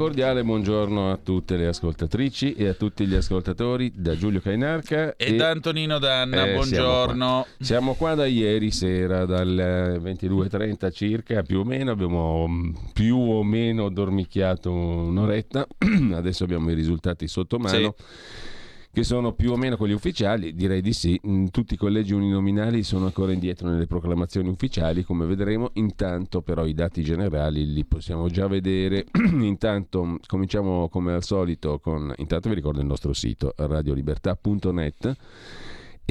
[0.00, 5.34] Cordiale buongiorno a tutte le ascoltatrici e a tutti gli ascoltatori da Giulio Cainarca e,
[5.34, 6.46] e da Antonino Danna.
[6.46, 7.14] Eh, buongiorno.
[7.14, 7.64] Siamo qua.
[7.66, 8.14] siamo qua.
[8.14, 11.90] da ieri sera, dal 22.30 circa, più o meno.
[11.90, 15.66] Abbiamo mm, più o meno dormicchiato un'oretta.
[16.14, 17.94] Adesso abbiamo i risultati sotto mano.
[17.98, 18.49] Sì
[18.92, 21.20] che sono più o meno quelli ufficiali, direi di sì.
[21.26, 25.70] Mm, tutti i collegi uninominali sono ancora indietro nelle proclamazioni ufficiali, come vedremo.
[25.74, 29.06] Intanto però i dati generali li possiamo già vedere.
[29.14, 32.12] Intanto cominciamo come al solito con...
[32.16, 35.16] Intanto vi ricordo il nostro sito radiolibertà.net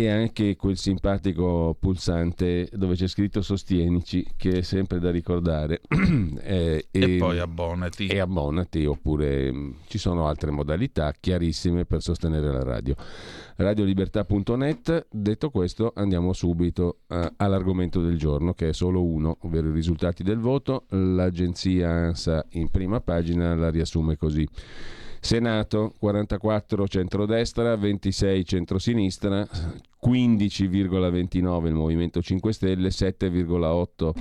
[0.02, 5.82] e anche quel simpatico pulsante dove c'è scritto sostienici che è sempre da ricordare.
[6.42, 8.08] Eh, e, e, poi abbonati.
[8.08, 12.96] e abbonati oppure mh, mm, ci sono altre modalità chiarissime per sostenere la radio.
[13.56, 19.74] Radiolibertà.net detto questo andiamo subito uh, all'argomento del giorno che è solo uno ovvero i
[19.74, 20.86] risultati del voto.
[20.90, 24.48] L'agenzia ANSA in prima pagina la riassume così.
[25.22, 29.46] Senato 44 centrodestra, 26 centrosinistra,
[30.06, 34.12] 15,29 il Movimento 5 Stelle, 7,8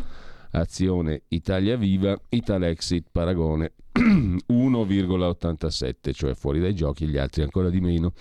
[0.53, 8.13] Azione Italia Viva, Italexit Paragone 1,87, cioè fuori dai giochi, gli altri ancora di meno.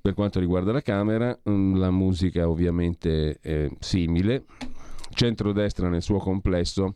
[0.00, 4.44] Per quanto riguarda la Camera, mm, la musica ovviamente è simile,
[5.12, 6.94] centrodestra nel suo complesso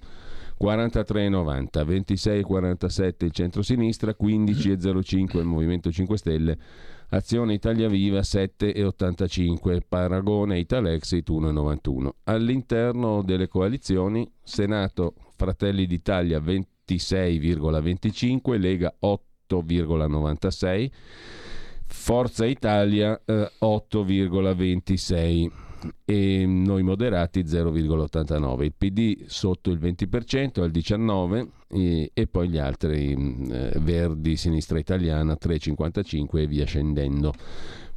[0.60, 6.58] 43,90, 26,47 il centro-sinistra, 15,05 il Movimento 5 Stelle,
[7.10, 12.08] Azione Italia Viva 7,85, Paragone Italexit 1,91.
[12.24, 20.90] All'interno delle coalizioni, Senato Fratelli d'Italia 26,25, Lega 8,96,
[21.86, 25.63] Forza Italia eh, 8,26
[26.04, 32.58] e noi moderati 0,89, il PD sotto il 20% al 19% e, e poi gli
[32.58, 33.12] altri
[33.50, 37.32] eh, Verdi, Sinistra Italiana 3,55 e via scendendo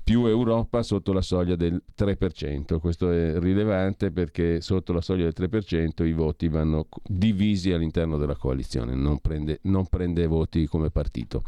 [0.07, 2.79] più Europa sotto la soglia del 3%.
[2.79, 8.37] Questo è rilevante perché sotto la soglia del 3% i voti vanno divisi all'interno della
[8.37, 11.43] coalizione, non prende, non prende voti come partito.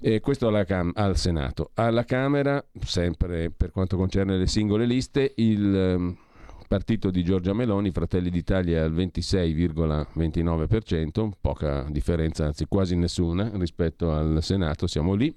[0.00, 1.72] E questo cam- al Senato.
[1.74, 6.16] Alla Camera, sempre per quanto concerne le singole liste, il um,
[6.68, 14.38] partito di Giorgia Meloni, Fratelli d'Italia al 26,29%, poca differenza, anzi quasi nessuna rispetto al
[14.40, 15.34] Senato, siamo lì,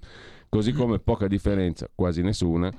[0.47, 2.71] così come poca differenza, quasi nessuna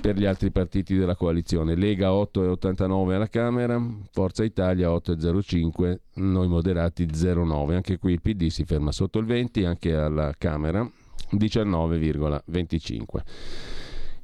[0.00, 1.74] per gli altri partiti della coalizione.
[1.74, 7.74] Lega 8,89 alla Camera, Forza Italia 8,05, noi moderati 0,9.
[7.74, 10.88] Anche qui il PD si ferma sotto il 20, anche alla Camera
[11.32, 13.22] 19,25.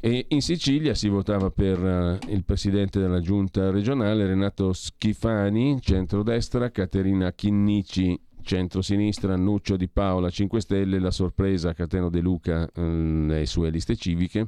[0.01, 6.71] E in Sicilia si votava per uh, il presidente della giunta regionale Renato Schifani, centrodestra,
[6.71, 13.71] Caterina Chinnici, centrosinistra, Nuccio Di Paola, 5 Stelle, la sorpresa Cateno De Luca, le sue
[13.71, 14.47] liste civiche.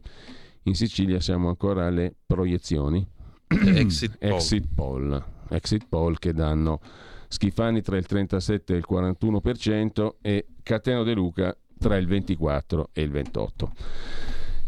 [0.64, 3.04] In Sicilia siamo ancora alle proiezioni.
[3.48, 4.28] Exit poll.
[4.36, 5.24] Exit poll.
[5.48, 6.80] Exit poll che danno
[7.28, 13.02] Schifani tra il 37 e il 41% e Cateno De Luca tra il 24 e
[13.02, 13.72] il 28.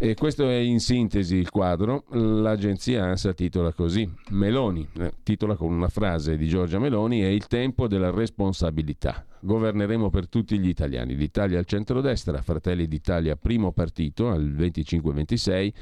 [0.01, 2.05] E questo è in sintesi il quadro.
[2.11, 7.49] L'agenzia ANSA titola così: Meloni, eh, titola con una frase di Giorgia Meloni: È il
[7.49, 9.27] tempo della responsabilità.
[9.41, 11.17] Governeremo per tutti gli italiani.
[11.17, 15.73] L'Italia al centro-destra, Fratelli d'Italia primo partito al 25-26,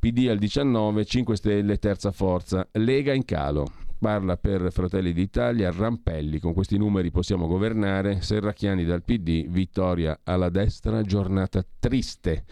[0.00, 6.38] PD al 19, 5 Stelle terza forza, Lega in calo parla per Fratelli d'Italia, Rampelli,
[6.38, 12.44] con questi numeri possiamo governare, Serracchiani dal PD, vittoria alla destra, giornata triste.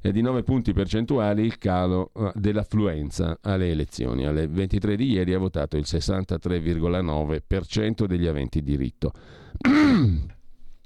[0.00, 4.26] E di 9 punti percentuali il calo eh, dell'affluenza alle elezioni.
[4.26, 9.12] Alle 23 di ieri ha votato il 63,9% degli aventi diritto.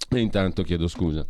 [0.08, 1.26] E intanto chiedo scusa.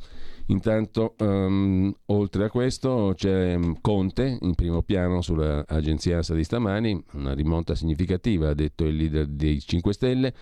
[0.48, 7.02] Intanto, um, oltre a questo, c'è mm, Conte in primo piano sull'agenzia ANSA di stamani,
[7.14, 10.34] una rimonta significativa, ha detto il leader dei 5 Stelle.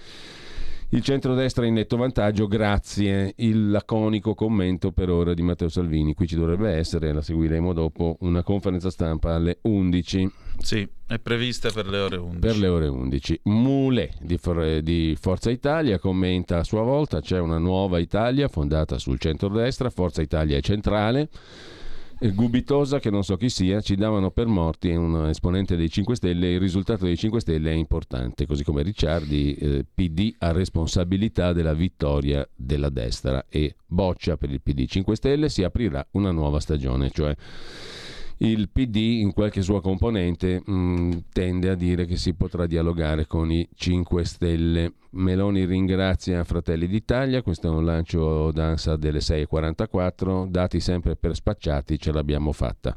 [0.90, 6.14] Il centrodestra in netto vantaggio grazie il laconico commento per ora di Matteo Salvini.
[6.14, 10.30] Qui ci dovrebbe essere, la seguiremo dopo, una conferenza stampa alle 11.
[10.58, 12.38] Sì, è prevista per le ore 11.
[12.38, 13.40] Per le ore 11.
[13.44, 18.98] Mule di, For- di Forza Italia commenta a sua volta, c'è una nuova Italia fondata
[18.98, 21.28] sul centrodestra, Forza Italia è centrale.
[22.32, 26.52] Gubitosa, che non so chi sia, ci davano per morti un esponente dei 5 Stelle.
[26.52, 31.74] Il risultato dei 5 Stelle è importante, così come Ricciardi, eh, PD ha responsabilità della
[31.74, 35.48] vittoria della destra e boccia per il PD 5 Stelle.
[35.50, 37.34] Si aprirà una nuova stagione, cioè
[38.38, 43.26] il PD in qualche sua componente mh, mm, tende a dire che si potrà dialogare
[43.26, 44.92] con i 5 Stelle.
[45.10, 51.98] Meloni ringrazia Fratelli d'Italia, questo è un lancio d'ansa delle 6.44, dati sempre per spacciati,
[52.00, 52.96] ce l'abbiamo fatta.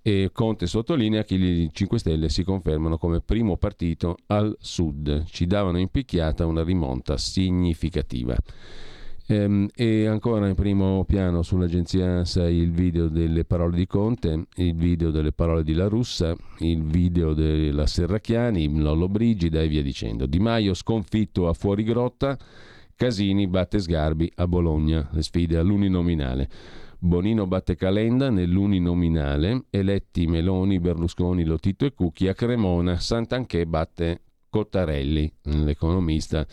[0.00, 5.46] E Conte sottolinea che i 5 Stelle si confermano come primo partito al sud, ci
[5.46, 8.36] davano in picchiata una rimonta significativa.
[9.26, 14.74] Ehm, e ancora in primo piano sull'agenzia ANSA il video delle parole di Conte, il
[14.74, 20.26] video delle parole di La Russa, il video della Serracchiani, Lollo Brigida e via dicendo.
[20.26, 22.36] Di Maio sconfitto a fuori grotta,
[22.94, 26.48] Casini batte Sgarbi a Bologna, le sfide all'uninominale.
[26.98, 34.20] Bonino batte Calenda nell'uninominale, eletti Meloni, Berlusconi, Lotito e Cucchi a Cremona, Sant'Anché batte
[34.50, 36.46] Cottarelli, l'economista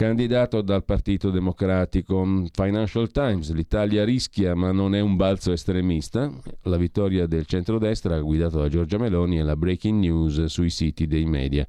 [0.00, 2.46] candidato dal Partito Democratico.
[2.52, 6.32] Financial Times, l'Italia rischia ma non è un balzo estremista.
[6.62, 11.26] La vittoria del centrodestra guidato da Giorgia Meloni è la breaking news sui siti dei
[11.26, 11.66] media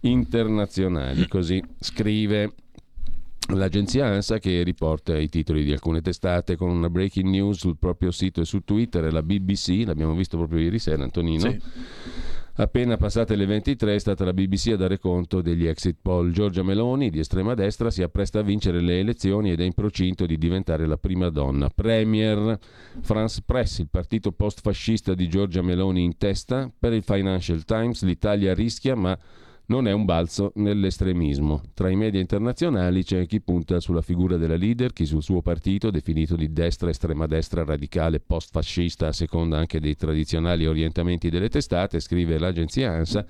[0.00, 1.28] internazionali.
[1.28, 2.54] Così scrive
[3.54, 8.10] L'agenzia ANSA che riporta i titoli di alcune testate con una breaking news sul proprio
[8.12, 11.50] sito e su Twitter e la BBC, l'abbiamo visto proprio ieri sera Antonino.
[11.50, 11.60] Sì
[12.54, 16.32] Appena passate le 23 è stata la BBC a dare conto degli exit poll.
[16.32, 20.26] Giorgia Meloni, di estrema destra, si appresta a vincere le elezioni ed è in procinto
[20.26, 22.58] di diventare la prima donna premier.
[23.00, 26.70] France Press, il partito post-fascista di Giorgia Meloni in testa.
[26.78, 29.18] Per il Financial Times l'Italia rischia ma
[29.66, 31.62] non è un balzo nell'estremismo.
[31.74, 35.90] Tra i media internazionali c'è chi punta sulla figura della leader, chi sul suo partito,
[35.90, 42.00] definito di destra, estrema destra, radicale, post-fascista, a seconda anche dei tradizionali orientamenti delle testate,
[42.00, 43.26] scrive l'agenzia ANSA.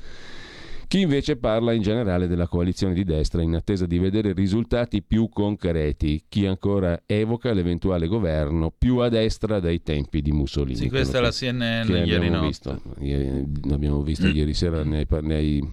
[0.92, 5.30] Chi invece parla in generale della coalizione di destra in attesa di vedere risultati più
[5.30, 6.24] concreti.
[6.28, 10.76] Chi ancora evoca l'eventuale governo più a destra dai tempi di Mussolini.
[10.76, 12.46] Sì, questa è la CNN ieri notte.
[12.46, 15.66] Visto, ieri, l'abbiamo visto ieri sera nei, nei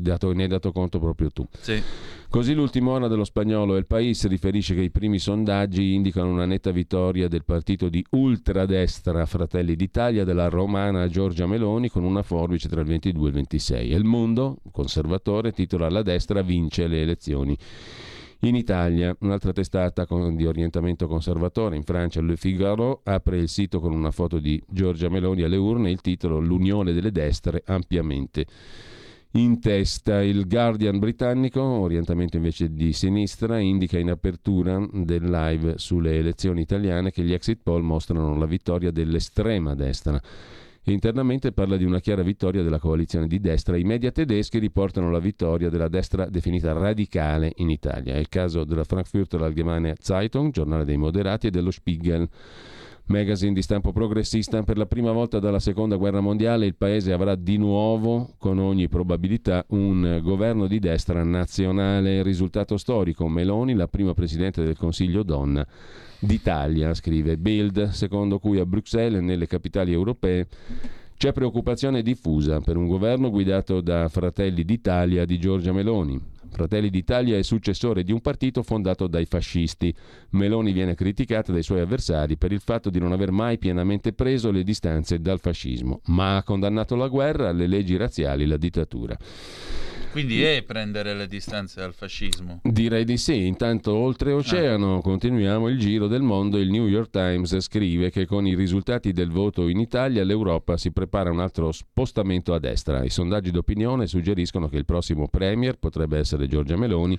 [0.00, 1.46] dato, ne hai dato conto proprio tu.
[1.60, 1.82] Sì.
[2.34, 6.72] Così l'ultima ora dello spagnolo El País riferisce che i primi sondaggi indicano una netta
[6.72, 12.80] vittoria del partito di ultradestra Fratelli d'Italia della romana Giorgia Meloni con una forbice tra
[12.80, 13.90] il 22 e il 26.
[13.92, 17.56] E il Mondo, conservatore, titola La destra vince le elezioni.
[18.40, 23.92] In Italia, un'altra testata di orientamento conservatore, in Francia Le Figaro, apre il sito con
[23.92, 28.44] una foto di Giorgia Meloni alle urne, il titolo L'unione delle destre ampiamente
[29.36, 30.22] in testa.
[30.22, 37.10] Il Guardian britannico, orientamento invece di sinistra, indica in apertura del live sulle elezioni italiane
[37.10, 40.20] che gli exit poll mostrano la vittoria dell'estrema destra.
[40.86, 43.76] Internamente parla di una chiara vittoria della coalizione di destra.
[43.76, 48.14] I media tedeschi riportano la vittoria della destra definita radicale in Italia.
[48.14, 52.28] È il caso della Frankfurter Allgemeine Zeitung, giornale dei moderati, e dello Spiegel
[53.06, 57.34] magazine di stampo progressista, per la prima volta dalla seconda guerra mondiale il paese avrà
[57.34, 62.22] di nuovo, con ogni probabilità, un governo di destra nazionale.
[62.22, 65.66] Risultato storico, Meloni, la prima presidente del Consiglio donna
[66.18, 70.46] d'Italia, scrive Bild, secondo cui a Bruxelles e nelle capitali europee
[71.16, 76.32] c'è preoccupazione diffusa per un governo guidato da Fratelli d'Italia di Giorgia Meloni.
[76.54, 79.92] Fratelli d'Italia è successore di un partito fondato dai fascisti.
[80.30, 84.52] Meloni viene criticata dai suoi avversari per il fatto di non aver mai pienamente preso
[84.52, 89.18] le distanze dal fascismo, ma ha condannato la guerra, le leggi razziali, la dittatura.
[90.14, 92.60] Quindi è prendere le distanze dal fascismo?
[92.62, 93.46] Direi di sì.
[93.46, 95.00] Intanto, oltreoceano, ah.
[95.00, 96.56] continuiamo il giro del mondo.
[96.58, 100.92] Il New York Times scrive che con i risultati del voto in Italia l'Europa si
[100.92, 103.02] prepara un altro spostamento a destra.
[103.02, 107.18] I sondaggi d'opinione suggeriscono che il prossimo premier potrebbe essere Giorgia Meloni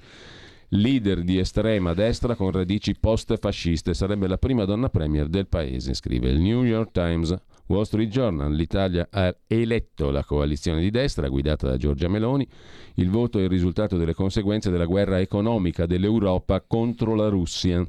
[0.70, 3.94] leader di estrema destra con radici post-fasciste.
[3.94, 7.36] Sarebbe la prima donna premier del paese, scrive il New York Times.
[7.68, 12.48] Wall Street Journal, l'Italia ha eletto la coalizione di destra guidata da Giorgia Meloni.
[12.96, 17.84] Il voto è il risultato delle conseguenze della guerra economica dell'Europa contro la Russia.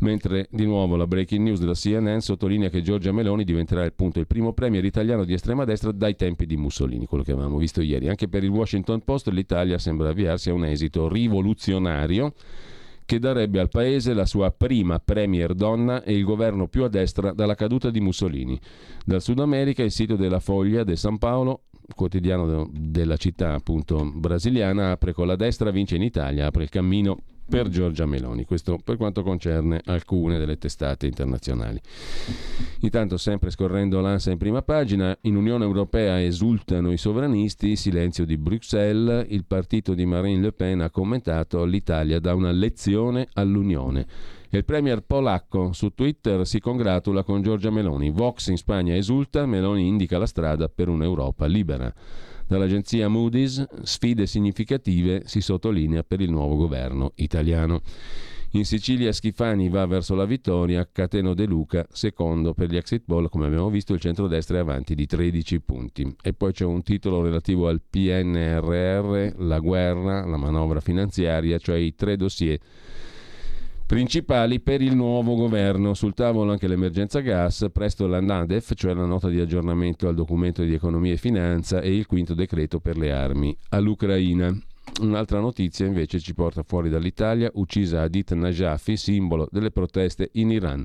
[0.00, 4.26] Mentre di nuovo la breaking news della CNN sottolinea che Giorgia Meloni diventerà appunto il
[4.26, 8.08] primo premier italiano di estrema destra dai tempi di Mussolini, quello che avevamo visto ieri.
[8.08, 12.34] Anche per il Washington Post l'Italia sembra avviarsi a un esito rivoluzionario
[13.10, 17.32] che darebbe al paese la sua prima premier donna e il governo più a destra
[17.32, 18.56] dalla caduta di Mussolini.
[19.04, 21.62] Dal Sud America il sito della Foglia de San Paolo
[21.92, 27.16] quotidiano della città appunto brasiliana apre con la destra vince in Italia apre il cammino
[27.50, 28.44] per Giorgia Meloni.
[28.44, 31.80] Questo per quanto concerne alcune delle testate internazionali.
[32.82, 38.38] Intanto, sempre scorrendo l'ANSA in prima pagina, in Unione Europea esultano i sovranisti, silenzio di
[38.38, 44.06] Bruxelles, il partito di Marine Le Pen ha commentato l'Italia dà una lezione all'Unione.
[44.50, 48.10] Il premier polacco su Twitter si congratula con Giorgia Meloni.
[48.10, 51.92] Vox in Spagna esulta, Meloni indica la strada per un'Europa libera.
[52.50, 57.80] Dall'agenzia Moody's sfide significative si sottolinea per il nuovo governo italiano.
[58.54, 63.28] In Sicilia Schifani va verso la vittoria, Cateno De Luca secondo per gli exit poll,
[63.28, 66.12] come abbiamo visto il centrodestra è avanti di 13 punti.
[66.20, 71.94] E poi c'è un titolo relativo al PNRR, la guerra, la manovra finanziaria, cioè i
[71.94, 72.58] tre dossier
[73.90, 75.94] principali per il nuovo governo.
[75.94, 80.62] Sul tavolo anche l'emergenza gas, presto la NADEF, cioè la nota di aggiornamento al documento
[80.62, 84.56] di economia e finanza e il quinto decreto per le armi all'Ucraina.
[85.00, 90.84] Un'altra notizia invece ci porta fuori dall'Italia, uccisa Adit Najafi, simbolo delle proteste in Iran.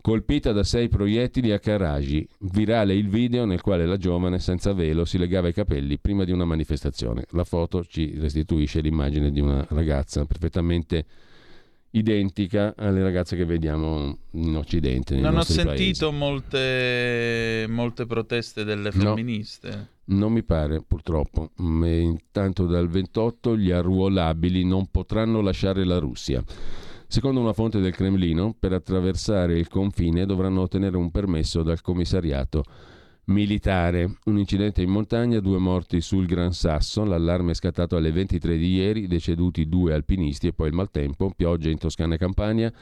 [0.00, 5.04] Colpita da sei proiettili a Karaji, virale il video nel quale la giovane senza velo
[5.04, 7.26] si legava i capelli prima di una manifestazione.
[7.32, 11.04] La foto ci restituisce l'immagine di una ragazza perfettamente
[11.92, 15.16] identica alle ragazze che vediamo in Occidente.
[15.16, 19.90] Non ho sentito molte, molte, proteste delle femministe.
[20.04, 21.50] No, non mi pare, purtroppo.
[21.58, 26.42] Intanto dal 28 gli arruolabili non potranno lasciare la Russia.
[27.06, 32.64] Secondo una fonte del Cremlino, per attraversare il confine dovranno ottenere un permesso dal commissariato
[33.26, 34.16] militare.
[34.24, 38.74] Un incidente in montagna, due morti sul Gran Sasso, l'allarme è scattato alle 23 di
[38.74, 42.72] ieri, deceduti due alpinisti e poi il maltempo, pioggia in Toscana e Campania,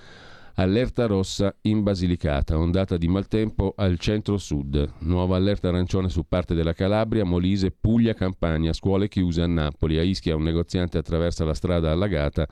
[0.55, 6.73] allerta rossa in Basilicata, ondata di maltempo al centro-sud, nuova allerta arancione su parte della
[6.73, 11.91] Calabria, Molise, Puglia, Campania, scuole chiuse a Napoli, a Ischia un negoziante attraversa la strada
[11.91, 12.47] allagata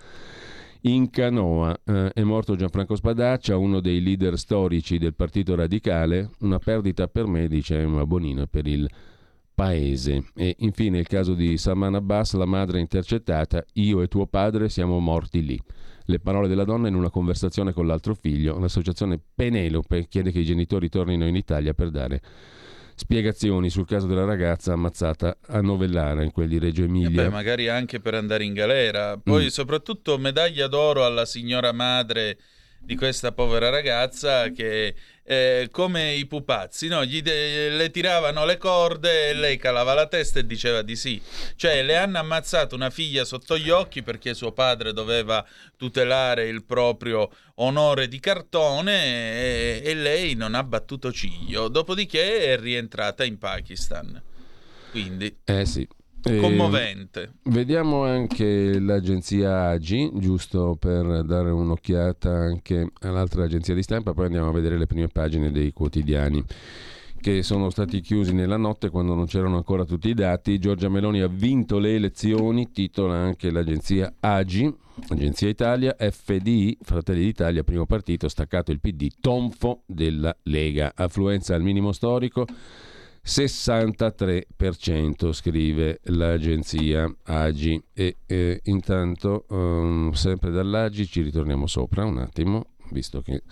[0.83, 1.79] in canoa.
[1.85, 7.27] Eh, è morto Gianfranco Spadaccia, uno dei leader storici del Partito Radicale, una perdita per
[7.27, 8.89] me, dice Emma Bonino, per il
[9.55, 10.27] paese.
[10.35, 14.99] E infine il caso di Salman Abbas, la madre intercettata, io e tuo padre siamo
[15.01, 15.61] morti lì.
[16.05, 18.59] Le parole della donna in una conversazione con l'altro figlio.
[18.59, 22.23] L'associazione Penelope chiede che i genitori tornino in Italia per dare
[22.99, 27.23] spiegazioni sul caso della ragazza ammazzata a Novellara in quel di Reggio Emilia.
[27.23, 29.17] Eh beh, magari anche per andare in galera.
[29.17, 29.49] Poi mm.
[29.49, 32.39] soprattutto medaglia d'oro alla signora madre
[32.81, 34.95] di questa povera ragazza che
[35.31, 37.05] eh, come i pupazzi, no?
[37.05, 41.21] De- le tiravano le corde e lei calava la testa e diceva di sì.
[41.55, 46.65] Cioè, le hanno ammazzato una figlia sotto gli occhi perché suo padre doveva tutelare il
[46.65, 51.69] proprio onore di cartone e, e lei non ha battuto ciglio.
[51.69, 54.23] Dopodiché è rientrata in Pakistan.
[54.91, 55.41] Quindi...
[55.45, 55.87] Eh sì,
[56.23, 57.23] commovente.
[57.23, 64.27] Eh, vediamo anche l'agenzia AGI, giusto per dare un'occhiata anche all'altra agenzia di stampa, poi
[64.27, 66.45] andiamo a vedere le prime pagine dei quotidiani
[67.21, 70.59] che sono stati chiusi nella notte quando non c'erano ancora tutti i dati.
[70.59, 74.73] Giorgia Meloni ha vinto le elezioni, titola anche l'agenzia AGI,
[75.09, 81.63] Agenzia Italia, FDI, Fratelli d'Italia, primo partito, staccato il PD, tonfo della Lega, affluenza al
[81.63, 82.47] minimo storico.
[83.29, 87.79] 63% scrive l'agenzia Agi.
[87.93, 93.43] E eh, intanto um, sempre dall'Agi ci ritorniamo sopra un attimo visto che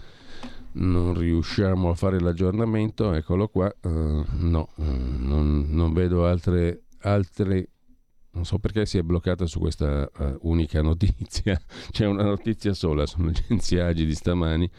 [0.73, 3.71] non riusciamo a fare l'aggiornamento eccolo qua.
[3.83, 7.69] Uh, no uh, non, non, vedo altre, altre
[8.31, 11.61] non so perché si è bloccata su questa uh, unica notizia.
[11.93, 14.71] C'è una notizia sola sull'agenzia Agi di stamani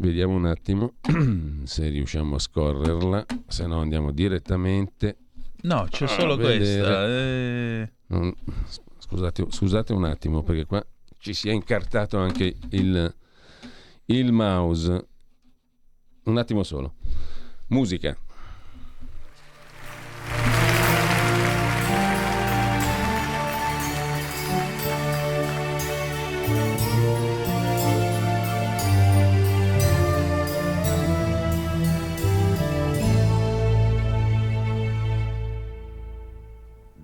[0.00, 0.94] Vediamo un attimo
[1.64, 5.18] se riusciamo a scorrerla, se no andiamo direttamente.
[5.60, 7.06] No, c'è solo questa.
[7.06, 7.92] Eh...
[8.06, 8.34] Non...
[8.98, 10.82] Scusate, scusate, un attimo perché qua
[11.18, 13.14] ci si è incartato anche il,
[14.06, 15.06] il mouse.
[16.24, 16.94] Un attimo solo.
[17.66, 18.16] Musica.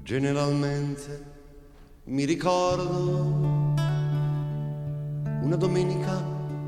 [0.07, 1.25] Generalmente
[2.05, 3.75] mi ricordo
[5.43, 6.23] una domenica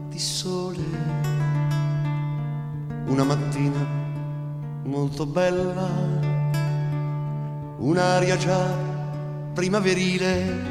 [0.08, 0.82] di sole,
[3.06, 3.78] una mattina
[4.82, 5.88] molto bella,
[7.78, 8.76] un'aria già
[9.54, 10.64] primaverile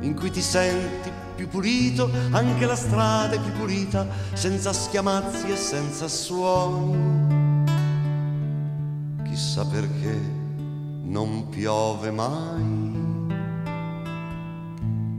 [0.00, 5.56] in cui ti senti più pulito, anche la strada è più pulita, senza schiamazzi e
[5.56, 7.20] senza suoni.
[9.22, 10.41] Chissà perché
[11.04, 12.90] non piove mai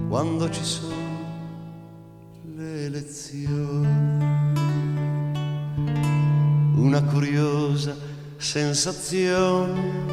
[0.08, 0.94] quando ci sono
[2.56, 4.22] le elezioni.
[6.76, 7.96] Una curiosa
[8.38, 10.12] sensazione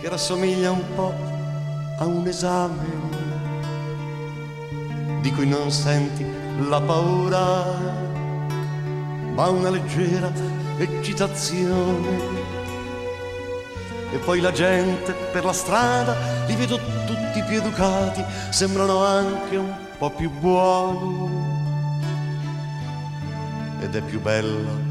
[0.00, 1.12] che rassomiglia un po'
[1.98, 3.08] a un esame
[5.22, 6.24] di cui non senti
[6.68, 7.64] la paura,
[9.34, 10.30] ma una leggera
[10.78, 12.39] eccitazione.
[14.12, 19.72] E poi la gente per la strada li vedo tutti più educati, sembrano anche un
[19.98, 21.48] po' più buoni.
[23.80, 24.88] Ed è più bella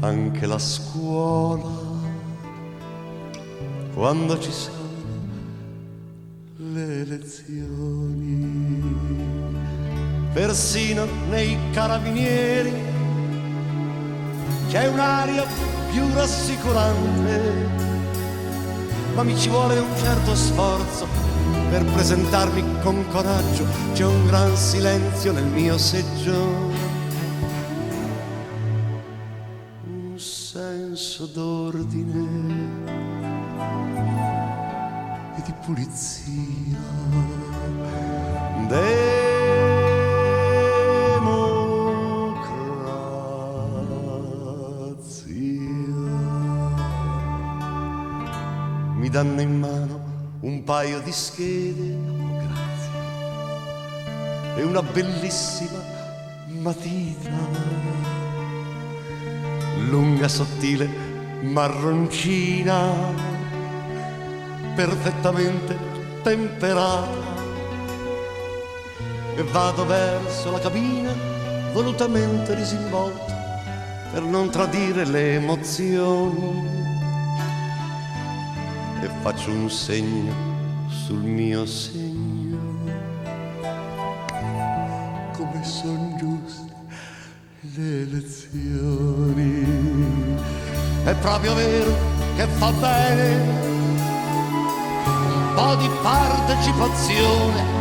[0.00, 1.68] anche la scuola
[3.92, 4.78] quando ci sono
[6.56, 8.80] le lezioni
[10.32, 12.72] persino nei carabinieri
[14.70, 15.44] c'è un'aria
[15.90, 17.89] più rassicurante,
[19.14, 21.06] ma mi ci vuole un certo sforzo
[21.70, 26.32] per presentarmi con coraggio, c'è un gran silenzio nel mio seggio,
[29.84, 32.28] un senso d'ordine
[35.36, 36.78] e di pulizia.
[49.22, 50.00] Danno in mano
[50.40, 52.90] un paio di schede, oh grazie,
[54.56, 55.78] e una bellissima
[56.46, 57.28] matita,
[59.90, 60.88] lunga, sottile,
[61.42, 62.94] marroncina,
[64.74, 65.76] perfettamente
[66.22, 67.28] temperata.
[69.36, 71.12] E vado verso la cabina
[71.72, 73.38] volutamente disinvolto
[74.12, 76.79] per non tradire le emozioni
[79.20, 80.32] faccio un segno
[80.88, 82.58] sul mio segno.
[85.36, 86.72] Come sono giuste
[87.74, 89.66] le lezioni.
[91.04, 91.92] È proprio vero
[92.36, 93.34] che fa bene
[95.26, 97.78] un po' di partecipazione.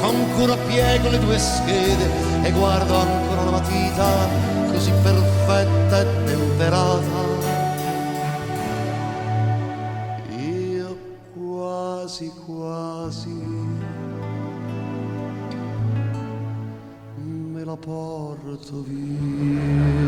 [0.00, 2.08] Con cura piego le due schede
[2.44, 4.28] e guardo ancora la matita
[4.70, 7.27] così perfetta e temperata
[17.78, 20.07] porto via.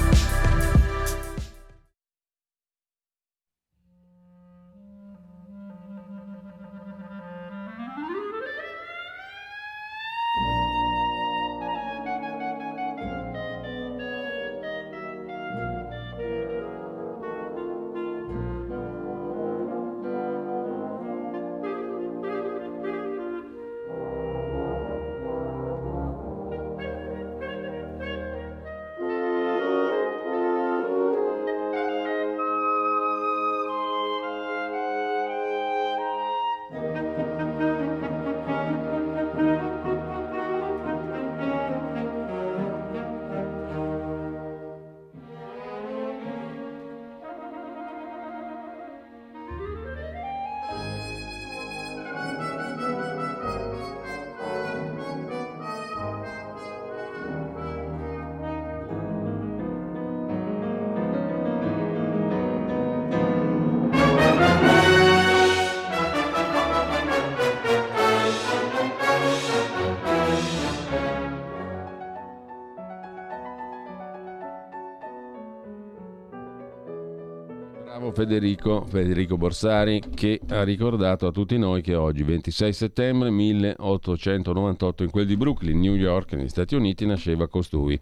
[78.31, 85.09] Federico, Federico Borsari che ha ricordato a tutti noi che oggi, 26 settembre 1898, in
[85.09, 87.99] quel di Brooklyn, New York, negli Stati Uniti, nasceva costui,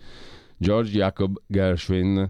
[0.56, 2.30] George Jacob Gershwin,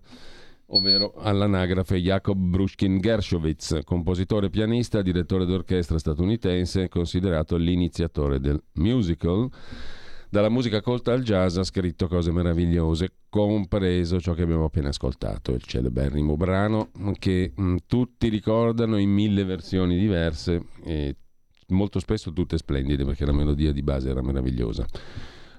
[0.67, 9.49] ovvero all'anagrafe Jacob Brushkin Gershowitz, compositore pianista, direttore d'orchestra statunitense, considerato l'iniziatore del musical
[10.29, 15.51] dalla musica colta al jazz ha scritto cose meravigliose, compreso ciò che abbiamo appena ascoltato,
[15.53, 21.15] il celeberrimo brano che mh, mm, tutti ricordano in mille versioni diverse e
[21.69, 24.85] molto spesso tutte splendide perché la melodia di base era meravigliosa.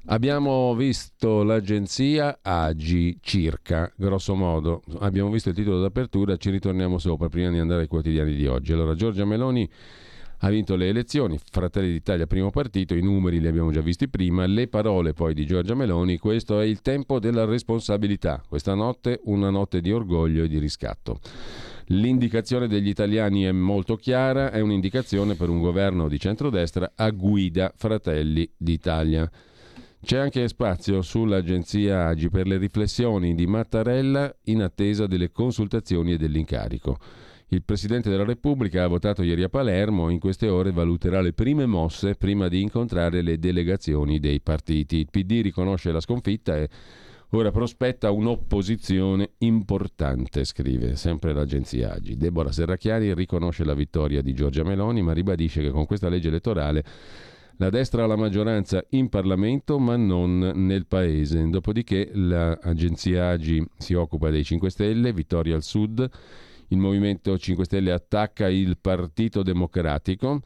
[0.07, 7.29] Abbiamo visto l'agenzia Agi circa, grosso modo, abbiamo visto il titolo d'apertura, ci ritorniamo sopra
[7.29, 8.73] prima di andare ai quotidiani di oggi.
[8.73, 9.69] Allora Giorgia Meloni
[10.43, 14.47] ha vinto le elezioni, Fratelli d'Italia primo partito, i numeri li abbiamo già visti prima,
[14.47, 19.51] le parole poi di Giorgia Meloni, questo è il tempo della responsabilità, questa notte una
[19.51, 21.21] notte di orgoglio e di riscatto.
[21.93, 27.73] L'indicazione degli italiani è molto chiara, è un'indicazione per un governo di centrodestra a guida
[27.77, 29.29] Fratelli d'Italia.
[30.03, 36.17] C'è anche spazio sull'agenzia Agi per le riflessioni di Mattarella in attesa delle consultazioni e
[36.17, 36.97] dell'incarico.
[37.53, 41.67] Il Presidente della Repubblica ha votato ieri a Palermo, in queste ore valuterà le prime
[41.67, 44.99] mosse prima di incontrare le delegazioni dei partiti.
[44.99, 46.69] Il PD riconosce la sconfitta e
[47.31, 52.17] ora prospetta un'opposizione importante, scrive sempre l'agenzia Agi.
[52.17, 56.85] Deborah Serracchiani riconosce la vittoria di Giorgia Meloni, ma ribadisce che con questa legge elettorale
[57.57, 61.51] la destra ha la maggioranza in Parlamento ma non nel Paese.
[61.51, 66.09] Dopodiché l'agenzia Agi si occupa dei 5 Stelle, vittoria al sud
[66.71, 70.41] il Movimento 5 Stelle attacca il Partito Democratico.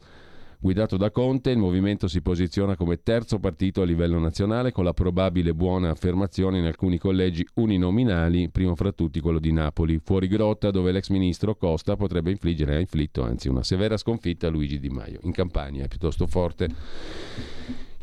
[0.57, 4.93] Guidato da Conte, il movimento si posiziona come terzo partito a livello nazionale con la
[4.93, 10.71] probabile buona affermazione in alcuni collegi uninominali, primo fra tutti quello di Napoli, fuori grotta
[10.71, 14.89] dove l'ex ministro Costa potrebbe infliggere, ha inflitto anzi una severa sconfitta a Luigi Di
[14.89, 15.19] Maio.
[15.23, 16.69] In Campania è piuttosto forte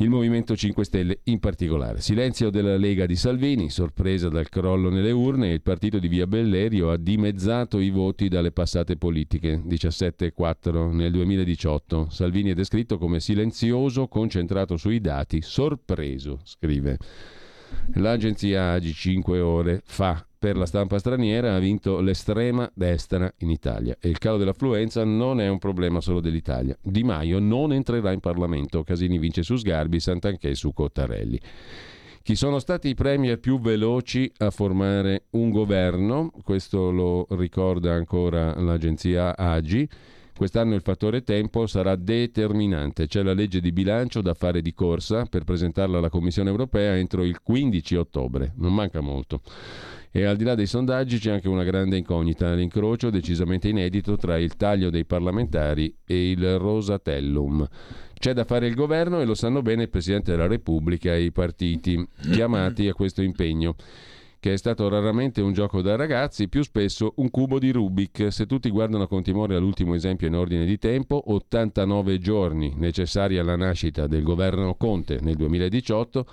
[0.02, 2.00] il Movimento 5 Stelle in particolare.
[2.00, 6.90] Silenzio della Lega di Salvini, sorpresa dal crollo nelle urne, il partito di Via Bellerio
[6.90, 12.08] ha dimezzato i voti dalle passate politiche, 17,4 nel 2018.
[12.10, 16.98] Salvini è descritto come silenzioso, concentrato sui dati, sorpreso, scrive.
[17.94, 23.96] L'agenzia Agi 5 ore fa per la stampa straniera ha vinto l'estrema destra in Italia
[24.00, 26.76] e il calo dell'affluenza non è un problema solo dell'Italia.
[26.82, 31.40] Di Maio non entrerà in Parlamento, Casini vince su Sgarbi, Santanchè su Cottarelli.
[32.24, 36.32] Chi sono stati i premier più veloci a formare un governo?
[36.42, 39.88] Questo lo ricorda ancora l'agenzia Agi.
[40.36, 43.06] Quest'anno il fattore tempo sarà determinante.
[43.06, 47.22] C'è la legge di bilancio da fare di corsa per presentarla alla Commissione europea entro
[47.22, 48.52] il 15 ottobre.
[48.56, 49.40] Non manca molto.
[50.14, 54.36] E al di là dei sondaggi c'è anche una grande incognita, l'incrocio decisamente inedito tra
[54.36, 57.66] il taglio dei parlamentari e il Rosatellum.
[58.12, 61.32] C'è da fare il governo e lo sanno bene il Presidente della Repubblica e i
[61.32, 63.74] partiti chiamati a questo impegno
[64.42, 68.32] che è stato raramente un gioco da ragazzi, più spesso un cubo di Rubik.
[68.32, 73.54] Se tutti guardano con timore all'ultimo esempio in ordine di tempo, 89 giorni necessari alla
[73.54, 76.26] nascita del governo Conte nel 2018,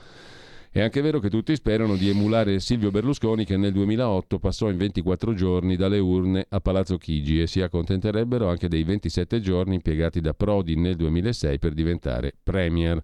[0.71, 4.77] è anche vero che tutti sperano di emulare Silvio Berlusconi che nel 2008 passò in
[4.77, 10.21] 24 giorni dalle urne a Palazzo Chigi e si accontenterebbero anche dei 27 giorni impiegati
[10.21, 13.01] da Prodi nel 2006 per diventare Premier.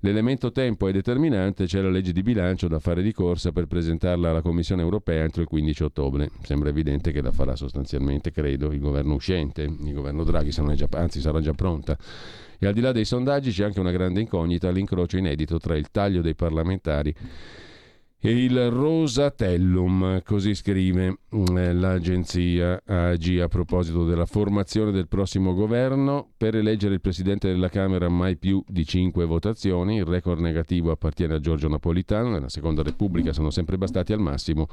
[0.00, 4.30] L'elemento tempo è determinante, c'è la legge di bilancio da fare di corsa per presentarla
[4.30, 6.30] alla Commissione europea entro il 15 ottobre.
[6.42, 11.20] Sembra evidente che la farà sostanzialmente, credo, il governo uscente, il governo Draghi, già, anzi
[11.20, 11.96] sarà già pronta.
[12.58, 15.90] E al di là dei sondaggi c'è anche una grande incognita, l'incrocio inedito tra il
[15.90, 17.14] taglio dei parlamentari
[18.18, 26.30] e il Rosatellum, così scrive eh, l'agenzia AG a proposito della formazione del prossimo governo.
[26.36, 31.34] Per eleggere il Presidente della Camera mai più di cinque votazioni, il record negativo appartiene
[31.34, 34.66] a Giorgio Napolitano, nella Seconda Repubblica sono sempre bastati al massimo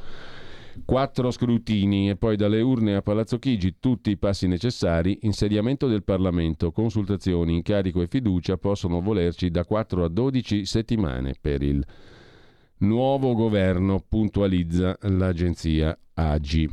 [0.86, 6.04] Quattro scrutini e poi dalle urne a Palazzo Chigi tutti i passi necessari, insediamento del
[6.04, 11.86] Parlamento, consultazioni, incarico e fiducia possono volerci da 4 a 12 settimane per il
[12.80, 16.70] nuovo governo, puntualizza l'agenzia AGI.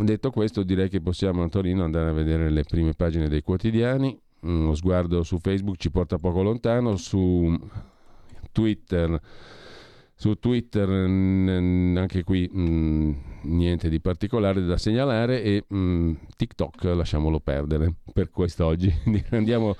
[0.00, 4.74] Detto questo direi che possiamo Antonino andare a vedere le prime pagine dei quotidiani, uno
[4.74, 7.54] sguardo su Facebook ci porta poco lontano, su
[8.50, 9.20] Twitter
[10.14, 17.94] su Twitter anche qui mh, niente di particolare da segnalare e mh, TikTok lasciamolo perdere
[18.12, 18.92] per quest'oggi.
[19.30, 19.76] Andiamo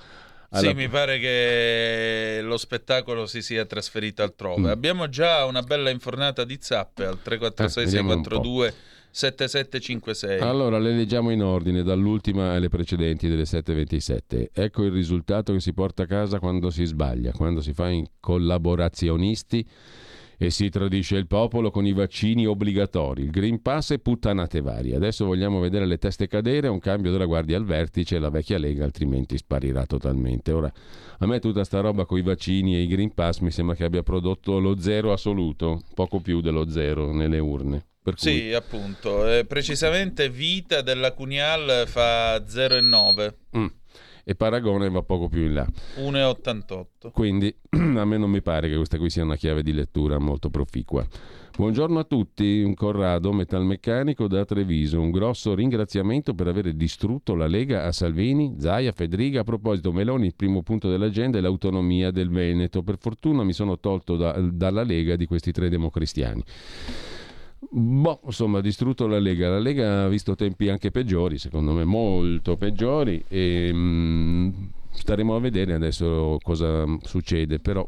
[0.49, 0.69] alla...
[0.69, 4.61] Sì, mi pare che lo spettacolo si sia trasferito altrove.
[4.61, 4.65] Mm.
[4.65, 8.73] Abbiamo già una bella infornata di zappe al 346 642
[9.09, 10.39] 7756.
[10.39, 14.49] Allora, le leggiamo in ordine, dall'ultima alle precedenti delle 727.
[14.53, 18.05] Ecco il risultato che si porta a casa quando si sbaglia, quando si fa in
[18.19, 19.65] collaborazionisti
[20.45, 24.97] e si tradisce il popolo con i vaccini obbligatori, il Green Pass e puttanate varie.
[24.97, 28.57] Adesso vogliamo vedere le teste cadere, un cambio della guardia al vertice e la vecchia
[28.57, 30.51] Lega altrimenti sparirà totalmente.
[30.51, 30.69] Ora,
[31.19, 33.85] a me tutta sta roba con i vaccini e i Green Pass mi sembra che
[33.85, 37.85] abbia prodotto lo zero assoluto, poco più dello zero nelle urne.
[38.03, 38.13] Cui...
[38.17, 39.25] Sì, appunto.
[39.25, 43.33] Eh, precisamente Vita della Cunial fa 0,9.
[43.57, 43.65] Mm
[44.23, 45.67] e Paragone va poco più in là.
[45.97, 47.11] 1,88.
[47.11, 50.49] Quindi a me non mi pare che questa qui sia una chiave di lettura molto
[50.49, 51.05] proficua.
[51.55, 54.99] Buongiorno a tutti, un Corrado metalmeccanico da Treviso.
[54.99, 59.41] Un grosso ringraziamento per aver distrutto la Lega a Salvini, Zaia, Federica.
[59.41, 62.81] A proposito, Meloni, il primo punto dell'agenda è l'autonomia del Veneto.
[62.81, 66.43] Per fortuna mi sono tolto da, dalla Lega di questi tre democristiani.
[67.69, 69.49] Boh, insomma, ha distrutto la Lega.
[69.49, 74.49] La Lega ha visto tempi anche peggiori, secondo me molto peggiori, e mh, mm,
[74.91, 77.59] staremo a vedere adesso cosa succede.
[77.59, 77.87] Però,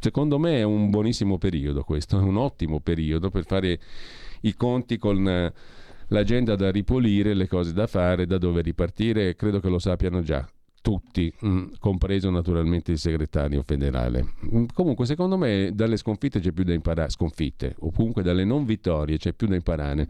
[0.00, 3.78] secondo me, è un buonissimo periodo questo, è un ottimo periodo per fare
[4.42, 5.52] i conti con
[6.08, 9.36] l'agenda da ripulire, le cose da fare, da dove ripartire.
[9.36, 10.48] Credo che lo sappiano già
[10.88, 14.32] tutti, mm, compreso naturalmente il segretario federale.
[14.54, 18.64] Mm, comunque, secondo me, dalle sconfitte c'è più da imparare, sconfitte, o comunque dalle non
[18.64, 20.08] vittorie c'è più da imparare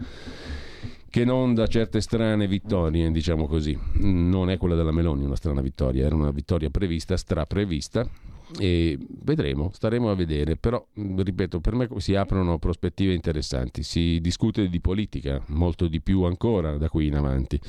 [1.11, 3.77] che non da certe strane vittorie, diciamo così.
[3.77, 8.09] Mm, non è quella della Meloni una strana vittoria, era una vittoria prevista, straprevista
[8.57, 14.69] e vedremo, staremo a vedere, però ripeto, per me si aprono prospettive interessanti, si discute
[14.69, 17.61] di politica molto di più ancora da qui in avanti.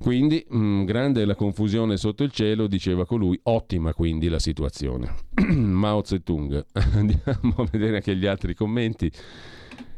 [0.00, 5.14] Quindi, mh, mm, grande la confusione sotto il cielo, diceva colui, ottima quindi la situazione.
[5.54, 6.64] Mao Zedong.
[6.94, 9.12] Andiamo a vedere anche gli altri commenti.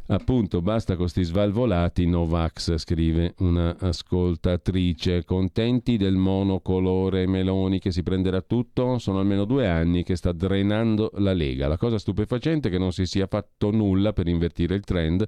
[0.07, 5.25] Appunto, basta con questi svalvolati Novax, scrive una ascoltatrice.
[5.25, 8.99] Contenti del monocolore Meloni che si prenderà tutto?
[8.99, 11.69] Sono almeno due anni che sta drenando la Lega.
[11.69, 15.27] La cosa stupefacente è che non si sia fatto nulla per invertire il trend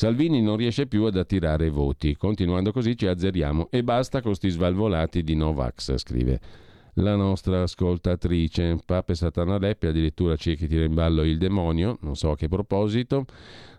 [0.00, 2.16] Salvini non riesce più ad attirare voti.
[2.16, 6.40] Continuando così ci azzeriamo e basta con sti svalvolati di Novax, scrive
[6.94, 8.78] la nostra ascoltatrice.
[8.82, 12.48] Pape Satana Leppi addirittura c'è che tira in ballo il demonio, non so a che
[12.48, 13.26] proposito.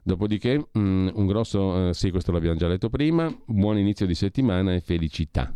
[0.04, 4.76] Dopodiché, mm, un grosso, eh, sì, questo l'abbiamo già letto prima, buon inizio di settimana
[4.76, 5.52] e felicità.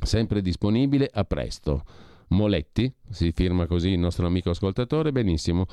[0.00, 1.82] Sempre disponibile, a presto.
[2.28, 5.66] Moletti, si firma così il nostro amico ascoltatore, benissimo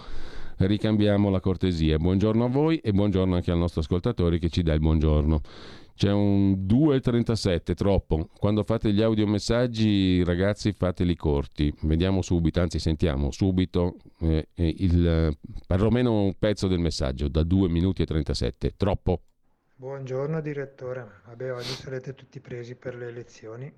[0.57, 1.97] ricambiamo la cortesia.
[1.97, 5.41] Buongiorno a voi e buongiorno anche al nostro ascoltatore che ci dà il buongiorno.
[5.95, 8.29] C'è un 2,37, troppo.
[8.37, 11.73] Quando fate gli audiomessaggi, ragazzi, fateli corti.
[11.81, 15.37] Vediamo subito, anzi sentiamo subito eh, eh il,
[15.67, 18.73] perlomeno un pezzo del messaggio, da 2 minuti e 37.
[18.75, 19.21] Troppo.
[19.75, 21.21] Buongiorno direttore.
[21.25, 23.71] Vabbè, oggi sarete tutti presi per le elezioni,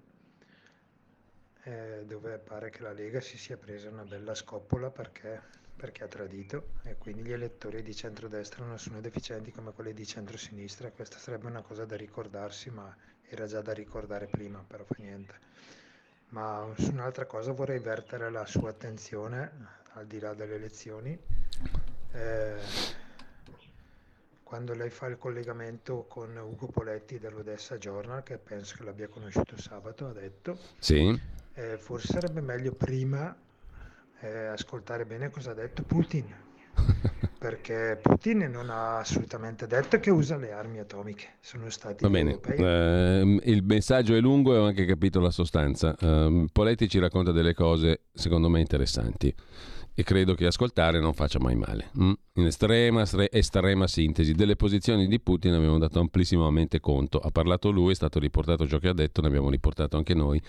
[1.64, 5.42] eh, dove pare che la Lega si sia presa una bella scoppola perché
[5.76, 10.06] perché ha tradito e quindi gli elettori di centrodestra non sono deficienti come quelli di
[10.06, 10.92] centrosinistra.
[10.92, 12.96] Questa sarebbe una cosa da ricordarsi, ma
[13.28, 15.34] era già da ricordare prima, però fa niente.
[16.30, 19.52] Ma su un'altra cosa vorrei vertere la sua attenzione,
[19.94, 21.18] al di là delle elezioni.
[22.12, 22.56] Eh,
[24.44, 29.58] quando lei fa il collegamento con Ugo Poletti dell'Odessa Journal, che penso che l'abbia conosciuto
[29.58, 31.20] sabato, ha detto, sì.
[31.54, 33.36] eh, forse sarebbe meglio prima
[34.22, 36.26] eh, ascoltare bene cosa ha detto Putin,
[37.38, 42.40] perché Putin non ha assolutamente detto che usa le armi atomiche, sono stati Va bene,
[42.42, 45.96] eh, il messaggio è lungo e ho anche capito la sostanza.
[45.98, 49.34] Eh, Poletti ci racconta delle cose secondo me interessanti
[49.98, 51.92] e credo che ascoltare non faccia mai male.
[51.98, 52.12] Mm?
[52.34, 57.20] In estrema, estrema sintesi, delle posizioni di Putin abbiamo dato amplissimamente conto.
[57.20, 60.42] Ha parlato lui, è stato riportato ciò che ha detto, ne abbiamo riportato anche noi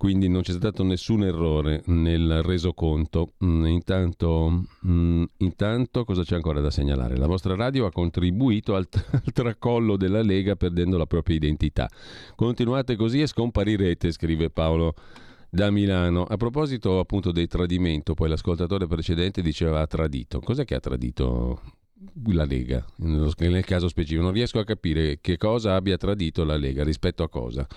[0.00, 3.34] quindi non c'è stato nessun errore nel resoconto.
[3.44, 7.18] Mm, intanto, mm, intanto, cosa c'è ancora da segnalare?
[7.18, 11.86] La vostra radio ha contribuito al, al tracollo della Lega perdendo la propria identità.
[12.34, 14.94] Continuate così e scomparirete, scrive Paolo
[15.50, 16.22] da Milano.
[16.22, 20.40] A proposito appunto del tradimento, poi l'ascoltatore precedente diceva ha tradito.
[20.40, 21.60] Cos'è che ha tradito
[22.28, 24.22] la Lega nel caso specifico?
[24.22, 27.68] Non riesco a capire che cosa abbia tradito la Lega rispetto a cosa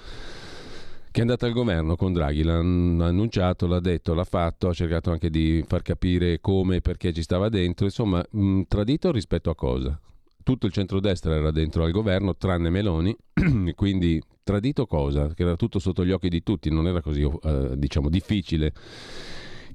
[1.13, 5.11] che è andata al governo con Draghi, l'ha annunciato, l'ha detto, l'ha fatto, ha cercato
[5.11, 9.55] anche di far capire come e perché ci stava dentro, insomma, mh, tradito rispetto a
[9.55, 9.99] cosa?
[10.41, 13.15] Tutto il centrodestra era dentro al governo, tranne Meloni,
[13.75, 15.31] quindi tradito cosa?
[15.35, 18.73] Che era tutto sotto gli occhi di tutti, non era così, eh, diciamo, difficile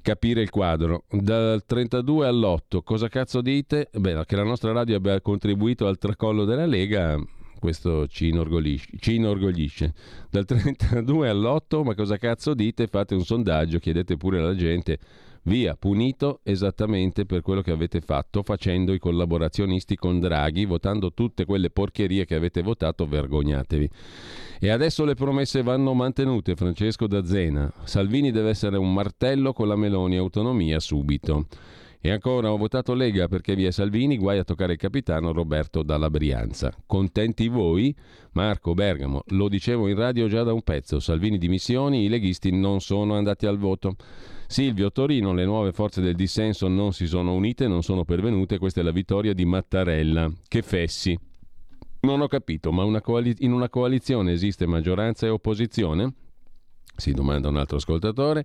[0.02, 1.04] capire il quadro.
[1.08, 3.90] Dal 32 all'8, cosa cazzo dite?
[3.92, 7.16] Beh, che la nostra radio abbia contribuito al tracollo della Lega,
[7.58, 8.88] questo ci inorgoglisce.
[8.98, 9.94] ci inorgoglisce.
[10.30, 12.86] Dal 32 all'8, ma cosa cazzo dite?
[12.86, 14.98] Fate un sondaggio, chiedete pure alla gente.
[15.42, 21.46] Via, punito esattamente per quello che avete fatto facendo i collaborazionisti con Draghi, votando tutte
[21.46, 23.88] quelle porcherie che avete votato, vergognatevi.
[24.60, 27.72] E adesso le promesse vanno mantenute, Francesco da Zena.
[27.84, 31.46] Salvini deve essere un martello con la Meloni, autonomia subito.
[32.00, 36.10] E ancora ho votato Lega perché via Salvini, guai a toccare il capitano Roberto dalla
[36.10, 36.72] Brianza.
[36.86, 37.94] Contenti voi?
[38.32, 42.80] Marco Bergamo, lo dicevo in radio già da un pezzo, Salvini dimissioni, i leghisti non
[42.80, 43.96] sono andati al voto.
[44.46, 48.80] Silvio Torino, le nuove forze del dissenso non si sono unite, non sono pervenute, questa
[48.80, 50.30] è la vittoria di Mattarella.
[50.46, 51.18] Che fessi.
[52.00, 56.14] Non ho capito, ma una coali- in una coalizione esiste maggioranza e opposizione?
[56.96, 58.44] Si domanda un altro ascoltatore.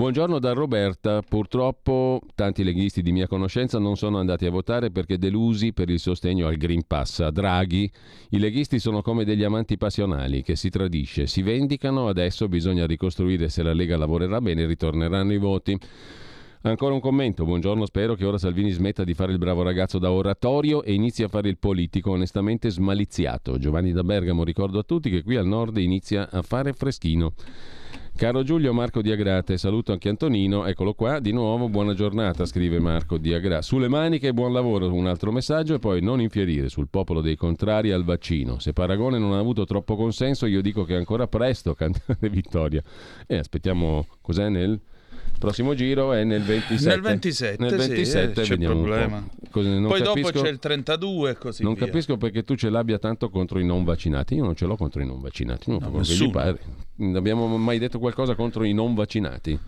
[0.00, 1.20] Buongiorno da Roberta.
[1.20, 6.00] Purtroppo tanti leghisti di mia conoscenza non sono andati a votare perché delusi per il
[6.00, 7.92] sostegno al Green Pass a Draghi.
[8.30, 13.50] I leghisti sono come degli amanti passionali che si tradisce, si vendicano, adesso bisogna ricostruire
[13.50, 15.78] se la Lega lavorerà bene ritorneranno i voti.
[16.62, 20.10] Ancora un commento, buongiorno, spero che ora Salvini smetta di fare il bravo ragazzo da
[20.10, 23.58] oratorio e inizi a fare il politico onestamente smaliziato.
[23.58, 27.34] Giovanni da Bergamo, ricordo a tutti che qui al nord inizia a fare freschino.
[28.20, 33.16] Caro Giulio Marco Diagrate, saluto anche Antonino, eccolo qua, di nuovo buona giornata, scrive Marco
[33.16, 33.62] Diagrate.
[33.62, 37.92] Sulle maniche buon lavoro, un altro messaggio e poi non infierire sul popolo dei contrari
[37.92, 38.58] al vaccino.
[38.58, 42.82] Se Paragone non ha avuto troppo consenso, io dico che è ancora presto cantare vittoria.
[43.26, 44.78] E aspettiamo, cos'è nel
[45.40, 46.88] prossimo giro è nel 27.
[46.88, 49.26] Nel 27, nel 27 sì, eh, c'è problema.
[49.50, 51.86] Così, Poi capisco, dopo c'è il 32 e così Non via.
[51.86, 54.34] capisco perché tu ce l'abbia tanto contro i non vaccinati.
[54.34, 55.70] Io non ce l'ho contro i non vaccinati.
[55.70, 56.60] Non No, gli pare.
[57.14, 59.58] Abbiamo mai detto qualcosa contro i non vaccinati?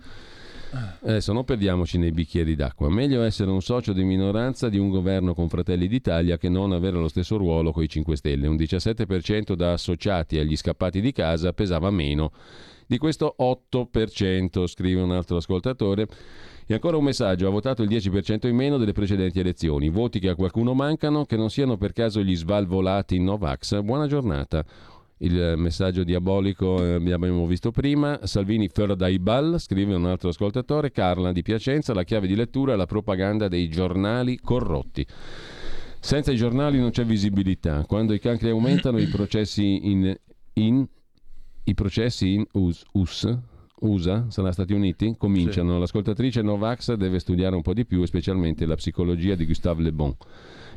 [1.03, 2.89] Adesso non perdiamoci nei bicchieri d'acqua.
[2.89, 6.97] Meglio essere un socio di minoranza di un governo con Fratelli d'Italia che non avere
[6.97, 8.47] lo stesso ruolo con i 5 Stelle.
[8.47, 12.31] Un 17% da associati agli scappati di casa pesava meno
[12.93, 16.07] di questo 8%, scrive un altro ascoltatore.
[16.67, 19.89] E ancora un messaggio, ha votato il 10% in meno delle precedenti elezioni.
[19.89, 23.81] Voti che a qualcuno mancano, che non siano per caso gli svalvolati Novax.
[23.81, 24.63] Buona giornata.
[25.17, 28.19] Il messaggio diabolico eh, abbiamo visto prima.
[28.23, 30.91] Salvini fuori dai ball, scrive un altro ascoltatore.
[30.91, 35.05] Carla di Piacenza, la chiave di lettura è la propaganda dei giornali corrotti.
[35.99, 37.85] Senza i giornali non c'è visibilità.
[37.87, 40.15] Quando i cancri aumentano, i processi in,
[40.53, 40.85] in
[41.65, 43.37] i processi in US, US
[43.83, 45.77] USA, sarà Stati Uniti, cominciano.
[45.77, 49.91] L'ascoltatrice Novax deve studiare un po' di più, e specialmente la psicologia di Gustave Le
[49.91, 50.15] Bon.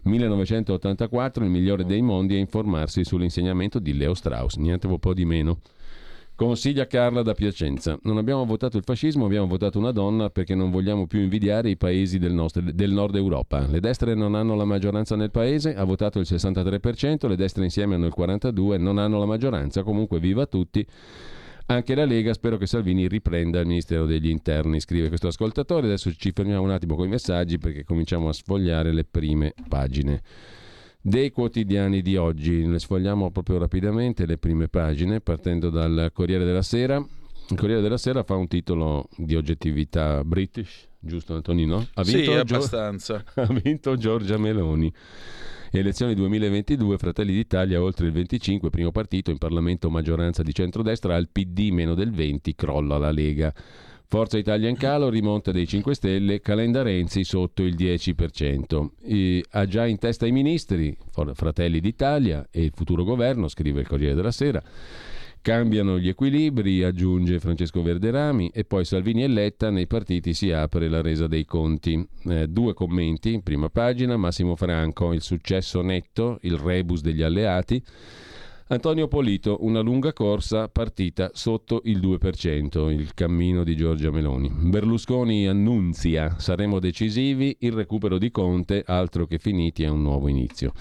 [0.03, 5.25] 1984, il migliore dei mondi, è informarsi sull'insegnamento di Leo Strauss, niente un po' di
[5.25, 5.61] meno.
[6.37, 7.99] Consiglia Carla da Piacenza.
[8.03, 11.79] Non abbiamo votato il fascismo, abbiamo votato una donna perché non vogliamo più invidiare i
[11.79, 13.67] paesi del, nostro- del nord Europa.
[13.67, 17.95] Le destre non hanno la maggioranza nel paese, ha votato il 63%, le destre insieme
[17.95, 20.87] hanno il 42%, non hanno la maggioranza, comunque viva tutti.
[21.69, 25.87] Anche la Lega, spero che Salvini riprenda il Ministero degli Interni, scrive questo ascoltatore.
[25.87, 30.21] Adesso ci fermiamo un attimo con i messaggi perché cominciamo a sfogliare le prime pagine
[31.07, 32.67] dei quotidiani di oggi.
[32.67, 36.97] Le sfogliamo proprio rapidamente le prime pagine, partendo dal Corriere della Sera.
[37.49, 41.87] Il Corriere della Sera fa un titolo di oggettività british, giusto Antonino?
[41.95, 43.23] Ha Sì, vinto, Gio- abbastanza.
[43.37, 44.93] ha vinto Giorgia Meloni.
[45.71, 51.29] Elezioni 2022, Fratelli d'Italia oltre il 25, primo partito in Parlamento maggioranza di centrodestra, al
[51.31, 53.55] PD meno del 20, crolla la Lega.
[54.09, 58.87] Forza Italia in calo, rimonta dei 5 Stelle, Calenda Renzi sotto il 10%.
[59.03, 60.97] E ha già in testa i ministri,
[61.35, 64.63] Fratelli d'Italia e il futuro governo, scrive il Corriere della Sera.
[65.43, 70.89] Cambiano gli equilibri, aggiunge Francesco Verderami, e poi Salvini e Letta, nei partiti si apre
[70.89, 72.05] la resa dei conti.
[72.27, 77.83] Eh, due commenti, prima pagina, Massimo Franco, il successo netto, il rebus degli alleati.
[78.69, 84.51] Antonio Polito, una lunga corsa partita sotto il 2%, il cammino di Giorgia Meloni.
[84.53, 90.73] Berlusconi annunzia, saremo decisivi, il recupero di Conte, altro che finiti, è un nuovo inizio.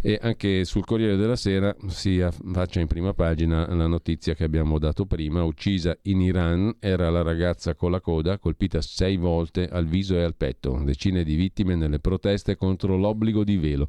[0.00, 4.78] E anche sul Corriere della Sera si affaccia in prima pagina la notizia che abbiamo
[4.78, 9.84] dato prima, uccisa in Iran, era la ragazza con la coda, colpita sei volte al
[9.84, 13.86] viso e al petto, decine di vittime nelle proteste contro l'obbligo di velo.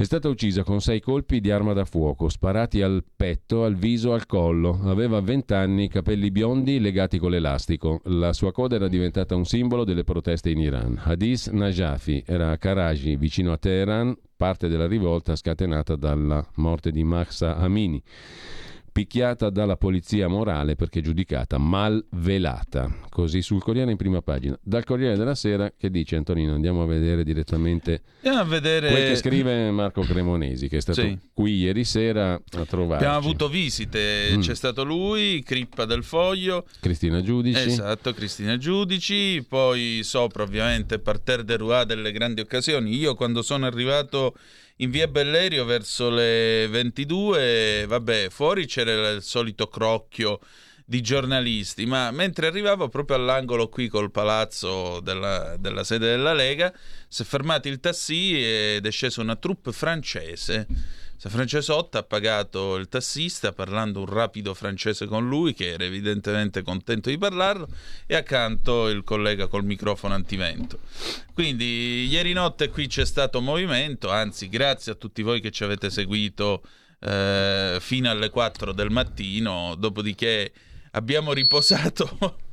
[0.00, 4.14] È stata uccisa con sei colpi di arma da fuoco, sparati al petto, al viso,
[4.14, 4.80] al collo.
[4.84, 8.00] Aveva 20 anni, capelli biondi legati con l'elastico.
[8.04, 10.98] La sua coda era diventata un simbolo delle proteste in Iran.
[11.04, 17.04] Hadis Najafi era a Karaji, vicino a Teheran, parte della rivolta scatenata dalla morte di
[17.04, 18.02] Mahsa Amini.
[18.92, 22.92] Picchiata dalla polizia morale perché giudicata malvelata.
[23.08, 24.58] Così sul Corriere in prima pagina.
[24.62, 29.04] Dal Corriere della Sera che dice Antonino, andiamo a vedere direttamente Andiamo a vedere quel
[29.08, 31.16] che scrive Marco Cremonesi, che è stato Sì.
[31.32, 33.04] qui ieri sera a trovarci.
[33.04, 34.40] Abbiamo avuto visite, Mm.
[34.40, 37.68] c'è stato lui, Crippa del Foglio, Cristina Giudici.
[37.68, 42.94] esatto, Cristina Giudici, poi sopra ovviamente Parterre de Roi delle grandi occasioni.
[42.96, 44.34] Io quando sono arrivato
[44.80, 50.40] in via Bellerio verso le 22, vabbè, fuori c'era il solito crocchio
[50.86, 56.72] di giornalisti, ma mentre arrivavo proprio all'angolo qui col palazzo della, della sede della Lega,
[57.08, 60.66] si è fermato il tassi ed è scesa una troupe francese.
[61.20, 66.62] San Francesotta ha pagato il tassista parlando un rapido francese con lui, che era evidentemente
[66.62, 67.68] contento di parlarlo,
[68.06, 70.78] e accanto il collega col microfono antivento.
[71.34, 75.90] Quindi ieri notte qui c'è stato movimento, anzi grazie a tutti voi che ci avete
[75.90, 76.62] seguito
[77.00, 80.50] eh, fino alle 4 del mattino, dopodiché
[80.92, 82.48] abbiamo riposato.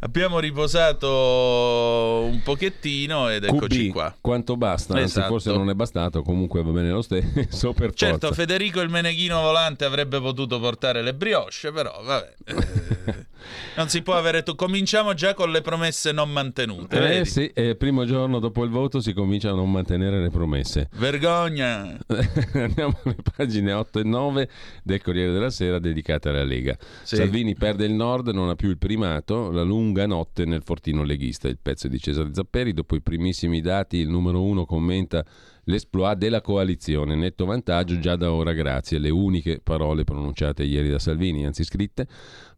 [0.00, 4.16] Abbiamo riposato un pochettino ed eccoci QB, qua.
[4.20, 5.28] quanto basta, anzi Esatto.
[5.28, 8.34] forse non è bastato, comunque va bene lo stesso per Certo, forza.
[8.34, 12.34] Federico il meneghino volante avrebbe potuto portare le brioche, però vabbè.
[12.46, 13.26] eh,
[13.76, 14.54] non si può avere tu.
[14.54, 17.18] Cominciamo già con le promesse non mantenute.
[17.20, 20.88] Eh sì, eh, primo giorno dopo il voto si comincia a non mantenere le promesse.
[20.96, 21.96] Vergogna.
[22.54, 24.48] Andiamo alle pagine 8 e 9
[24.82, 26.76] del Corriere della Sera dedicate alla Lega.
[27.02, 27.16] Sì.
[27.16, 31.48] Salvini perde il nord, non ha più il primato, la lunga notte nel fortino leghista.
[31.48, 35.24] Il pezzo di Cesare Zapperi, dopo i primissimi dati, il numero uno commenta
[35.64, 40.98] l'esploit della coalizione, netto vantaggio già da ora grazie, le uniche parole pronunciate ieri da
[40.98, 42.06] Salvini, anzi scritte,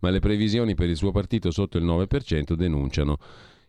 [0.01, 3.19] ma le previsioni per il suo partito sotto il 9% denunciano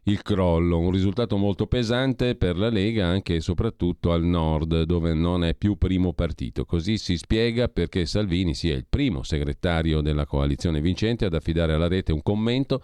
[0.07, 5.13] il crollo, un risultato molto pesante per la Lega anche e soprattutto al nord dove
[5.13, 6.63] non è più primo partito.
[6.65, 11.87] Così si spiega perché Salvini sia il primo segretario della coalizione vincente ad affidare alla
[11.87, 12.83] rete un commento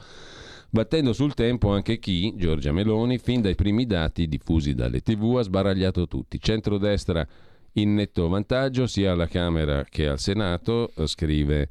[0.72, 5.44] battendo sul tempo anche chi, Giorgia Meloni, fin dai primi dati diffusi dalle tv ha
[5.44, 6.40] sbaragliato tutti.
[6.40, 7.28] Centrodestra
[7.74, 11.70] in netto vantaggio sia alla Camera che al Senato, scrive,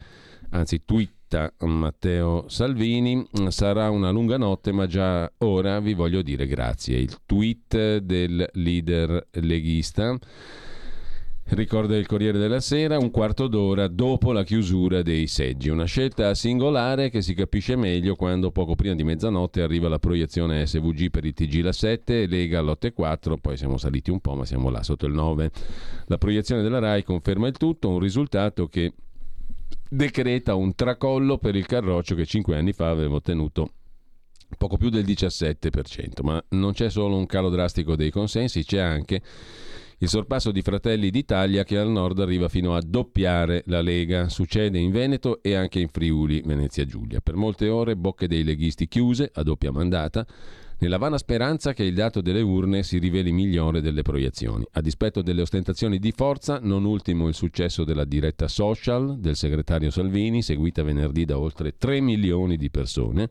[0.50, 1.18] anzi twitta
[1.58, 6.98] Matteo Salvini, sarà una lunga notte ma già ora vi voglio dire grazie.
[6.98, 10.18] Il tweet del leader leghista.
[11.52, 15.68] Ricorda il Corriere della Sera, un quarto d'ora dopo la chiusura dei seggi.
[15.68, 20.64] Una scelta singolare che si capisce meglio quando poco prima di mezzanotte arriva la proiezione
[20.64, 24.44] SVG per il TG la 7 e Lega all'8,4, poi siamo saliti un po' ma
[24.44, 25.50] siamo là sotto il 9.
[26.06, 28.92] La proiezione della RAI conferma il tutto, un risultato che
[29.90, 33.72] decreta un tracollo per il Carroccio che cinque anni fa aveva ottenuto
[34.56, 39.20] poco più del 17%, ma non c'è solo un calo drastico dei consensi, c'è anche
[39.98, 44.28] il sorpasso di Fratelli d'Italia che al nord arriva fino a doppiare la Lega.
[44.28, 47.20] Succede in Veneto e anche in Friuli, Venezia Giulia.
[47.20, 50.26] Per molte ore bocche dei leghisti chiuse a doppia mandata,
[50.80, 54.64] nella vana speranza che il dato delle urne si riveli migliore delle proiezioni.
[54.72, 59.90] A dispetto delle ostentazioni di forza, non ultimo il successo della diretta social del segretario
[59.90, 63.28] Salvini, seguita venerdì da oltre 3 milioni di persone.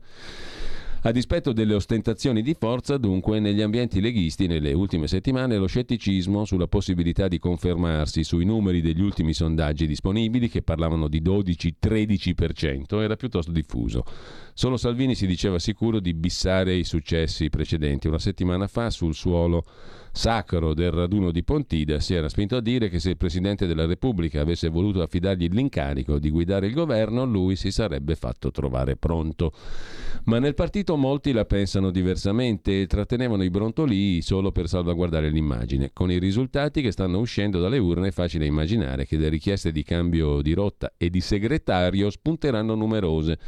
[1.02, 6.44] A dispetto delle ostentazioni di forza, dunque, negli ambienti leghisti nelle ultime settimane lo scetticismo
[6.44, 13.16] sulla possibilità di confermarsi sui numeri degli ultimi sondaggi disponibili, che parlavano di 12-13%, era
[13.16, 14.04] piuttosto diffuso.
[14.60, 18.08] Solo Salvini si diceva sicuro di bissare i successi precedenti.
[18.08, 19.64] Una settimana fa, sul suolo
[20.12, 23.86] sacro del raduno di Pontida, si era spinto a dire che se il Presidente della
[23.86, 29.54] Repubblica avesse voluto affidargli l'incarico di guidare il governo, lui si sarebbe fatto trovare pronto.
[30.24, 35.88] Ma nel partito molti la pensano diversamente e trattenevano i brontolii solo per salvaguardare l'immagine.
[35.94, 39.82] Con i risultati che stanno uscendo dalle urne è facile immaginare che le richieste di
[39.84, 43.38] cambio di rotta e di segretario spunteranno numerose,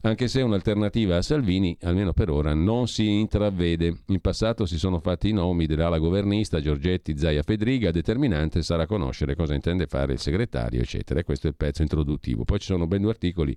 [0.00, 3.98] anche se un'alternativa a Salvini, almeno per ora, non si intravede.
[4.06, 9.36] In passato si sono fatti i nomi dell'ala governista Giorgetti, Zaia Fedriga, determinante sarà conoscere
[9.36, 11.22] cosa intende fare il segretario, eccetera.
[11.22, 12.44] Questo è il pezzo introduttivo.
[12.44, 13.56] Poi ci sono ben due articoli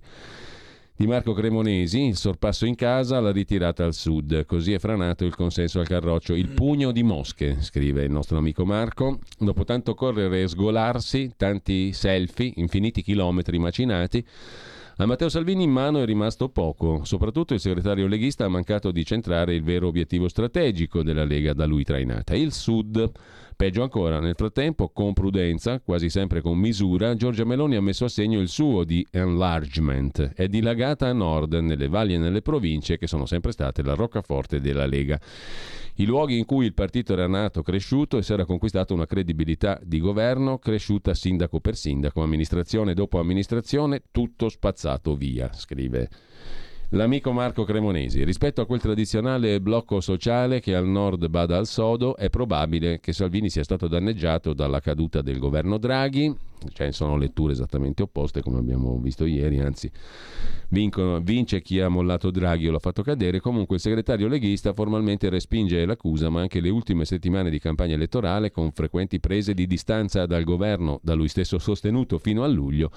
[0.94, 4.44] di Marco Cremonesi, il sorpasso in casa, la ritirata al sud.
[4.44, 6.34] Così è franato il consenso al Carroccio.
[6.34, 9.18] Il pugno di mosche, scrive il nostro amico Marco.
[9.38, 14.24] Dopo tanto correre e sgolarsi, tanti selfie, infiniti chilometri macinati,
[14.96, 19.04] a Matteo Salvini in mano è rimasto poco, soprattutto il segretario leghista ha mancato di
[19.04, 23.10] centrare il vero obiettivo strategico della Lega da lui trainata, il Sud.
[23.62, 28.08] Peggio ancora, nel frattempo, con prudenza, quasi sempre con misura, Giorgia Meloni ha messo a
[28.08, 30.32] segno il suo di enlargement.
[30.34, 34.60] È dilagata a nord, nelle valli e nelle province che sono sempre state la roccaforte
[34.60, 35.16] della Lega.
[35.94, 39.78] I luoghi in cui il partito era nato, cresciuto e si era conquistato una credibilità
[39.80, 46.08] di governo cresciuta sindaco per sindaco, amministrazione dopo amministrazione, tutto spazzato via, scrive
[46.94, 52.16] L'amico Marco Cremonesi, rispetto a quel tradizionale blocco sociale che al nord bada al sodo,
[52.16, 56.36] è probabile che Salvini sia stato danneggiato dalla caduta del governo Draghi,
[56.74, 59.90] cioè sono letture esattamente opposte come abbiamo visto ieri, anzi
[60.68, 65.30] vincono, vince chi ha mollato Draghi o l'ha fatto cadere, comunque il segretario leghista formalmente
[65.30, 70.26] respinge l'accusa, ma anche le ultime settimane di campagna elettorale con frequenti prese di distanza
[70.26, 72.90] dal governo, da lui stesso sostenuto fino a luglio,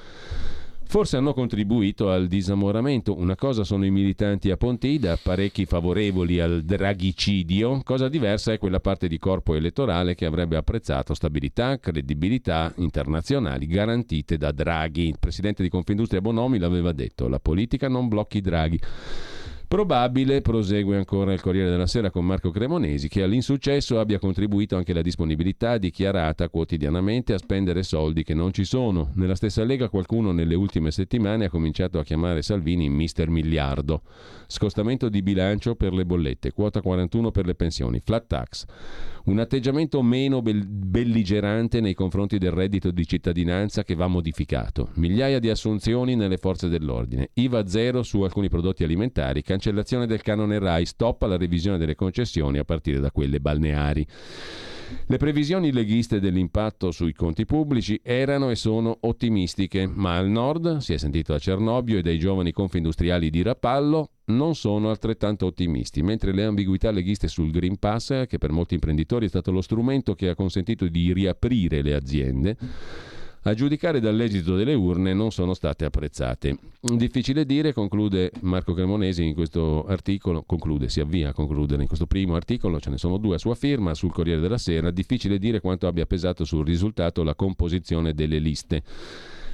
[0.86, 3.18] forse hanno contribuito al disamoramento.
[3.18, 8.80] Una cosa sono i militanti a Pontida, parecchi favorevoli al draghicidio, cosa diversa è quella
[8.80, 15.08] parte di corpo elettorale che avrebbe apprezzato stabilità, credibilità internazionali garantite da Draghi.
[15.08, 18.80] Il presidente di Confindustria Bonomi l'aveva detto, la politica non blocchi Draghi.
[19.68, 24.94] Probabile, prosegue ancora il Corriere della Sera con Marco Cremonesi, che all'insuccesso abbia contribuito anche
[24.94, 29.10] la disponibilità dichiarata quotidianamente a spendere soldi che non ci sono.
[29.16, 34.04] Nella stessa Lega qualcuno nelle ultime settimane ha cominciato a chiamare Salvini Mister Miliardo.
[34.48, 38.66] Scostamento di bilancio per le bollette, quota 41 per le pensioni, flat tax.
[39.26, 44.90] Un atteggiamento meno belligerante nei confronti del reddito di cittadinanza che va modificato.
[44.96, 47.32] Migliaia di assunzioni nelle forze dell'ordine.
[47.34, 49.42] IVA zero su alcuni prodotti alimentari.
[49.56, 50.86] Cancellazione del canone RAI.
[50.86, 54.06] Stop alla revisione delle concessioni a partire da quelle balneari.
[55.08, 60.92] Le previsioni leghiste dell'impatto sui conti pubblici erano e sono ottimistiche, ma al nord, si
[60.92, 66.34] è sentito a Cernobbio e dai giovani confindustriali di Rapallo, non sono altrettanto ottimisti, mentre
[66.34, 70.28] le ambiguità leghiste sul Green Pass, che per molti imprenditori è stato lo strumento che
[70.28, 72.58] ha consentito di riaprire le aziende,
[73.48, 76.58] a giudicare dall'esito delle urne non sono state apprezzate.
[76.82, 82.08] Difficile dire, conclude Marco Cremonesi in questo articolo, conclude, si avvia a concludere in questo
[82.08, 85.60] primo articolo, ce ne sono due a sua firma sul Corriere della Sera, difficile dire
[85.60, 88.82] quanto abbia pesato sul risultato la composizione delle liste.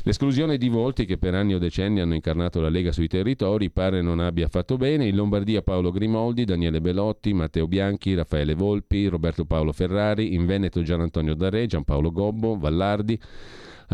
[0.03, 4.01] L'esclusione di volti che per anni o decenni hanno incarnato la Lega sui territori pare
[4.01, 5.05] non abbia fatto bene.
[5.05, 10.81] In Lombardia Paolo Grimoldi, Daniele Belotti, Matteo Bianchi, Raffaele Volpi, Roberto Paolo Ferrari, in Veneto
[10.81, 13.19] Gian Antonio Darre, Giampaolo Gobbo, Vallardi,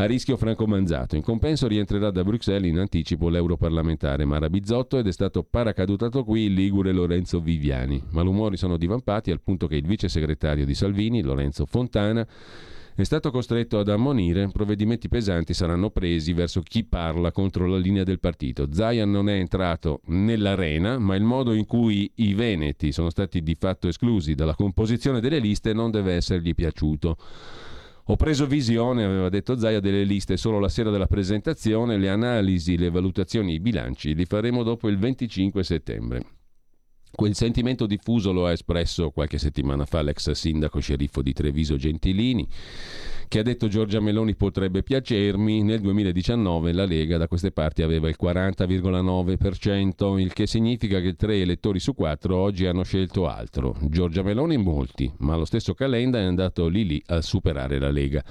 [0.00, 1.16] a rischio Franco Manzato.
[1.16, 6.42] In compenso rientrerà da Bruxelles in anticipo l'europarlamentare Mara Bizzotto ed è stato paracadutato qui
[6.42, 8.00] il ligure Lorenzo Viviani.
[8.10, 12.24] Malumori sono divampati al punto che il vice segretario di Salvini, Lorenzo Fontana,
[12.94, 18.04] è stato costretto ad ammonire, provvedimenti pesanti saranno presi verso chi parla contro la linea
[18.04, 18.68] del partito.
[18.72, 23.56] Zayan non è entrato nell'arena, ma il modo in cui i veneti sono stati di
[23.56, 27.16] fatto esclusi dalla composizione delle liste non deve essergli piaciuto.
[28.10, 32.78] Ho preso visione, aveva detto Zaia, delle liste solo la sera della presentazione, le analisi,
[32.78, 36.22] le valutazioni, i bilanci li faremo dopo il 25 settembre.
[37.10, 42.48] Quel sentimento diffuso lo ha espresso qualche settimana fa l'ex sindaco sceriffo di Treviso Gentilini
[43.28, 48.08] che ha detto Giorgia Meloni potrebbe piacermi, nel 2019 la Lega da queste parti aveva
[48.08, 53.76] il 40,9%, il che significa che tre elettori su quattro oggi hanno scelto altro.
[53.82, 58.24] Giorgia Meloni molti, ma lo stesso Calenda è andato lì lì a superare la Lega.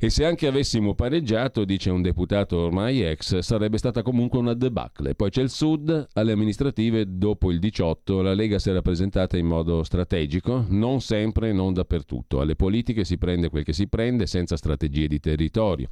[0.00, 5.16] E se anche avessimo pareggiato, dice un deputato ormai ex, sarebbe stata comunque una debacle.
[5.16, 9.46] Poi c'è il Sud, alle amministrative dopo il 18 la Lega si è rappresentata in
[9.46, 12.40] modo strategico, non sempre e non dappertutto.
[12.40, 15.88] Alle politiche si prende quel che si prende senza strategie di territorio.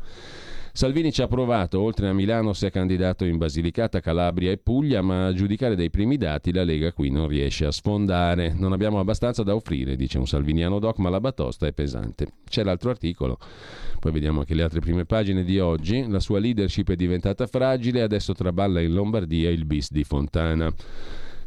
[0.76, 5.00] Salvini ci ha provato, oltre a Milano si è candidato in Basilicata, Calabria e Puglia,
[5.00, 8.52] ma a giudicare dai primi dati la Lega qui non riesce a sfondare.
[8.54, 12.26] Non abbiamo abbastanza da offrire, dice un salviniano doc, ma la batosta è pesante.
[12.46, 13.38] C'è l'altro articolo,
[13.98, 16.06] poi vediamo anche le altre prime pagine di oggi.
[16.10, 20.70] La sua leadership è diventata fragile, adesso traballa in Lombardia il bis di Fontana.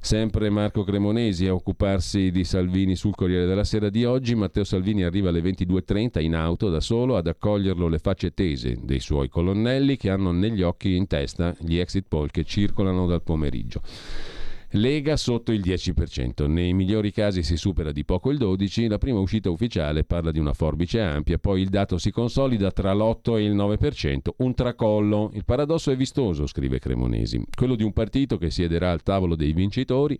[0.02, 4.34] Sempre Marco Cremonesi a occuparsi di Salvini sul Corriere della Sera di oggi.
[4.34, 9.02] Matteo Salvini arriva alle 22.30 in auto da solo ad accoglierlo le facce tese dei
[9.02, 13.82] suoi colonnelli che hanno negli occhi in testa gli exit poll che circolano dal pomeriggio.
[14.74, 19.18] Lega sotto il 10%, nei migliori casi si supera di poco il 12%, la prima
[19.18, 23.46] uscita ufficiale parla di una forbice ampia, poi il dato si consolida tra l'8 e
[23.46, 25.32] il 9%, un tracollo.
[25.34, 29.54] Il paradosso è vistoso, scrive Cremonesi, quello di un partito che siederà al tavolo dei
[29.54, 30.20] vincitori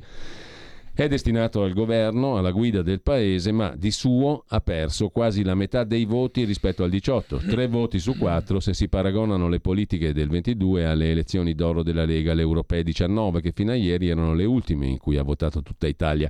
[1.06, 5.56] è destinato al governo, alla guida del paese, ma di suo ha perso quasi la
[5.56, 10.12] metà dei voti rispetto al 18, tre voti su quattro se si paragonano le politiche
[10.12, 14.34] del 22 alle elezioni d'oro della Lega, le europee 19, che fino a ieri erano
[14.34, 16.30] le ultime in cui ha votato tutta Italia.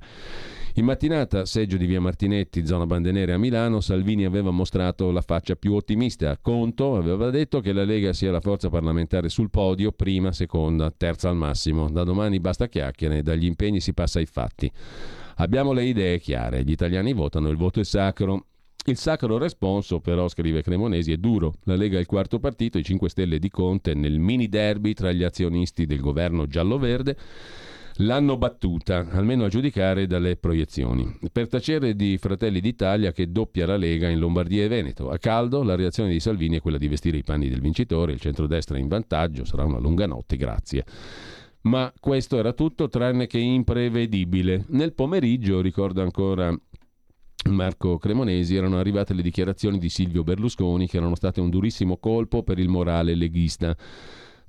[0.76, 5.56] In mattinata, seggio di via Martinetti, zona Bandenere a Milano, Salvini aveva mostrato la faccia
[5.56, 6.38] più ottimista.
[6.40, 11.28] Conto aveva detto che la Lega sia la forza parlamentare sul podio, prima, seconda, terza
[11.28, 11.90] al massimo.
[11.90, 14.72] Da domani basta chiacchiere, dagli impegni si passa ai fatti.
[15.38, 18.46] Abbiamo le idee chiare, gli italiani votano, il voto è sacro.
[18.86, 21.56] Il sacro responso, però, scrive Cremonesi, è duro.
[21.64, 25.12] La Lega è il quarto partito, i 5 Stelle di Conte nel mini derby tra
[25.12, 27.18] gli azionisti del governo giallo-verde
[28.02, 31.18] l'hanno battuta, almeno a giudicare dalle proiezioni.
[31.32, 35.10] Per tacere di Fratelli d'Italia che doppia la Lega in Lombardia e Veneto.
[35.10, 38.20] A caldo la reazione di Salvini è quella di vestire i panni del vincitore, il
[38.20, 40.86] centrodestra è in vantaggio, sarà una lunga notte, grazie.
[41.62, 44.66] Ma questo era tutto tranne che imprevedibile.
[44.70, 46.56] Nel pomeriggio, ricordo ancora
[47.50, 52.44] Marco Cremonesi, erano arrivate le dichiarazioni di Silvio Berlusconi che erano state un durissimo colpo
[52.44, 53.76] per il morale leghista.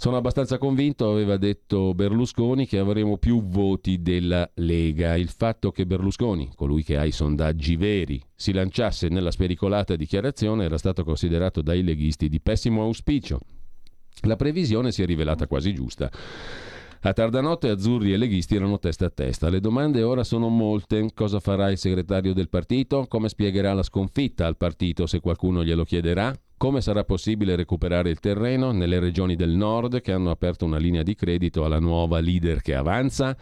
[0.00, 5.14] Sono abbastanza convinto, aveva detto Berlusconi, che avremo più voti della Lega.
[5.14, 10.64] Il fatto che Berlusconi, colui che ha i sondaggi veri, si lanciasse nella spericolata dichiarazione
[10.64, 13.40] era stato considerato dai leghisti di pessimo auspicio.
[14.22, 16.10] La previsione si è rivelata quasi giusta.
[17.02, 19.50] A tarda notte azzurri e leghisti erano testa a testa.
[19.50, 21.10] Le domande ora sono molte.
[21.12, 23.04] Cosa farà il segretario del partito?
[23.06, 26.34] Come spiegherà la sconfitta al partito se qualcuno glielo chiederà?
[26.60, 31.02] Come sarà possibile recuperare il terreno nelle regioni del nord che hanno aperto una linea
[31.02, 33.34] di credito alla nuova leader che avanza?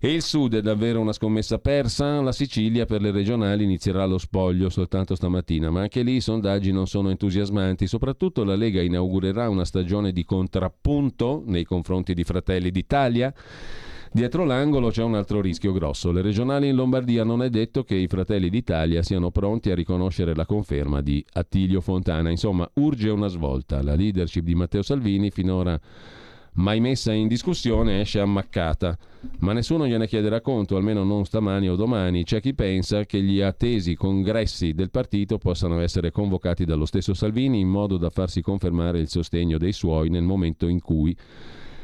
[0.00, 2.20] E il sud è davvero una scommessa persa?
[2.20, 6.72] La Sicilia per le regionali inizierà lo spoglio soltanto stamattina, ma anche lì i sondaggi
[6.72, 7.86] non sono entusiasmanti.
[7.86, 13.32] Soprattutto la Lega inaugurerà una stagione di contrappunto nei confronti di Fratelli d'Italia.
[14.12, 16.10] Dietro l'angolo c'è un altro rischio grosso.
[16.10, 20.34] Le regionali in Lombardia non è detto che i fratelli d'Italia siano pronti a riconoscere
[20.34, 22.28] la conferma di Attilio Fontana.
[22.28, 23.80] Insomma, urge una svolta.
[23.84, 25.78] La leadership di Matteo Salvini finora
[26.54, 28.98] mai messa in discussione esce ammaccata.
[29.38, 32.24] Ma nessuno gliene chiederà conto, almeno non stamani o domani.
[32.24, 37.60] C'è chi pensa che gli attesi congressi del partito possano essere convocati dallo stesso Salvini
[37.60, 41.16] in modo da farsi confermare il sostegno dei suoi nel momento in cui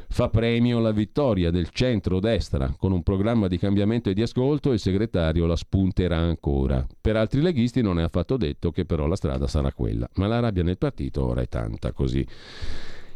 [0.09, 2.75] fa premio la vittoria del centro-destra.
[2.79, 6.87] Con un programma di cambiamento e di ascolto il segretario la spunterà ancora.
[7.01, 10.09] Per altri leghisti non è affatto detto che però la strada sarà quella.
[10.15, 12.27] Ma la rabbia nel partito ora è tanta così.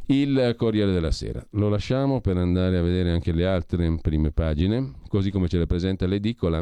[0.07, 1.45] Il Corriere della Sera.
[1.53, 5.67] Lo lasciamo per andare a vedere anche le altre prime pagine, così come ce le
[5.67, 6.61] presenta l'edicola.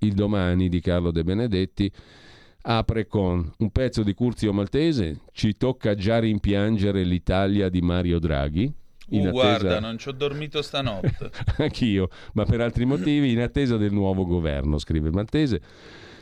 [0.00, 1.90] Il domani di Carlo De Benedetti
[2.64, 8.72] apre con un pezzo di Curzio Maltese, ci tocca già rimpiangere l'Italia di Mario Draghi,
[9.12, 11.30] in uh, guarda, non ci ho dormito stanotte.
[11.58, 15.60] Anch'io, ma per altri motivi, in attesa del nuovo governo, scrive Maltese.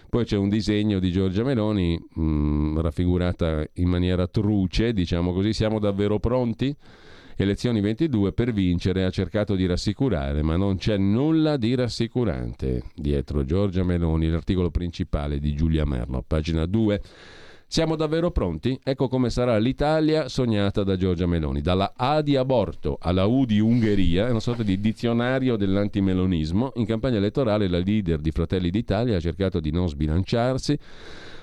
[0.09, 5.53] Poi c'è un disegno di Giorgia Meloni mh, mm, raffigurata in maniera truce, diciamo così,
[5.53, 6.77] siamo davvero pronti?
[7.37, 13.45] Elezioni 22 per vincere ha cercato di rassicurare, ma non c'è nulla di rassicurante dietro
[13.45, 17.01] Giorgia Meloni, l'articolo principale di Giulia Merlo, pagina 2.
[17.73, 18.77] Siamo davvero pronti?
[18.83, 21.61] Ecco come sarà l'Italia sognata da Giorgia Meloni.
[21.61, 26.73] Dalla A di aborto alla U di Ungheria, è una sorta di dizionario dell'antimelonismo.
[26.75, 30.77] In campagna elettorale la leader di Fratelli d'Italia ha cercato di non sbilanciarsi,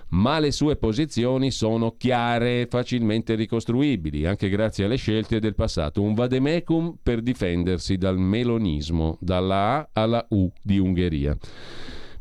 [0.10, 6.02] ma le sue posizioni sono chiare e facilmente ricostruibili, anche grazie alle scelte del passato.
[6.02, 11.38] Un vademecum per difendersi dal melonismo, dalla A alla U di Ungheria.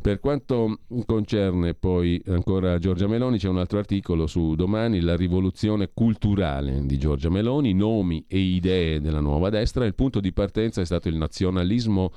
[0.07, 5.91] Per quanto concerne poi ancora Giorgia Meloni, c'è un altro articolo su domani, La rivoluzione
[5.93, 9.85] culturale di Giorgia Meloni, nomi e idee della nuova destra.
[9.85, 12.13] Il punto di partenza è stato il nazionalismo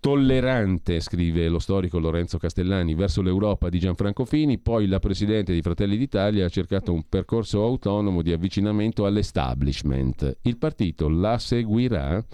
[0.00, 5.60] tollerante, scrive lo storico Lorenzo Castellani, verso l'Europa di Gianfranco Fini, poi la Presidente di
[5.60, 10.38] Fratelli d'Italia ha cercato un percorso autonomo di avvicinamento all'establishment.
[10.40, 12.24] Il partito la seguirà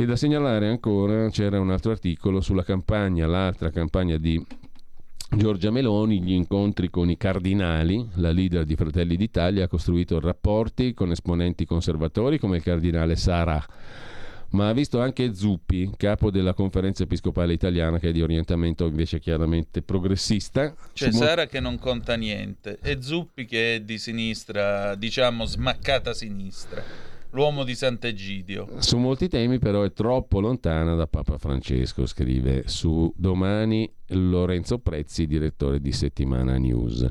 [0.00, 4.40] e da segnalare ancora, c'era un altro articolo sulla campagna, l'altra campagna di
[5.36, 10.94] Giorgia Meloni, gli incontri con i cardinali, la leader di Fratelli d'Italia ha costruito rapporti
[10.94, 13.60] con esponenti conservatori come il cardinale Sara,
[14.50, 19.18] ma ha visto anche Zuppi, capo della conferenza episcopale italiana che è di orientamento invece
[19.18, 20.76] chiaramente progressista.
[20.92, 26.14] C'è Su Sara che non conta niente e Zuppi che è di sinistra, diciamo smaccata
[26.14, 27.07] sinistra.
[27.30, 28.68] L'uomo di Sant'Egidio.
[28.78, 35.26] Su molti temi però è troppo lontana da Papa Francesco, scrive su domani Lorenzo Prezzi,
[35.26, 37.06] direttore di Settimana News.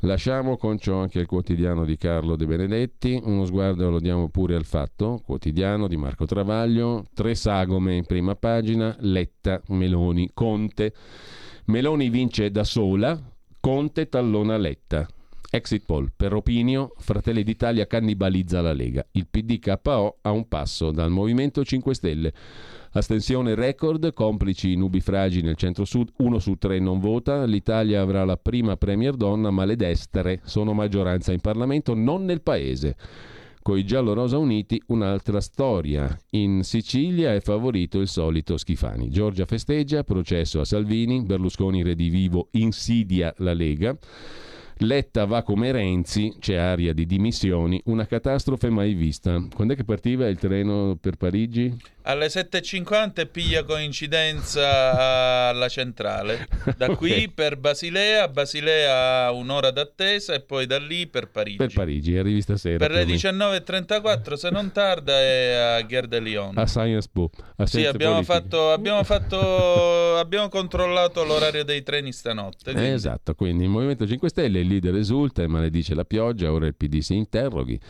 [0.00, 4.54] Lasciamo con ciò anche il quotidiano di Carlo De Benedetti, uno sguardo lo diamo pure
[4.54, 10.92] al fatto, quotidiano di Marco Travaglio, tre sagome in prima pagina, Letta, Meloni, Conte.
[11.66, 13.18] Meloni vince da sola,
[13.58, 15.08] Conte tallona Letta.
[15.54, 16.10] Exit poll.
[16.16, 19.06] Per Opinio, Fratelli d'Italia cannibalizza la Lega.
[19.12, 22.32] Il PD KO a un passo dal Movimento 5 Stelle.
[22.90, 28.76] Astensione record, complici nubifragi nel centro-sud, uno su tre non vota, l'Italia avrà la prima
[28.76, 32.96] premier donna, ma le destre sono maggioranza in Parlamento, non nel paese.
[33.62, 36.18] Con i giallo-rosa uniti un'altra storia.
[36.30, 39.08] In Sicilia è favorito il solito Schifani.
[39.08, 43.96] Giorgia festeggia, processo a Salvini, Berlusconi redivivo insidia la Lega.
[44.78, 49.40] Letta va come Renzi, c'è aria di dimissioni, una catastrofe mai vista.
[49.54, 51.74] Quando è che partiva il treno per Parigi?
[52.06, 56.46] Alle 7.50 e piglia coincidenza alla centrale.
[56.76, 57.32] Da qui Ok.
[57.32, 61.56] per Basilea, Basilea un'ora d'attesa e poi da lì per Parigi.
[61.56, 62.76] Per Parigi, arrivi stasera.
[62.76, 63.46] Per le più o meno.
[63.52, 66.58] 19.34 se non tarda è a Gare de Lyon.
[66.58, 67.30] A Sciences Po.
[67.64, 72.68] Sì, abbiamo fatto, abbiamo fatto abbiamo controllato l'orario dei treni stanotte.
[72.70, 76.52] Eh, quindi- esatto, quindi il Movimento 5 Stelle, il leader esulta e maledice la pioggia,
[76.52, 77.80] ora il PD si interroghi.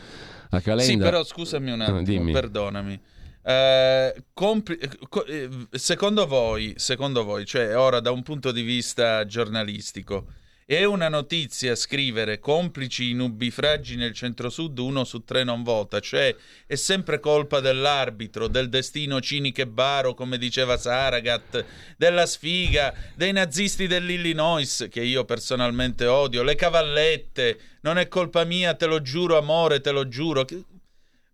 [0.51, 0.83] A Calenda...
[0.83, 2.31] Sì, però scusami un attimo, Ah, dimmi.
[2.31, 2.99] perdonami.
[3.47, 9.23] Eh, compri- co- eh, secondo voi, secondo voi, cioè ora da un punto di vista
[9.27, 10.25] giornalistico,
[10.65, 16.35] è una notizia scrivere complici i nubifragi nel centro-sud, uno su tre non vota, cioè
[16.65, 21.63] è sempre colpa dell'arbitro, del destino cinico e baro, come diceva Saragat,
[21.97, 28.73] della sfiga, dei nazisti dell'Illinois, che io personalmente odio, le cavallette, non è colpa mia,
[28.73, 30.47] te lo giuro, amore, te lo giuro.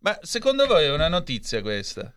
[0.01, 2.11] Ma secondo voi è una notizia questa?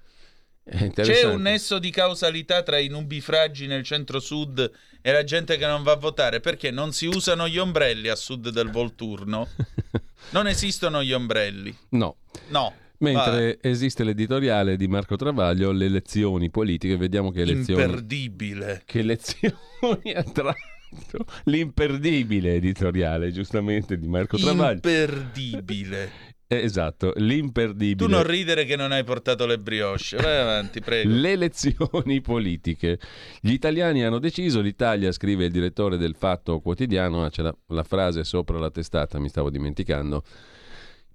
[0.95, 4.72] C'è un nesso di causalità tra i nubifragi nel centro-sud
[5.03, 6.41] e la gente che non va a votare?
[6.41, 9.49] Perché non si usano gli ombrelli a sud del Volturno?
[10.30, 11.76] Non esistono gli ombrelli.
[11.91, 12.16] No.
[12.49, 12.72] No.
[12.99, 17.82] Mentre esiste l'editoriale di Marco Travaglio, le lezioni politiche, vediamo che Va, lezioni...
[17.82, 18.82] imperdibile.
[18.87, 24.76] Che lezioni ha tratto l'imperdibile editoriale, giustamente, di Marco Travaglio.
[24.76, 26.34] Imperdibile.
[26.47, 27.97] Eh, esatto, l'imperdibile.
[27.97, 30.16] Tu non ridere che non hai portato le brioche.
[30.16, 31.09] Vai avanti, prego.
[31.14, 32.99] Le elezioni politiche.
[33.40, 37.82] Gli italiani hanno deciso, l'Italia, scrive il direttore del Fatto Quotidiano, ah, c'è la, la
[37.82, 40.22] frase sopra la testata, mi stavo dimenticando,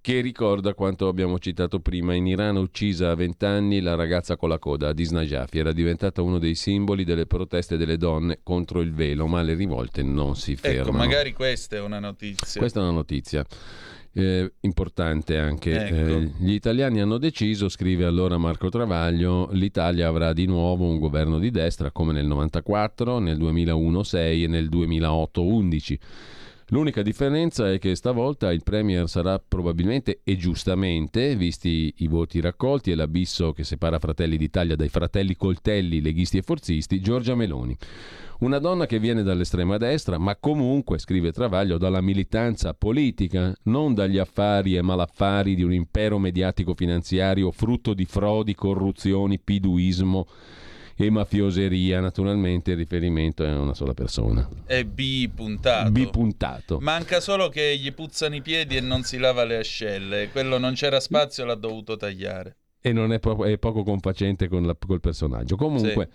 [0.01, 2.15] che ricorda quanto abbiamo citato prima.
[2.15, 6.23] In Iran uccisa a 20 anni la ragazza con la coda, Adis Najafi, era diventata
[6.23, 10.55] uno dei simboli delle proteste delle donne contro il velo, ma le rivolte non si
[10.55, 10.89] fermano.
[10.89, 12.59] Ecco, magari questa è una notizia.
[12.59, 13.45] Questa è una notizia.
[14.13, 15.85] Eh, importante anche.
[15.85, 15.95] Ecco.
[15.95, 21.39] Eh, gli italiani hanno deciso, scrive allora Marco Travaglio, l'Italia avrà di nuovo un governo
[21.39, 25.99] di destra come nel 94, nel 2001 6 e nel 2008 11.
[26.71, 32.91] L'unica differenza è che stavolta il Premier sarà probabilmente e giustamente, visti i voti raccolti
[32.91, 37.75] e l'abisso che separa Fratelli d'Italia dai fratelli coltelli, leghisti e forzisti, Giorgia Meloni.
[38.39, 44.17] Una donna che viene dall'estrema destra, ma comunque, scrive Travaglio, dalla militanza politica, non dagli
[44.17, 50.25] affari e malaffari di un impero mediatico-finanziario frutto di frodi, corruzioni, piduismo
[50.95, 51.99] e mafioseria.
[51.99, 54.47] Naturalmente il riferimento è a una sola persona.
[54.65, 55.91] È bipuntato.
[55.91, 56.79] Bipuntato.
[56.79, 60.29] Manca solo che gli puzzano i piedi e non si lava le ascelle.
[60.29, 62.58] Quello non c'era spazio, l'ha dovuto tagliare.
[62.81, 65.55] E non è, proprio- è poco confacente con la- col personaggio.
[65.55, 66.09] Comunque,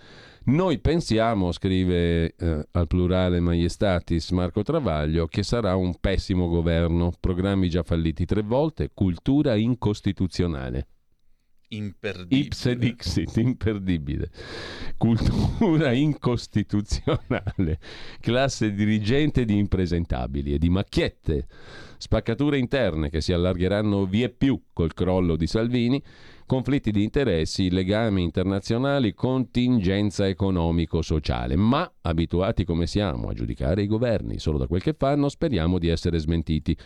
[0.45, 7.69] noi pensiamo, scrive eh, al plurale Maiestatis Marco Travaglio, che sarà un pessimo governo, programmi
[7.69, 10.89] già falliti tre volte, cultura incostituzionale.
[11.69, 12.41] Imperdibile.
[12.41, 14.31] Ipse dixit, imperdibile.
[14.97, 17.81] Cultura incostituzionale,
[18.21, 21.47] classe dirigente di impresentabili e di macchiette,
[21.99, 26.01] spaccature interne che si allargheranno vie più col crollo di Salvini,
[26.47, 31.57] conflitti di interessi, legami internazionali, contingenza economico-sociale.
[31.57, 35.89] Ma, abituati come siamo a giudicare i governi solo da quel che fanno, speriamo di
[35.89, 36.77] essere smentiti.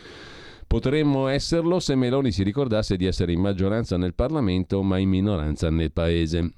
[0.66, 5.70] Potremmo esserlo se Meloni si ricordasse di essere in maggioranza nel Parlamento ma in minoranza
[5.70, 6.52] nel Paese.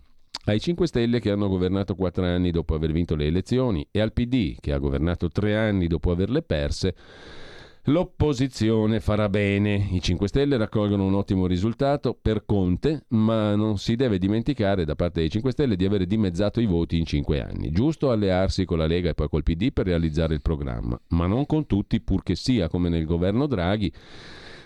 [0.46, 4.12] Ai 5 Stelle che hanno governato 4 anni dopo aver vinto le elezioni e al
[4.12, 6.94] PD che ha governato 3 anni dopo averle perse,
[7.84, 9.88] l'opposizione farà bene.
[9.90, 14.94] I 5 Stelle raccolgono un ottimo risultato per Conte, ma non si deve dimenticare da
[14.94, 17.70] parte dei 5 Stelle di avere dimezzato i voti in 5 anni.
[17.70, 21.46] Giusto allearsi con la Lega e poi col PD per realizzare il programma, ma non
[21.46, 23.92] con tutti purché sia come nel governo Draghi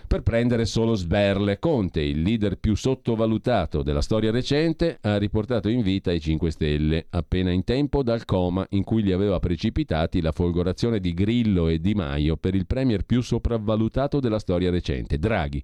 [0.07, 1.59] per prendere solo sberle.
[1.59, 7.05] Conte, il leader più sottovalutato della storia recente, ha riportato in vita i 5 Stelle,
[7.09, 11.79] appena in tempo dal coma in cui li aveva precipitati la folgorazione di Grillo e
[11.79, 15.63] Di Maio per il premier più sopravvalutato della storia recente, Draghi.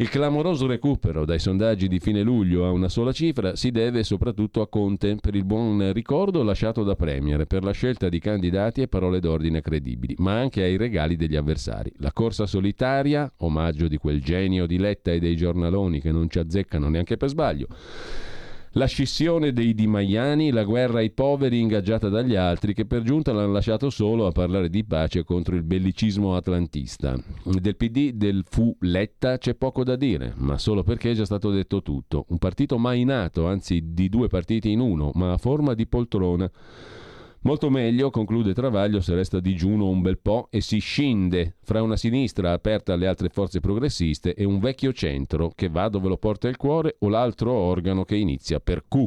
[0.00, 4.60] Il clamoroso recupero dai sondaggi di fine luglio a una sola cifra si deve soprattutto
[4.60, 8.86] a Conte per il buon ricordo lasciato da Premier, per la scelta di candidati e
[8.86, 11.92] parole d'ordine credibili, ma anche ai regali degli avversari.
[11.96, 16.38] La corsa solitaria, omaggio di quel genio di Letta e dei giornaloni che non ci
[16.38, 17.66] azzeccano neanche per sbaglio
[18.78, 23.32] la scissione dei Di Maiani, la guerra ai poveri ingaggiata dagli altri che per giunta
[23.32, 27.18] l'hanno lasciato solo a parlare di pace contro il bellicismo atlantista.
[27.42, 31.50] Del PD del fu Letta c'è poco da dire, ma solo perché è già stato
[31.50, 32.26] detto tutto.
[32.28, 36.48] Un partito mai nato, anzi di due partiti in uno, ma a forma di poltrona
[37.48, 41.96] Molto meglio, conclude Travaglio, se resta digiuno un bel po' e si scinde fra una
[41.96, 46.46] sinistra aperta alle altre forze progressiste e un vecchio centro che va dove lo porta
[46.48, 49.02] il cuore o l'altro organo che inizia per Q.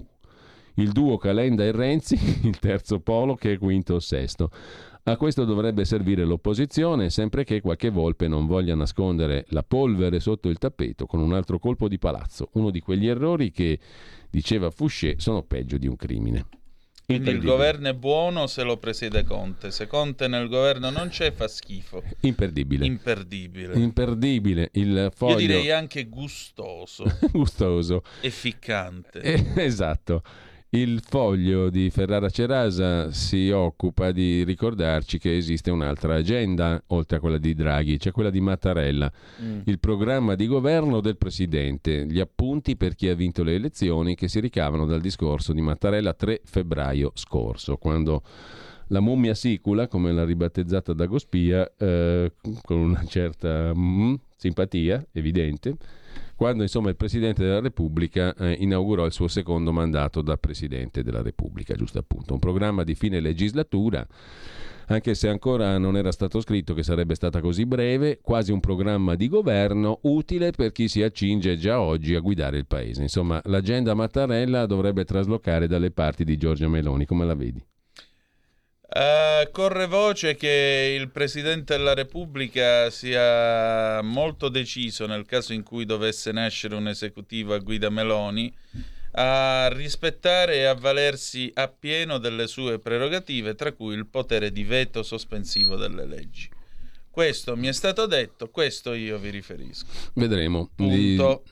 [0.77, 4.49] Il duo Calenda e Renzi, il terzo polo che è quinto o sesto.
[5.03, 10.49] A questo dovrebbe servire l'opposizione, sempre che qualche volpe non voglia nascondere la polvere sotto
[10.49, 13.77] il tappeto con un altro colpo di palazzo, uno di quegli errori che,
[14.31, 16.60] diceva Fouché, sono peggio di un crimine.
[17.11, 19.71] Quindi il governo è buono se lo presiede Conte.
[19.71, 22.03] Se Conte nel governo non c'è, fa schifo.
[22.21, 22.85] Imperdibile.
[22.85, 23.73] Imperdibile.
[23.75, 24.69] Imperdibile.
[24.73, 25.39] Il foglio...
[25.39, 27.03] Io direi anche gustoso.
[27.31, 28.03] gustoso.
[28.21, 29.21] E ficcante.
[29.21, 30.23] Eh, esatto.
[30.73, 37.19] Il foglio di Ferrara Cerasa si occupa di ricordarci che esiste un'altra agenda, oltre a
[37.19, 39.11] quella di Draghi, c'è quella di Mattarella,
[39.41, 39.59] mm.
[39.65, 44.29] il programma di governo del Presidente, gli appunti per chi ha vinto le elezioni che
[44.29, 48.23] si ricavano dal discorso di Mattarella 3 febbraio scorso, quando
[48.87, 52.31] la mummia sicula, come l'ha ribattezzata Dagospia, eh,
[52.63, 55.75] con una certa mm, simpatia evidente,
[56.41, 61.21] quando insomma, il Presidente della Repubblica eh, inaugurò il suo secondo mandato da Presidente della
[61.21, 62.33] Repubblica, giusto appunto.
[62.33, 64.03] Un programma di fine legislatura,
[64.87, 69.13] anche se ancora non era stato scritto che sarebbe stata così breve, quasi un programma
[69.13, 73.03] di governo utile per chi si accinge già oggi a guidare il Paese.
[73.03, 77.63] Insomma, l'agenda Mattarella dovrebbe traslocare dalle parti di Giorgia Meloni, come la vedi?
[78.93, 85.85] Uh, corre voce che il Presidente della Repubblica sia molto deciso nel caso in cui
[85.85, 88.53] dovesse nascere un esecutivo a guida Meloni
[89.11, 95.77] a rispettare e avvalersi appieno delle sue prerogative, tra cui il potere di veto sospensivo
[95.77, 96.49] delle leggi.
[97.09, 99.85] Questo mi è stato detto, questo io vi riferisco.
[100.15, 100.69] Vedremo.
[100.75, 101.43] Punto.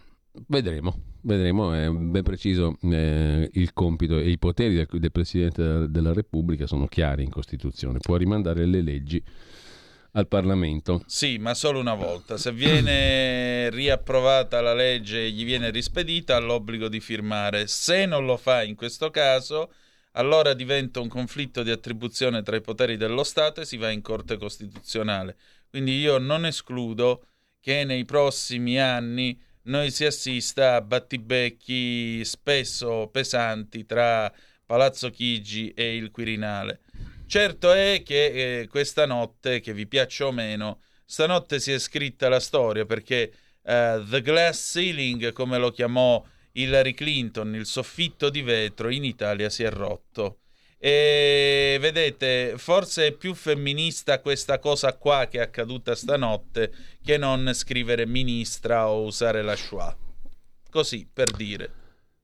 [0.47, 1.08] Vedremo.
[1.21, 6.65] Vedremo, è ben preciso eh, il compito e i poteri del, del, Presidente della Repubblica
[6.65, 9.21] sono chiari in Costituzione, può rimandare le leggi
[10.13, 11.03] al Parlamento.
[11.05, 12.37] Sì, ma solo una volta.
[12.37, 17.67] Se viene riapprovata la legge e gli viene rispedita, ha l'obbligo di firmare.
[17.67, 19.71] Se non lo fa in questo caso,
[20.13, 24.01] allora diventa un conflitto di attribuzione tra i poteri dello Stato e si va in
[24.01, 25.37] Corte Costituzionale.
[25.69, 27.25] Quindi io non escludo
[27.59, 29.39] che nei prossimi anni
[29.69, 34.31] noi si assista a battibecchi spesso pesanti tra
[34.65, 36.81] Palazzo Chigi e il Quirinale.
[37.27, 42.29] Certo è che eh, questa notte, che vi piaccia o meno, stanotte si è scritta
[42.29, 48.41] la storia perché uh, The Glass Ceiling, come lo chiamò Hillary Clinton, il soffitto di
[48.41, 50.39] vetro, in Italia si è rotto.
[50.81, 56.71] E vedete, forse è più femminista questa cosa qua che è accaduta stanotte
[57.03, 59.93] che non scrivere ministra o usare la schwa.
[60.69, 61.71] Così per dire.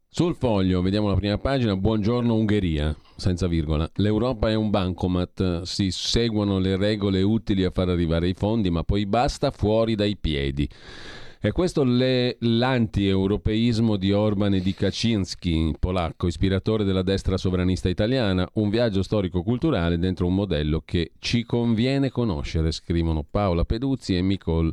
[0.07, 3.89] Sul foglio, vediamo la prima pagina, buongiorno Ungheria, senza virgola.
[3.95, 8.83] L'Europa è un bancomat, si seguono le regole utili a far arrivare i fondi, ma
[8.83, 10.69] poi basta fuori dai piedi.
[11.45, 18.49] È questo le, l'anti-europeismo di Orban e di Kaczynski, polacco, ispiratore della destra sovranista italiana,
[18.53, 24.71] un viaggio storico-culturale dentro un modello che ci conviene conoscere, scrivono Paola Peduzzi e Nicole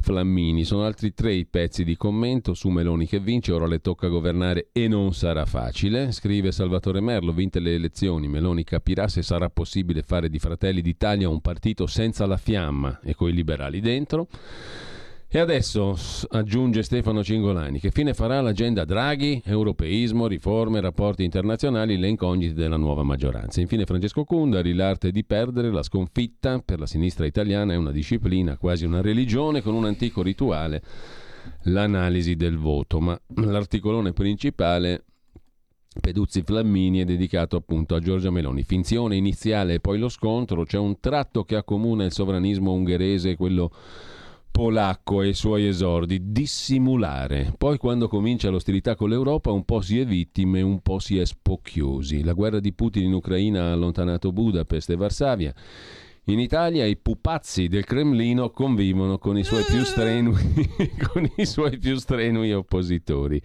[0.00, 0.64] Flammini.
[0.64, 4.68] Sono altri tre i pezzi di commento su Meloni che vince, ora le tocca governare
[4.72, 6.10] e non sarà facile.
[6.10, 11.28] Scrive Salvatore Merlo, vinte le elezioni, Meloni capirà se sarà possibile fare di Fratelli d'Italia
[11.28, 14.26] un partito senza la fiamma e coi liberali dentro.
[15.34, 15.96] E adesso
[16.28, 22.76] aggiunge Stefano Cingolani, che fine farà l'agenda Draghi, europeismo, riforme, rapporti internazionali, le incognite della
[22.76, 23.62] nuova maggioranza.
[23.62, 28.58] Infine Francesco Cundari, l'arte di perdere, la sconfitta per la sinistra italiana è una disciplina,
[28.58, 30.82] quasi una religione con un antico rituale,
[31.62, 33.00] l'analisi del voto.
[33.00, 35.04] Ma l'articolone principale
[35.98, 38.64] Peduzzi Flammini è dedicato appunto a Giorgia Meloni.
[38.64, 43.36] Finzione iniziale e poi lo scontro, c'è un tratto che accomuna il sovranismo ungherese e
[43.36, 43.72] quello
[44.52, 47.54] polacco e i suoi esordi, dissimulare.
[47.56, 51.24] Poi quando comincia l'ostilità con l'Europa un po' si è vittime, un po' si è
[51.24, 52.22] spocchiosi.
[52.22, 55.54] La guerra di Putin in Ucraina ha allontanato Budapest e Varsavia.
[56.26, 60.70] In Italia i pupazzi del Cremlino convivono con i suoi più strenui,
[61.36, 63.42] i suoi più strenui oppositori.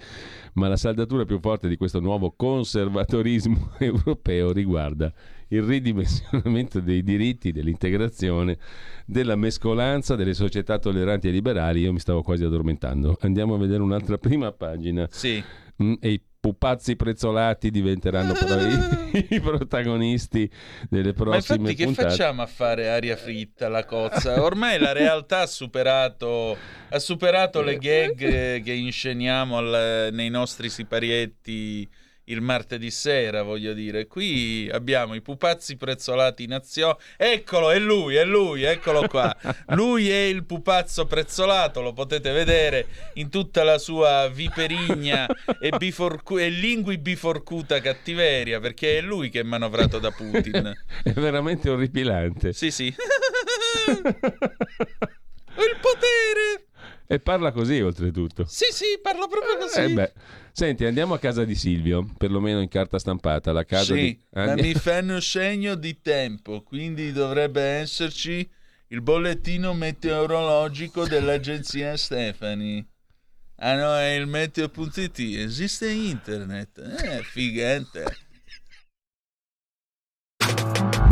[0.53, 5.11] Ma la saldatura più forte di questo nuovo conservatorismo europeo riguarda
[5.49, 8.57] il ridimensionamento dei diritti, dell'integrazione,
[9.05, 11.81] della mescolanza delle società tolleranti e liberali.
[11.81, 13.17] Io mi stavo quasi addormentando.
[13.21, 15.07] Andiamo a vedere un'altra prima pagina.
[15.09, 15.43] Sì.
[15.81, 18.33] Mm, e i pupazzi prezzolati diventeranno
[19.29, 20.49] i, protagonisti
[20.89, 22.09] delle Ma prossime infatti che puntate.
[22.09, 24.41] facciamo a fare aria fritta la cozza?
[24.41, 26.57] Ormai la realtà ha superato,
[26.89, 31.87] ha superato le gag che insceniamo al- nei nostri siparietti
[32.29, 34.07] il martedì sera, voglio dire.
[34.07, 36.97] Qui abbiamo i pupazzi prezzolati in azione.
[37.15, 39.35] Eccolo, è lui, è lui, eccolo qua.
[39.69, 45.27] Lui è il pupazzo prezzolato, lo potete vedere in tutta la sua viperigna
[45.59, 50.73] e, biforcu- e lingui biforcuta cattiveria, perché è lui che è manovrato da Putin.
[51.03, 52.53] È veramente orripilante.
[52.53, 52.85] Sì, sì.
[55.57, 56.66] Il potere!
[57.09, 58.43] E parla così oltretutto.
[58.45, 59.79] Sì, sì, parlo proprio così.
[59.79, 60.13] Eh beh.
[60.51, 63.53] Senti, andiamo a casa di Silvio, perlomeno in carta stampata.
[63.53, 64.19] La casa sì, di...
[64.31, 68.49] ma mi fanno segno di tempo, quindi dovrebbe esserci
[68.89, 72.85] il bollettino meteorologico dell'agenzia Stefani.
[73.59, 76.77] Ah no, è il meteo.it, esiste internet.
[76.77, 78.03] Eh, figante.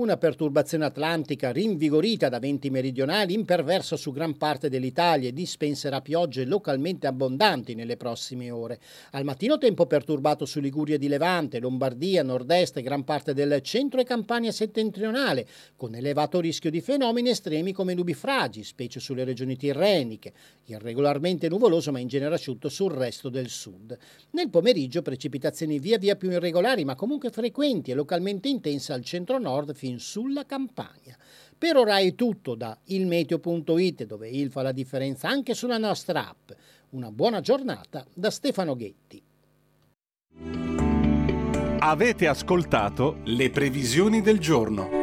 [0.00, 6.46] Una perturbazione atlantica rinvigorita da venti meridionali imperversa su gran parte dell'Italia e dispenserà piogge
[6.46, 8.80] localmente abbondanti nelle prossime ore.
[9.10, 14.00] Al mattino tempo perturbato su Liguria di Levante, Lombardia, Nord-Est e gran parte del centro
[14.00, 15.46] e Campania settentrionale,
[15.76, 20.32] con elevato rischio di fenomeni estremi come nubifragi, specie sulle regioni tirreniche,
[20.64, 23.98] irregolarmente nuvoloso ma in genere asciutto sul resto del sud.
[24.30, 29.74] Nel pomeriggio precipitazioni via via più irregolari ma comunque frequenti e localmente intense al centro-nord
[29.90, 31.16] fin sulla campagna.
[31.58, 36.50] Per ora è tutto da ilmeteo.it dove il fa la differenza anche sulla nostra app.
[36.90, 39.22] Una buona giornata da Stefano Ghetti.
[41.82, 44.99] Avete ascoltato Le previsioni del giorno.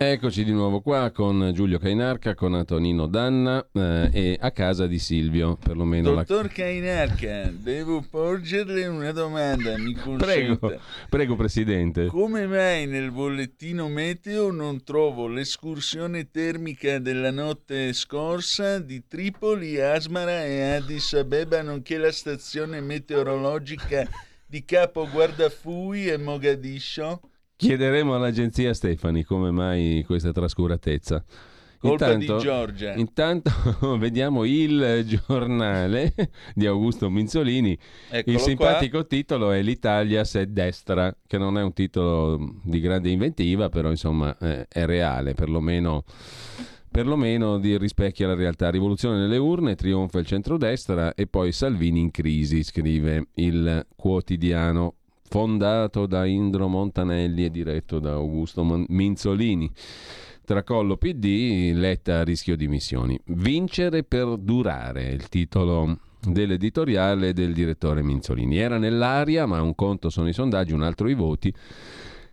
[0.00, 5.00] Eccoci di nuovo qua con Giulio Cainarca, con Antonino Danna eh, e a casa di
[5.00, 6.22] Silvio, perlomeno la...
[6.22, 10.24] Dottor Cainarca, devo porgerle una domanda, mi consenta.
[10.68, 12.06] Prego, prego Presidente.
[12.06, 20.44] Come mai nel bollettino meteo non trovo l'escursione termica della notte scorsa di Tripoli, Asmara
[20.44, 24.08] e Addis Abeba, nonché la stazione meteorologica
[24.46, 27.20] di Capo Guardafui e Mogadiscio?
[27.58, 31.24] Chiederemo all'agenzia Stefani come mai questa trascuratezza.
[31.80, 32.94] Colpa di Giorgia.
[32.94, 33.50] Intanto
[33.98, 36.14] vediamo il giornale
[36.54, 37.76] di Augusto Minzolini.
[38.10, 43.10] Eccolo il simpatico titolo è L'Italia se destra, che non è un titolo di grande
[43.10, 46.04] inventiva, però insomma eh, è reale, perlomeno,
[46.88, 48.70] perlomeno di, rispecchia la realtà.
[48.70, 54.97] Rivoluzione nelle urne, trionfa il centrodestra e poi Salvini in crisi, scrive il quotidiano
[55.28, 59.70] fondato da Indro Montanelli e diretto da Augusto Minzolini.
[60.44, 63.20] Tracollo PD, Letta a rischio di missioni.
[63.26, 68.56] Vincere per durare, il titolo dell'editoriale del direttore Minzolini.
[68.56, 71.52] Era nell'aria, ma un conto sono i sondaggi, un altro i voti.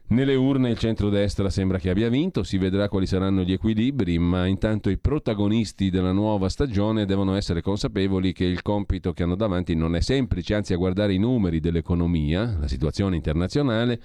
[0.08, 4.46] Nelle urne il centrodestra sembra che abbia vinto, si vedrà quali saranno gli equilibri, ma
[4.46, 9.74] intanto i protagonisti della nuova stagione devono essere consapevoli che il compito che hanno davanti
[9.74, 14.00] non è semplice, anzi a guardare i numeri dell'economia, la situazione internazionale,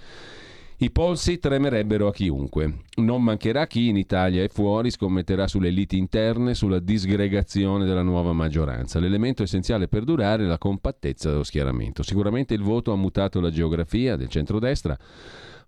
[0.82, 2.84] I polsi tremerebbero a chiunque.
[2.96, 8.32] Non mancherà chi in Italia e fuori scommetterà sulle liti interne, sulla disgregazione della nuova
[8.32, 8.98] maggioranza.
[8.98, 12.02] L'elemento essenziale per durare è la compattezza dello schieramento.
[12.02, 14.98] Sicuramente il voto ha mutato la geografia del centrodestra,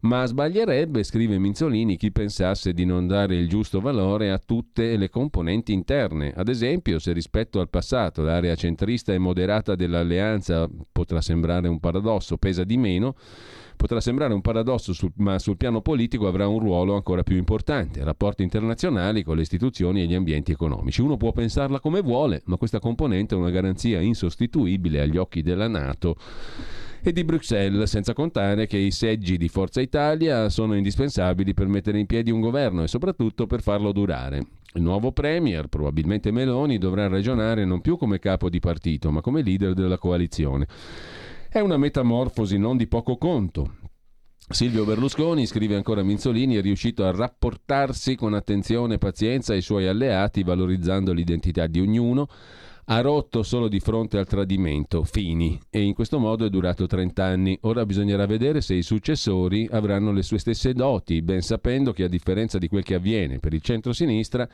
[0.02, 5.08] ma sbaglierebbe, scrive Minzolini, chi pensasse di non dare il giusto valore a tutte le
[5.08, 6.32] componenti interne.
[6.34, 12.36] Ad esempio, se rispetto al passato l'area centrista e moderata dell'alleanza potrà sembrare un paradosso,
[12.36, 13.14] pesa di meno,
[13.82, 18.04] Potrà sembrare un paradosso, sul, ma sul piano politico avrà un ruolo ancora più importante,
[18.04, 21.00] rapporti internazionali con le istituzioni e gli ambienti economici.
[21.00, 25.66] Uno può pensarla come vuole, ma questa componente è una garanzia insostituibile agli occhi della
[25.66, 26.14] Nato
[27.04, 31.98] e di Bruxelles, senza contare che i seggi di Forza Italia sono indispensabili per mettere
[31.98, 34.40] in piedi un governo e soprattutto per farlo durare.
[34.74, 39.42] Il nuovo Premier, probabilmente Meloni, dovrà ragionare non più come capo di partito, ma come
[39.42, 40.66] leader della coalizione.
[41.48, 43.74] È una metamorfosi non di poco conto.
[44.48, 49.86] Silvio Berlusconi, scrive ancora Minzolini, è riuscito a rapportarsi con attenzione e pazienza ai suoi
[49.86, 52.28] alleati, valorizzando l'identità di ognuno,
[52.86, 57.24] ha rotto solo di fronte al tradimento, fini, e in questo modo è durato 30
[57.24, 57.58] anni.
[57.62, 62.08] Ora bisognerà vedere se i successori avranno le sue stesse doti, ben sapendo che a
[62.08, 64.48] differenza di quel che avviene per il centro-sinistra,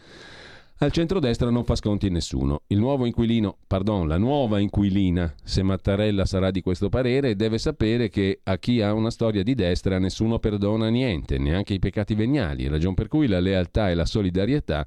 [0.81, 2.63] al centrodestra non fa sconti nessuno.
[2.69, 8.09] Il nuovo inquilino, pardon, la nuova inquilina, se Mattarella sarà di questo parere, deve sapere
[8.09, 12.69] che a chi ha una storia di destra nessuno perdona niente, neanche i peccati veniali,
[12.69, 14.87] ragion per cui la lealtà e la solidarietà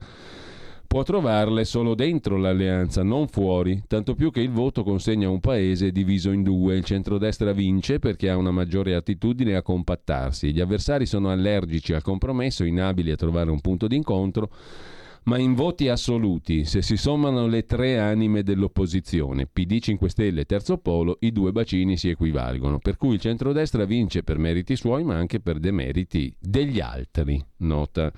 [0.92, 5.90] può trovarle solo dentro l'alleanza, non fuori, tanto più che il voto consegna un paese
[5.90, 6.76] diviso in due.
[6.76, 12.02] Il centrodestra vince perché ha una maggiore attitudine a compattarsi, gli avversari sono allergici al
[12.02, 14.50] compromesso, inabili a trovare un punto d'incontro
[15.24, 20.46] ma in voti assoluti, se si sommano le tre anime dell'opposizione, PD 5 Stelle e
[20.46, 25.04] Terzo Polo, i due bacini si equivalgono, per cui il centrodestra vince per meriti suoi
[25.04, 28.12] ma anche per demeriti degli altri, nota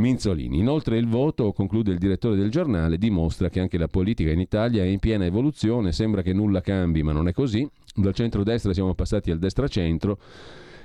[0.00, 0.58] Minzolini.
[0.58, 4.82] Inoltre il voto, conclude il direttore del giornale, dimostra che anche la politica in Italia
[4.82, 7.68] è in piena evoluzione, sembra che nulla cambi, ma non è così.
[7.94, 10.18] Dal centrodestra siamo passati al destra-centro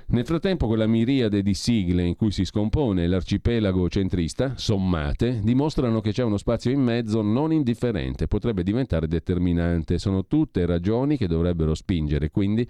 [0.08, 6.12] nel frattempo quella miriade di sigle in cui si scompone l'arcipelago centrista, sommate, dimostrano che
[6.12, 9.98] c'è uno spazio in mezzo non indifferente, potrebbe diventare determinante.
[9.98, 12.64] Sono tutte ragioni che dovrebbero spingere quindi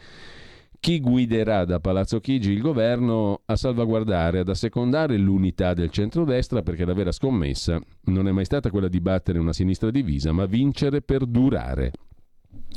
[0.79, 6.85] chi guiderà da Palazzo Chigi il governo a salvaguardare, ad assecondare l'unità del centrodestra perché
[6.85, 11.03] la vera scommessa non è mai stata quella di battere una sinistra divisa, ma vincere
[11.03, 11.93] per durare.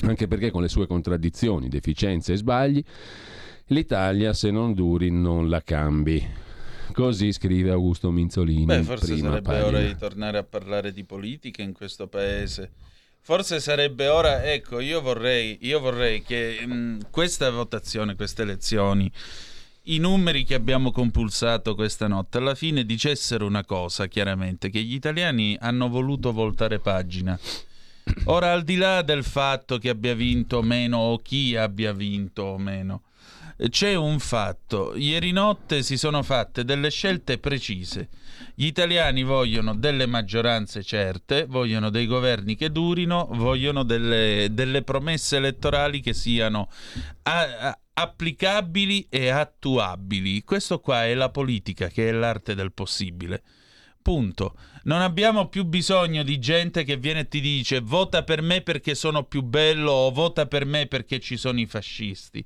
[0.01, 2.83] Anche perché con le sue contraddizioni, deficienze e sbagli
[3.71, 6.25] L'Italia, se non duri, non la cambi.
[6.91, 8.65] Così scrive Augusto Minzolini.
[8.65, 9.67] Beh, forse sarebbe pagina.
[9.67, 12.71] ora di tornare a parlare di politica in questo paese.
[13.29, 19.11] Forse sarebbe ora, ecco, io vorrei, io vorrei che mh, questa votazione, queste elezioni,
[19.83, 24.95] i numeri che abbiamo compulsato questa notte alla fine dicessero una cosa, chiaramente, che gli
[24.95, 27.39] italiani hanno voluto voltare pagina.
[28.23, 32.41] Ora, al di là del fatto che abbia vinto o meno o chi abbia vinto
[32.41, 33.03] o meno,
[33.69, 34.95] c'è un fatto.
[34.95, 38.09] Ieri notte si sono fatte delle scelte precise.
[38.59, 45.37] Gli italiani vogliono delle maggioranze certe, vogliono dei governi che durino, vogliono delle, delle promesse
[45.37, 46.67] elettorali che siano
[47.23, 50.43] a, a, applicabili e attuabili.
[50.43, 53.43] Questo qua è la politica, che è l'arte del possibile.
[54.01, 54.57] Punto.
[54.83, 58.93] Non abbiamo più bisogno di gente che viene e ti dice vota per me perché
[58.93, 62.45] sono più bello o vota per me perché ci sono i fascisti.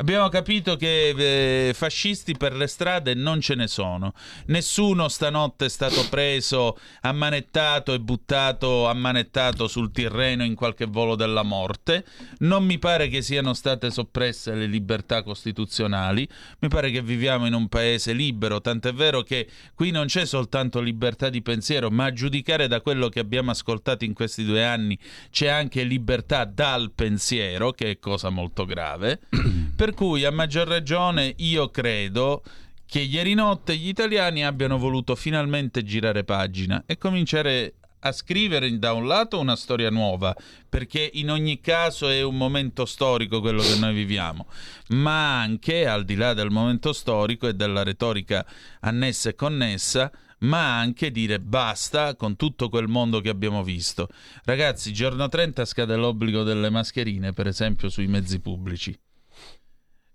[0.00, 4.12] Abbiamo capito che eh, fascisti per le strade non ce ne sono.
[4.46, 11.42] Nessuno stanotte è stato preso, ammanettato e buttato ammanettato sul Tirreno in qualche volo della
[11.42, 12.04] morte.
[12.38, 16.28] Non mi pare che siano state soppresse le libertà costituzionali.
[16.60, 20.80] Mi pare che viviamo in un paese libero, tant'è vero che qui non c'è soltanto
[20.80, 24.96] libertà di pensiero, ma a giudicare da quello che abbiamo ascoltato in questi due anni
[25.32, 29.22] c'è anche libertà dal pensiero, che è cosa molto grave.
[29.87, 32.42] Per cui a maggior ragione io credo
[32.86, 38.92] che ieri notte gli italiani abbiano voluto finalmente girare pagina e cominciare a scrivere da
[38.92, 40.34] un lato una storia nuova,
[40.68, 44.46] perché in ogni caso è un momento storico quello che noi viviamo,
[44.88, 48.46] ma anche al di là del momento storico e della retorica
[48.80, 50.10] annessa e connessa,
[50.40, 54.08] ma anche dire basta con tutto quel mondo che abbiamo visto.
[54.44, 58.98] Ragazzi, giorno 30 scade l'obbligo delle mascherine, per esempio, sui mezzi pubblici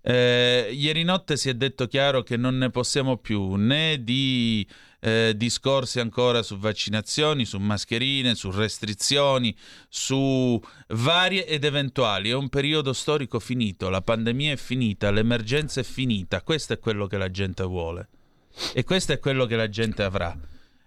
[0.06, 4.68] Eh, ieri notte si è detto chiaro che non ne possiamo più né di
[5.00, 9.56] eh, discorsi ancora su vaccinazioni, su mascherine, su restrizioni,
[9.88, 12.28] su varie ed eventuali.
[12.28, 17.06] È un periodo storico finito, la pandemia è finita, l'emergenza è finita, questo è quello
[17.06, 18.08] che la gente vuole
[18.74, 20.36] e questo è quello che la gente avrà.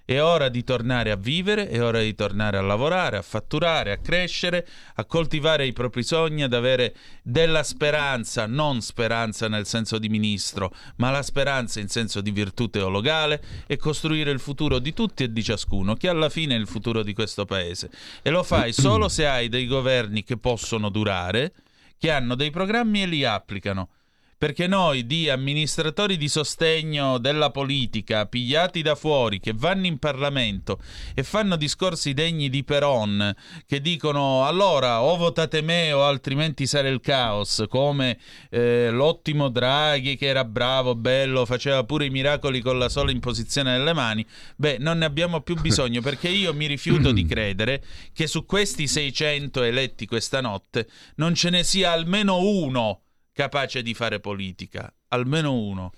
[0.09, 3.97] È ora di tornare a vivere, è ora di tornare a lavorare, a fatturare, a
[3.97, 4.65] crescere,
[4.95, 10.73] a coltivare i propri sogni, ad avere della speranza, non speranza nel senso di ministro,
[10.95, 15.33] ma la speranza in senso di virtù teologale e costruire il futuro di tutti e
[15.33, 17.89] di ciascuno, che alla fine è il futuro di questo paese.
[18.21, 21.51] E lo fai solo se hai dei governi che possono durare,
[21.97, 23.89] che hanno dei programmi e li applicano
[24.37, 30.79] perché noi di amministratori di sostegno della politica pigliati da fuori che vanno in Parlamento
[31.15, 33.35] e fanno discorsi degni di Peron
[33.65, 38.19] che dicono allora o votate me o altrimenti sarà il caos come
[38.51, 43.75] eh, l'ottimo Draghi che era bravo, bello, faceva pure i miracoli con la sola imposizione
[43.75, 44.23] delle mani
[44.55, 47.83] beh non ne abbiamo più bisogno perché io mi rifiuto di credere
[48.13, 53.01] che su questi 600 eletti questa notte non ce ne sia almeno uno
[53.37, 55.91] capace di fare politica, almeno uno.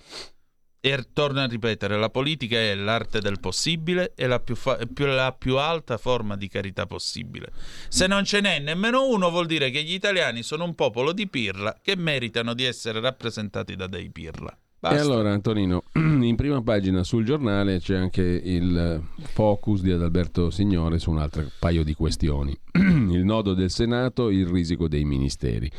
[0.82, 5.06] E torno a ripetere, la politica è l'arte del possibile e la più, fa- più,
[5.06, 7.52] la più alta forma di carità possibile.
[7.88, 11.28] Se non ce n'è nemmeno uno, vuol dire che gli italiani sono un popolo di
[11.28, 14.58] pirla che meritano di essere rappresentati da dei pirla.
[14.82, 14.98] Basta.
[14.98, 21.00] E allora Antonino, in prima pagina sul giornale c'è anche il focus di Adalberto Signore
[21.00, 22.58] su un altro paio di questioni.
[22.72, 25.70] il nodo del Senato, il risico dei ministeri.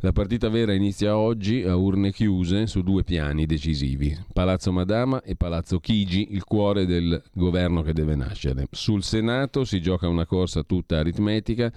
[0.00, 5.36] La partita vera inizia oggi a urne chiuse su due piani decisivi, Palazzo Madama e
[5.36, 8.68] Palazzo Chigi, il cuore del governo che deve nascere.
[8.70, 11.70] Sul Senato si gioca una corsa tutta aritmetica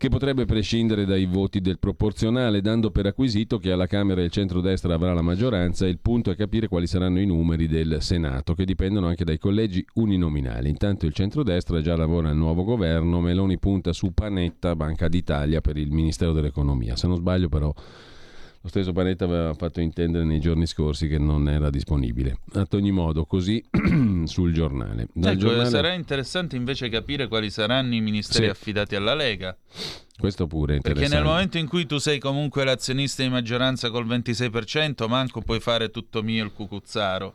[0.00, 4.94] che potrebbe prescindere dai voti del proporzionale, dando per acquisito che alla Camera il centrodestra
[4.94, 9.08] avrà la maggioranza il punto è capire quali saranno i numeri del Senato, che dipendono
[9.08, 10.70] anche dai collegi uninominali.
[10.70, 15.76] Intanto il centrodestra già lavora al nuovo governo, Meloni punta su Panetta, Banca d'Italia, per
[15.76, 16.96] il Ministero dell'Economia.
[16.96, 17.70] Se non sbaglio però
[18.62, 22.40] lo stesso Panetta aveva fatto intendere nei giorni scorsi che non era disponibile.
[22.52, 23.64] Ad ogni modo, così
[24.24, 25.08] sul giornale.
[25.14, 25.70] Dal ecco, giornale...
[25.70, 28.50] sarà interessante invece capire quali saranno i ministeri sì.
[28.50, 29.56] affidati alla Lega.
[30.18, 31.08] Questo pure è interessante.
[31.08, 35.60] Perché nel momento in cui tu sei comunque l'azionista di maggioranza col 26%, manco puoi
[35.60, 37.34] fare tutto mio il cucuzzaro.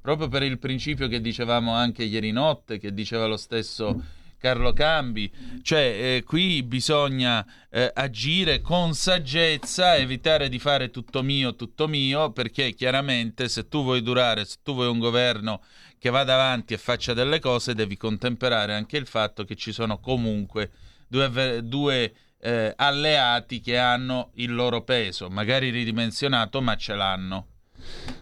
[0.00, 4.02] Proprio per il principio che dicevamo anche ieri notte, che diceva lo stesso
[4.44, 11.56] Carlo Cambi, cioè eh, qui bisogna eh, agire con saggezza, evitare di fare tutto mio,
[11.56, 15.62] tutto mio, perché chiaramente se tu vuoi durare, se tu vuoi un governo
[15.98, 19.98] che vada avanti e faccia delle cose, devi contemperare anche il fatto che ci sono
[19.98, 20.72] comunque
[21.08, 27.46] due, due eh, alleati che hanno il loro peso, magari ridimensionato, ma ce l'hanno.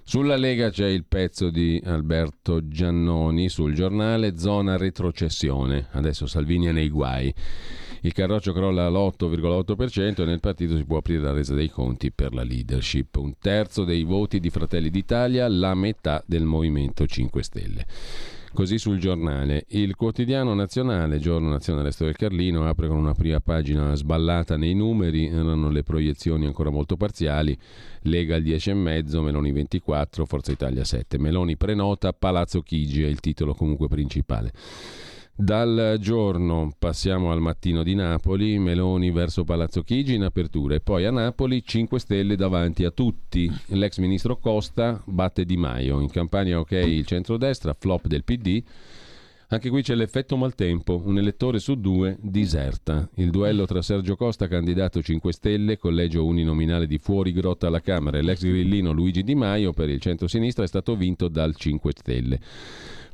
[0.03, 5.89] Sulla Lega c'è il pezzo di Alberto Giannoni sul giornale Zona retrocessione.
[5.93, 7.33] Adesso Salvini è nei guai.
[8.05, 12.35] Il carroccio crolla all'8,8% e nel partito si può aprire la resa dei conti per
[12.35, 13.15] la leadership.
[13.17, 17.87] Un terzo dei voti di Fratelli d'Italia, la metà del Movimento 5 Stelle.
[18.55, 19.65] Così sul giornale.
[19.69, 24.75] Il quotidiano nazionale, giorno nazionale Resto del Carlino, apre con una prima pagina sballata nei
[24.75, 27.57] numeri, erano le proiezioni ancora molto parziali.
[28.03, 31.19] Lega al 10,5, Meloni 24, Forza Italia 7.
[31.19, 34.53] Meloni prenota, Palazzo Chigi è il titolo comunque principale.
[35.43, 41.05] Dal giorno passiamo al mattino di Napoli, Meloni verso Palazzo Chigi in apertura e poi
[41.05, 43.51] a Napoli 5 Stelle davanti a tutti.
[43.71, 48.63] L'ex ministro Costa batte Di Maio, in campagna ok il centrodestra, flop del PD.
[49.49, 53.09] Anche qui c'è l'effetto maltempo, un elettore su due diserta.
[53.17, 58.17] Il duello tra Sergio Costa, candidato 5 Stelle, collegio uninominale di fuori grotta alla Camera,
[58.17, 62.41] e l'ex grillino Luigi Di Maio per il centro-sinistra è stato vinto dal 5 Stelle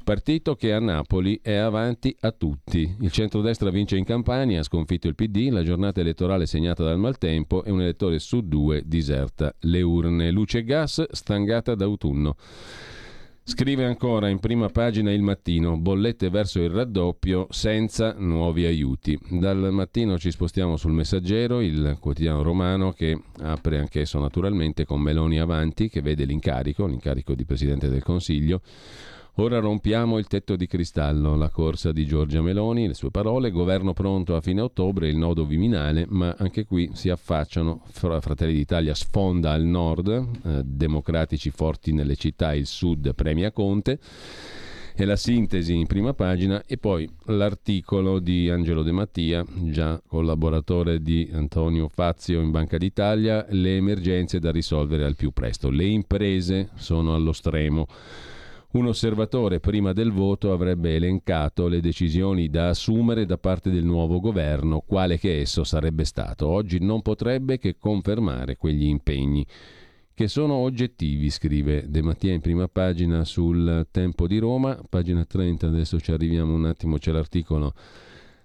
[0.08, 2.96] partito che a Napoli è avanti a tutti.
[3.00, 7.62] Il centrodestra vince in Campania, ha sconfitto il PD, la giornata elettorale segnata dal maltempo
[7.62, 10.30] e un elettore su due diserta le urne.
[10.30, 12.36] Luce e gas stangata d'autunno.
[13.42, 19.18] Scrive ancora in prima pagina il mattino, bollette verso il raddoppio senza nuovi aiuti.
[19.28, 25.38] Dal mattino ci spostiamo sul messaggero, il quotidiano romano che apre anch'esso naturalmente con Meloni
[25.38, 28.62] avanti, che vede l'incarico, l'incarico di Presidente del Consiglio.
[29.40, 33.92] Ora rompiamo il tetto di cristallo, la corsa di Giorgia Meloni, le sue parole, governo
[33.92, 39.52] pronto a fine ottobre, il nodo viminale, ma anche qui si affacciano, Fratelli d'Italia sfonda
[39.52, 44.00] al nord, eh, democratici forti nelle città, il sud premia Conte
[44.96, 51.00] è la sintesi in prima pagina e poi l'articolo di Angelo De Mattia, già collaboratore
[51.00, 55.70] di Antonio Fazio in Banca d'Italia, le emergenze da risolvere al più presto.
[55.70, 57.86] Le imprese sono allo stremo.
[58.70, 64.20] Un osservatore prima del voto avrebbe elencato le decisioni da assumere da parte del nuovo
[64.20, 66.46] governo, quale che esso sarebbe stato.
[66.48, 69.46] Oggi non potrebbe che confermare quegli impegni
[70.12, 75.66] che sono oggettivi, scrive De Mattia in prima pagina sul Tempo di Roma, pagina 30,
[75.66, 77.72] adesso ci arriviamo un attimo, c'è l'articolo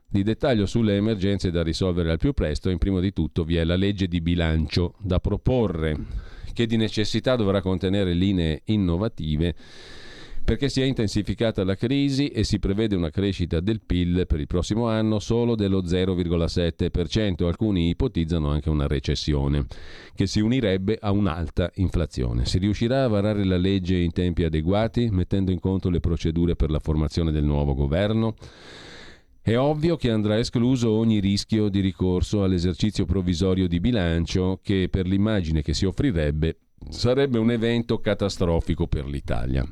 [0.08, 2.70] di dettaglio sulle emergenze da risolvere al più presto.
[2.70, 5.98] In primo di tutto vi è la legge di bilancio da proporre,
[6.54, 9.56] che di necessità dovrà contenere linee innovative
[10.44, 14.48] perché si è intensificata la crisi e si prevede una crescita del PIL per il
[14.48, 17.46] prossimo anno solo dello 0,7%.
[17.46, 19.66] Alcuni ipotizzano anche una recessione,
[20.14, 22.46] che si unirebbe a un'alta inflazione.
[22.46, 26.70] Si riuscirà a varare la legge in tempi adeguati, mettendo in conto le procedure per
[26.70, 28.36] la formazione del nuovo governo?
[29.42, 35.06] È ovvio che andrà escluso ogni rischio di ricorso all'esercizio provvisorio di bilancio che per
[35.06, 36.58] l'immagine che si offrirebbe
[36.90, 39.68] sarebbe un evento catastrofico per l'Italia.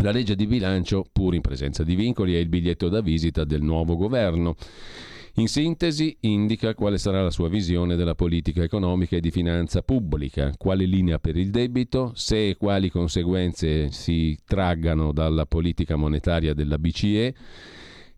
[0.00, 3.62] La legge di bilancio, pur in presenza di vincoli, è il biglietto da visita del
[3.62, 4.54] nuovo governo.
[5.34, 10.52] In sintesi, indica quale sarà la sua visione della politica economica e di finanza pubblica,
[10.56, 16.78] quale linea per il debito, se e quali conseguenze si traggano dalla politica monetaria della
[16.78, 17.34] BCE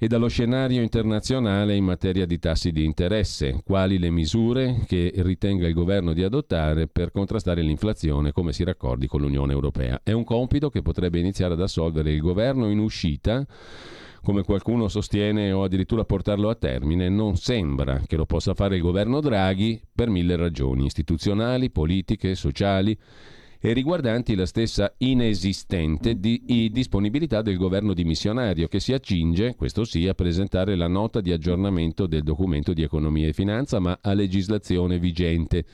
[0.02, 5.68] e dallo scenario internazionale in materia di tassi di interesse, quali le misure che ritenga
[5.68, 10.00] il governo di adottare per contrastare l'inflazione come si raccordi con l'Unione Europea.
[10.02, 13.46] È un compito che potrebbe iniziare ad assolvere il governo in uscita
[14.22, 18.82] come qualcuno sostiene o addirittura portarlo a termine, non sembra che lo possa fare il
[18.82, 22.96] governo Draghi per mille ragioni istituzionali, politiche, sociali
[23.62, 30.08] e riguardanti la stessa inesistente di disponibilità del governo dimissionario che si accinge, questo sì,
[30.08, 34.98] a presentare la nota di aggiornamento del documento di economia e finanza, ma a legislazione
[34.98, 35.64] vigente.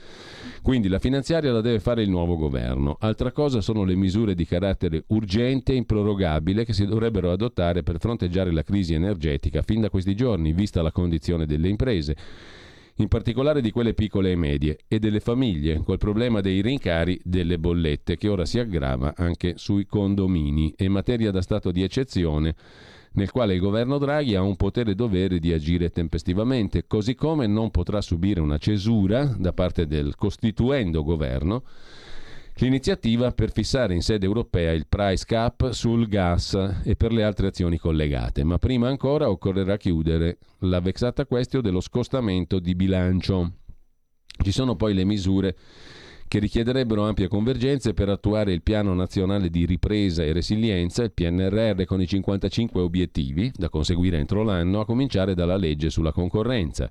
[0.62, 2.96] Quindi la finanziaria la deve fare il nuovo governo.
[2.98, 8.00] Altra cosa sono le misure di carattere urgente e improrogabile che si dovrebbero adottare per
[8.00, 12.16] fronteggiare la crisi energetica fin da questi giorni, vista la condizione delle imprese
[12.96, 17.58] in particolare di quelle piccole e medie, e delle famiglie, col problema dei rincari delle
[17.58, 20.72] bollette, che ora si aggrava anche sui condomini.
[20.76, 22.54] È materia da stato di eccezione
[23.16, 27.70] nel quale il governo Draghi ha un potere dovere di agire tempestivamente, così come non
[27.70, 31.62] potrà subire una cesura da parte del costituendo governo
[32.58, 37.48] l'iniziativa per fissare in sede europea il price cap sul gas e per le altre
[37.48, 43.52] azioni collegate, ma prima ancora occorrerà chiudere la vexata questione dello scostamento di bilancio.
[44.42, 45.56] Ci sono poi le misure
[46.28, 51.84] che richiederebbero ampie convergenze per attuare il Piano Nazionale di Ripresa e Resilienza, il PNRR
[51.84, 56.90] con i 55 obiettivi da conseguire entro l'anno, a cominciare dalla legge sulla concorrenza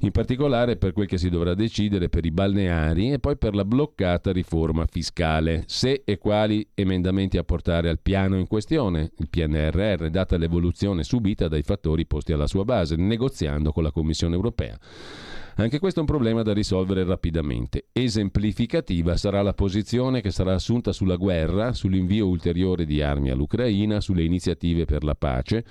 [0.00, 3.64] in particolare per quel che si dovrà decidere per i balneari e poi per la
[3.64, 10.36] bloccata riforma fiscale, se e quali emendamenti apportare al piano in questione, il PNRR, data
[10.36, 14.78] l'evoluzione subita dai fattori posti alla sua base, negoziando con la Commissione europea.
[15.58, 17.86] Anche questo è un problema da risolvere rapidamente.
[17.90, 24.22] Esemplificativa sarà la posizione che sarà assunta sulla guerra, sull'invio ulteriore di armi all'Ucraina, sulle
[24.22, 25.64] iniziative per la pace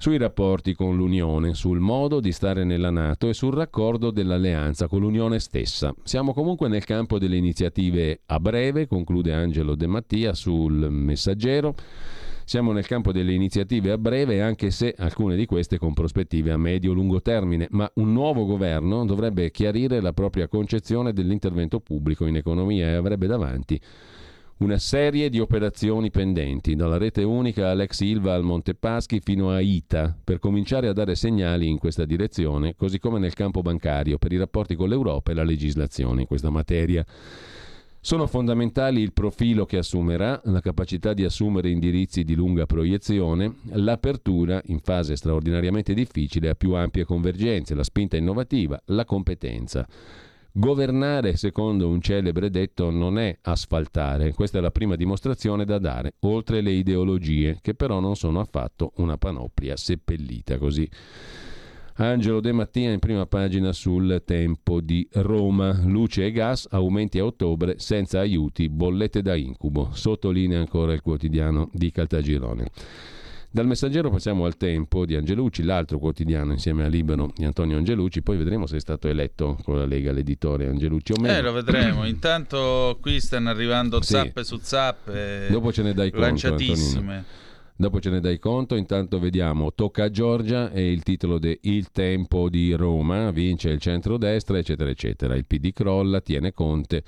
[0.00, 5.00] sui rapporti con l'Unione, sul modo di stare nella Nato e sul raccordo dell'alleanza con
[5.00, 5.92] l'Unione stessa.
[6.04, 11.74] Siamo comunque nel campo delle iniziative a breve, conclude Angelo De Mattia sul messaggero.
[12.44, 16.56] Siamo nel campo delle iniziative a breve, anche se alcune di queste con prospettive a
[16.56, 22.86] medio-lungo termine, ma un nuovo governo dovrebbe chiarire la propria concezione dell'intervento pubblico in economia
[22.86, 23.78] e avrebbe davanti
[24.58, 30.16] una serie di operazioni pendenti, dalla rete unica all'ex Ilva al Montepaschi fino a ITA,
[30.24, 34.36] per cominciare a dare segnali in questa direzione, così come nel campo bancario, per i
[34.36, 37.06] rapporti con l'Europa e la legislazione in questa materia.
[38.00, 44.60] Sono fondamentali il profilo che assumerà, la capacità di assumere indirizzi di lunga proiezione, l'apertura
[44.66, 49.86] in fase straordinariamente difficile a più ampie convergenze, la spinta innovativa, la competenza.
[50.58, 54.34] Governare, secondo un celebre detto, non è asfaltare.
[54.34, 58.90] Questa è la prima dimostrazione da dare, oltre le ideologie, che però non sono affatto
[58.96, 60.90] una panoplia seppellita così.
[62.00, 65.78] Angelo De Mattia in prima pagina sul tempo di Roma.
[65.84, 69.90] Luce e gas, aumenti a ottobre senza aiuti, bollette da incubo.
[69.92, 72.66] Sottolinea ancora il quotidiano di Caltagirone.
[73.50, 78.20] Dal messaggero passiamo al tempo di Angelucci, l'altro quotidiano insieme a Libero di Antonio Angelucci,
[78.20, 81.34] poi vedremo se è stato eletto con la Lega l'editore Angelucci o meno.
[81.34, 82.06] Eh, lo vedremo.
[82.06, 84.54] Intanto qui stanno arrivando zappe sì.
[84.54, 85.46] su zappe.
[85.48, 86.98] Dopo ce ne dai conto, lanciatissime.
[86.98, 87.46] Antonino.
[87.74, 91.90] Dopo ce ne dai conto, intanto vediamo Tocca a Giorgia e il titolo di Il
[91.90, 95.34] tempo di Roma, vince il centrodestra, eccetera, eccetera.
[95.36, 97.02] Il PD crolla, tiene Conte,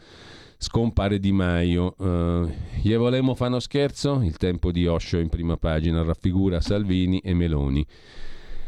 [0.63, 1.95] scompare Di Maio.
[1.97, 2.49] Uh,
[2.83, 4.21] gli volemo fare uno scherzo?
[4.23, 7.85] Il tempo di Osho in prima pagina raffigura Salvini e Meloni.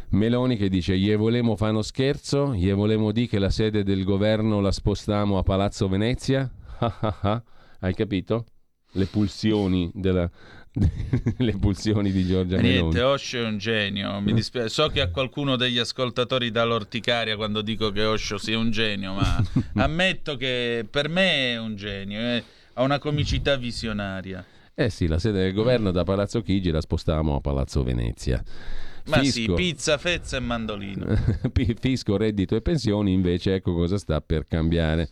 [0.08, 2.54] Meloni che dice gli volemo fare uno scherzo?
[2.54, 6.50] Gli volemo dire che la sede del governo la spostiamo a Palazzo Venezia?
[7.80, 8.46] Hai capito?
[8.92, 10.28] Le pulsioni della,
[11.36, 12.98] le pulsioni di Giorgia Niente, Meloni.
[13.00, 14.20] Osho è un genio.
[14.20, 14.68] Mi dispiace.
[14.70, 19.12] So che a qualcuno degli ascoltatori dà l'orticaria quando dico che Osho sia un genio,
[19.12, 19.42] ma
[19.76, 22.20] ammetto che per me è un genio.
[22.20, 22.44] eh.
[22.74, 24.42] Ha una comicità visionaria.
[24.74, 28.42] Eh sì, la sede del governo da Palazzo Chigi la spostiamo a Palazzo Venezia.
[29.06, 29.54] Ma sì, Fisco.
[29.54, 31.06] pizza, fezza e mandolino.
[31.78, 35.08] Fisco, reddito e pensioni, invece, ecco cosa sta per cambiare.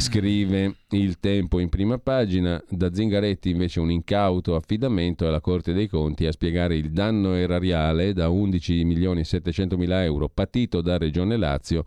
[0.00, 5.88] Scrive il tempo in prima pagina, da Zingaretti invece un incauto affidamento alla Corte dei
[5.88, 10.98] Conti a spiegare il danno erariale da 11 milioni e 700 mila euro patito da
[10.98, 11.84] Regione Lazio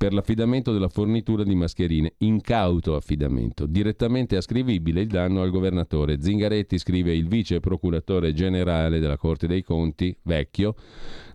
[0.00, 6.22] per l'affidamento della fornitura di mascherine, incauto affidamento, direttamente ascrivibile il danno al governatore.
[6.22, 10.74] Zingaretti scrive il vice procuratore generale della Corte dei Conti, vecchio,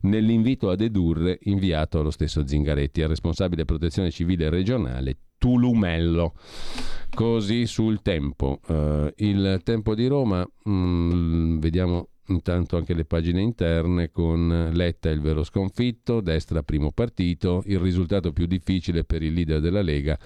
[0.01, 6.33] nell'invito a dedurre inviato allo stesso Zingaretti, al responsabile protezione civile regionale Tulumello.
[7.13, 8.61] Così sul tempo.
[8.67, 15.21] Eh, il tempo di Roma, mm, vediamo intanto anche le pagine interne con Letta il
[15.21, 20.17] vero sconfitto, destra primo partito, il risultato più difficile per il leader della Lega.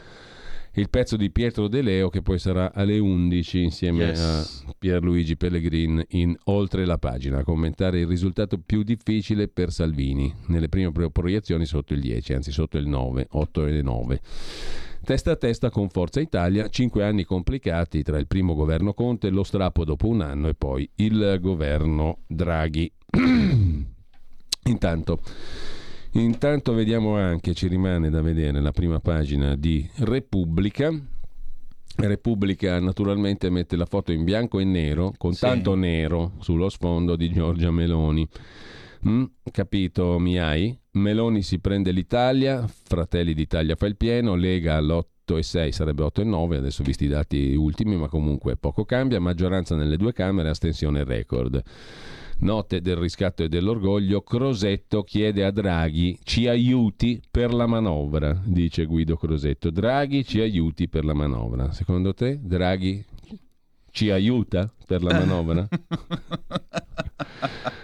[0.73, 4.63] Il pezzo di Pietro De Leo che poi sarà alle 11 insieme Yes.
[4.67, 10.31] a Pierluigi Pellegrin in Oltre la pagina a commentare il risultato più difficile per Salvini
[10.45, 14.21] nelle prime pro- proiezioni sotto il 10, anzi sotto il 9, 8 e 9.
[15.03, 19.43] Testa a testa con Forza Italia, cinque anni complicati tra il primo governo Conte, lo
[19.43, 22.91] strappo dopo un anno e poi il governo Draghi.
[24.65, 25.19] Intanto,
[26.11, 30.93] intanto vediamo anche, ci rimane da vedere la prima pagina di Repubblica.
[31.95, 35.39] Repubblica naturalmente mette la foto in bianco e nero, con Sì.
[35.39, 38.27] tanto nero sullo sfondo di Giorgia Meloni.
[39.07, 40.77] Mm, capito, mi hai?
[40.91, 46.21] Meloni si prende l'Italia, Fratelli d'Italia fa il pieno, Lega all'8 e 6 sarebbe 8
[46.21, 50.49] e 9, adesso visti i dati ultimi, ma comunque poco cambia, maggioranza nelle due Camere,
[50.49, 51.61] astensione record.
[52.39, 58.85] Note del riscatto e dell'orgoglio, Crosetto chiede a Draghi ci aiuti per la manovra, dice
[58.85, 59.69] Guido Crosetto.
[59.69, 61.71] Draghi ci aiuti per la manovra.
[61.71, 63.03] Secondo te Draghi
[63.91, 65.67] ci aiuta per la manovra?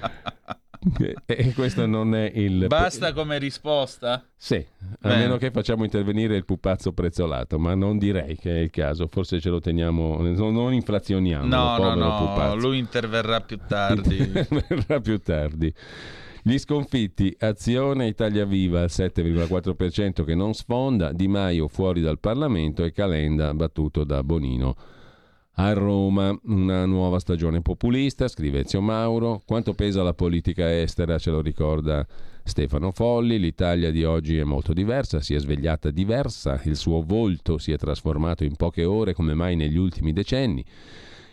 [1.25, 2.67] E- questo non è il...
[2.67, 4.23] Basta come risposta?
[4.35, 5.21] Sì, a Bene.
[5.23, 9.39] meno che facciamo intervenire il pupazzo prezzolato, ma non direi che è il caso, forse
[9.39, 11.45] ce lo teniamo, non, inflazioniamo.
[11.45, 12.55] No, no, no, pupazzo.
[12.55, 14.17] lui interverrà più tardi.
[14.67, 15.73] Verrà più tardi.
[16.47, 22.83] Gli sconfitti, Azione Italia Viva al 7,4% che non sfonda, Di Maio fuori dal Parlamento
[22.83, 24.75] e Calenda battuto da Bonino.
[25.57, 29.41] A Roma una nuova stagione populista, scrive Ezio Mauro.
[29.45, 32.05] Quanto pesa la politica estera ce lo ricorda
[32.43, 33.39] Stefano Folli.
[33.39, 37.77] L'Italia di oggi è molto diversa, si è svegliata diversa, il suo volto si è
[37.77, 40.63] trasformato in poche ore come mai negli ultimi decenni.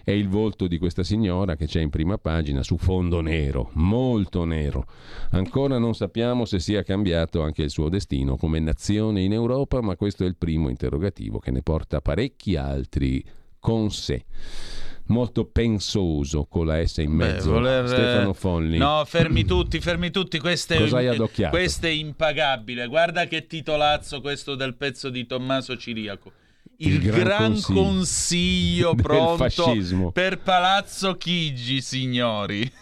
[0.05, 4.45] È il volto di questa signora che c'è in prima pagina su fondo nero, molto
[4.45, 4.87] nero.
[5.31, 9.97] Ancora non sappiamo se sia cambiato anche il suo destino come nazione in Europa, ma
[9.97, 13.25] questo è il primo interrogativo che ne porta parecchi altri
[13.63, 14.25] con sé.
[15.07, 17.53] Molto pensoso con la S in Beh, mezzo.
[17.53, 18.77] voler- Stefano Folli.
[18.79, 20.39] No, fermi tutti, fermi tutti.
[20.41, 22.87] Questo è, questo è impagabile.
[22.89, 26.33] Guarda che titolazzo questo del pezzo di Tommaso Ciriaco.
[26.79, 30.11] Il, Il gran gran, consiglio consiglio, pronto fascismo.
[30.13, 32.73] per Palazzo Chigi, signori.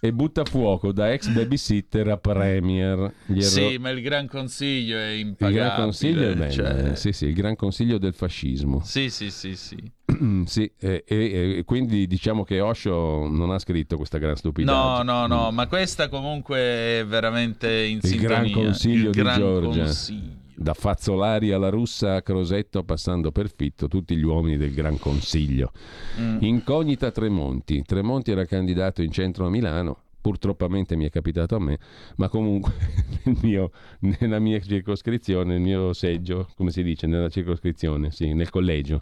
[0.00, 3.12] E butta fuoco da ex babysitter a premier.
[3.26, 5.60] Gli erro- Sì, ma il gran consiglio è Il impagabile.
[5.64, 8.80] gran consiglio è bello, cioè- sì, sì, il gran consiglio del fascismo.
[8.84, 9.76] Sì, sì, sì, sì.
[10.46, 15.02] sì, e, e- e quindi diciamo che Osho non ha scritto questa gran No, stupidaggine.
[15.04, 18.28] no, no, ma questa comunque è veramente in Il sintonia.
[18.38, 19.82] gran consiglio Il di gran Giorgia.
[19.84, 20.32] consiglio.
[20.60, 25.70] Da Fazzolari alla Russa a Crosetto passando per Fitto, tutti gli uomini del Gran Consiglio.
[26.18, 26.38] Mm.
[26.40, 27.84] Incognita Tremonti.
[27.84, 30.02] Tremonti era candidato in centro a Milano.
[30.20, 31.78] Purtroppamente mi è capitato a me,
[32.16, 32.72] ma comunque
[33.22, 33.70] nel mio-
[34.00, 39.00] nella mia circoscrizione, nel mio seggio, come si dice, nella circoscrizione, sì, nel collegio.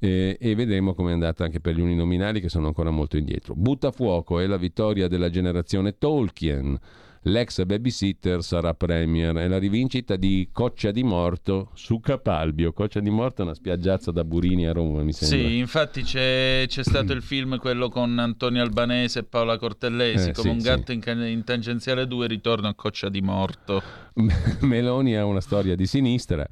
[0.00, 3.54] Eh, e vedremo come è andata anche per gli uninominali che sono ancora molto indietro.
[3.54, 6.76] Butta fuoco è la vittoria della generazione Tolkien.
[7.24, 9.34] L'ex babysitter sarà premier.
[9.34, 12.72] È la rivincita di Coccia di Morto su Capalbio.
[12.72, 15.48] Coccia di Morto è una spiaggiazza da Burini a Roma, mi sembra.
[15.48, 20.32] Sì, infatti c'è, c'è stato il film, quello con Antonio Albanese e Paola Cortellesi, Eh,
[20.32, 23.82] come sì, un gatto in, can- in tangenziale 2, ritorno a Coccia di Morto.
[24.60, 26.46] Meloni ha una storia di sinistra.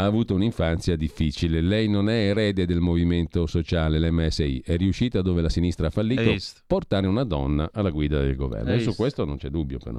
[0.00, 1.60] Ha avuto un'infanzia difficile.
[1.60, 4.62] Lei non è erede del movimento sociale, l'MSI.
[4.64, 6.60] È riuscita dove la sinistra ha fallito visto?
[6.66, 8.72] portare una donna alla guida del governo.
[8.72, 9.98] E su questo non c'è dubbio, però.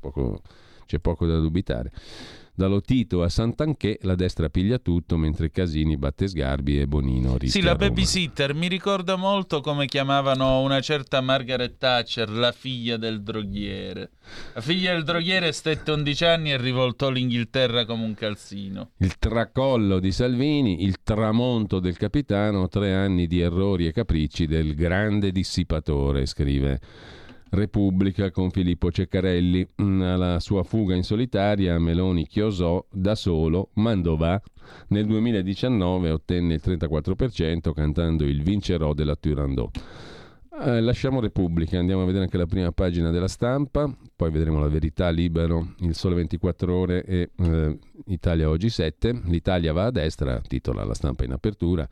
[0.00, 0.40] Poco-
[0.86, 1.92] c'è poco da dubitare.
[2.54, 7.62] Da Lotito a Sant'Anché la destra piglia tutto, mentre Casini batte Sgarbi e Bonino rischia
[7.62, 13.22] Sì, la babysitter mi ricorda molto come chiamavano una certa Margaret Thatcher, la figlia del
[13.22, 14.10] droghiere.
[14.52, 18.90] La figlia del droghiere stette 11 anni e rivoltò l'Inghilterra come un calzino.
[18.98, 24.74] Il tracollo di Salvini, il tramonto del capitano, tre anni di errori e capricci del
[24.74, 26.80] grande dissipatore, scrive
[27.54, 29.68] Repubblica con Filippo Ceccarelli.
[29.82, 34.40] Mm, Alla sua fuga in solitaria Meloni chiosò da solo Mandovà.
[34.88, 39.80] Nel 2019 ottenne il 34% cantando il vincerò della Turandot.
[40.64, 44.68] Eh, lasciamo Repubblica, andiamo a vedere anche la prima pagina della stampa, poi vedremo la
[44.68, 49.22] verità libero, il sole 24 ore e eh, Italia oggi 7.
[49.24, 51.86] L'Italia va a destra, titola la stampa in apertura.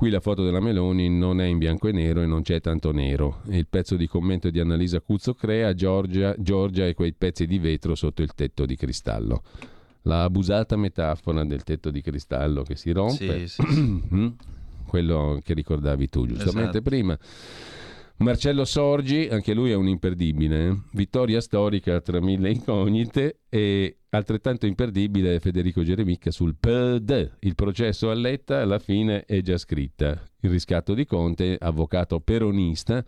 [0.00, 2.90] Qui la foto della Meloni non è in bianco e nero e non c'è tanto
[2.90, 3.42] nero.
[3.50, 7.94] Il pezzo di commento di Annalisa Cuzzo crea Giorgia, Giorgia e quei pezzi di vetro
[7.94, 9.42] sotto il tetto di cristallo.
[10.04, 14.00] La abusata metafora del tetto di cristallo che si rompe, Sì, sì, sì.
[14.16, 14.26] Mm?
[14.86, 16.80] quello che ricordavi tu giustamente Esatto.
[16.82, 17.18] prima.
[18.16, 20.76] Marcello Sorgi, anche lui è un imperdibile, eh?
[20.92, 28.14] vittoria storica tra mille incognite e altrettanto imperdibile Federico Geremicca sul PD, il processo a
[28.14, 33.04] Letta alla fine è già scritta, il riscatto di Conte, avvocato peronista,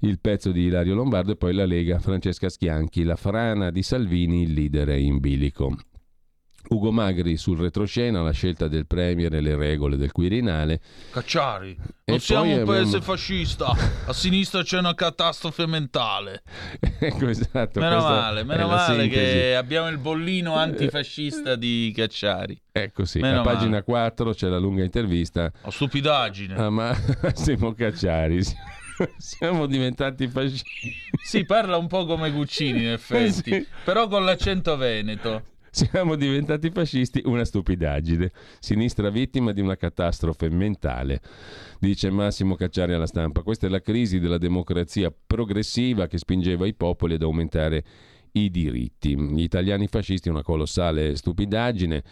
[0.00, 4.42] il pezzo di Ilario Lombardo e poi la Lega Francesca Schianchi, la frana di Salvini,
[4.42, 5.76] il leader in bilico.
[6.68, 10.80] Ugo Magri sul retroscena, la scelta del Premier e le regole del Quirinale.
[11.10, 11.70] Cacciari,
[12.04, 13.66] E non siamo un paese abbiamo- fascista,
[14.06, 16.42] a sinistra c'è una catastrofe mentale.
[16.98, 17.78] ecco esatto.
[17.78, 22.60] Meno male, meno male che abbiamo il bollino antifascista di Cacciari.
[22.72, 23.84] Ecco sì, Meno a pagina male.
[23.84, 26.54] 4 c'è la lunga intervista Ho stupidaggine.
[26.56, 28.40] a Massimo Cacciari.
[29.18, 30.94] Siamo diventati fascisti.
[31.22, 33.66] Sì, parla un po' come Guccini in effetti, Sì.
[33.84, 35.42] però con l'accento veneto.
[35.76, 38.32] Siamo diventati fascisti, una stupidaggine.
[38.60, 41.20] Sinistra vittima di una catastrofe mentale,
[41.78, 43.42] dice Massimo Cacciari alla stampa.
[43.42, 47.84] Questa è la crisi della democrazia progressiva che spingeva i popoli ad aumentare
[48.32, 49.18] i diritti.
[49.18, 52.02] Gli italiani fascisti una colossale stupidaggine.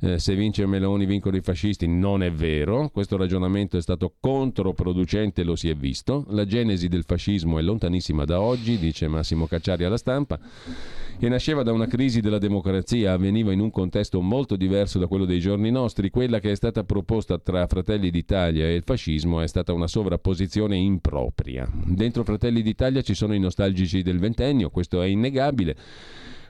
[0.00, 2.88] Eh, se vince Meloni vincono i fascisti, non è vero.
[2.88, 6.24] Questo ragionamento è stato controproducente, lo si è visto.
[6.30, 10.40] La genesi del fascismo è lontanissima da oggi, dice Massimo Cacciari alla stampa
[11.18, 15.24] e nasceva da una crisi della democrazia, avveniva in un contesto molto diverso da quello
[15.24, 16.10] dei giorni nostri.
[16.10, 20.76] Quella che è stata proposta tra Fratelli d'Italia e il fascismo è stata una sovrapposizione
[20.76, 21.68] impropria.
[21.72, 25.76] Dentro Fratelli d'Italia ci sono i nostalgici del ventennio, questo è innegabile.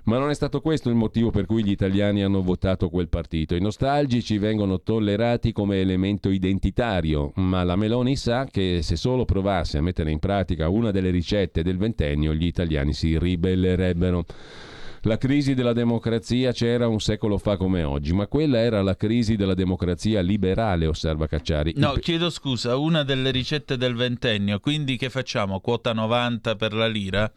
[0.05, 3.55] Ma non è stato questo il motivo per cui gli italiani hanno votato quel partito.
[3.55, 9.79] I nostalgici vengono tollerati come elemento identitario, ma la Meloni sa che se solo provasse
[9.79, 14.25] a mettere in pratica una delle ricette del ventennio, gli italiani si ribellerebbero.
[15.05, 19.35] La crisi della democrazia c'era un secolo fa come oggi, ma quella era la crisi
[19.35, 21.75] della democrazia liberale, osserva Cacciari.
[21.77, 25.59] No, chiedo scusa, una delle ricette del ventennio, quindi che facciamo?
[25.59, 27.33] Quota 90 per la lira?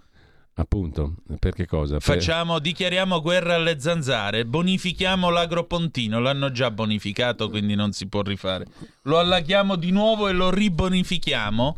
[0.58, 2.00] Appunto, per che cosa?
[2.00, 8.66] Facciamo, dichiariamo guerra alle zanzare, bonifichiamo l'agropontino, l'hanno già bonificato quindi non si può rifare.
[9.04, 11.78] Lo allaghiamo di nuovo e lo ribonifichiamo?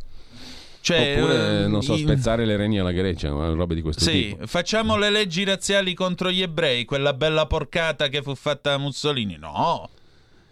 [0.79, 4.29] Cioè, Oppure, eh, non so, spezzare le reni alla Grecia, o robe di questo Sì,
[4.29, 4.45] tipo.
[4.45, 9.37] facciamo le leggi razziali contro gli ebrei, quella bella porcata che fu fatta da Mussolini.
[9.37, 9.89] No,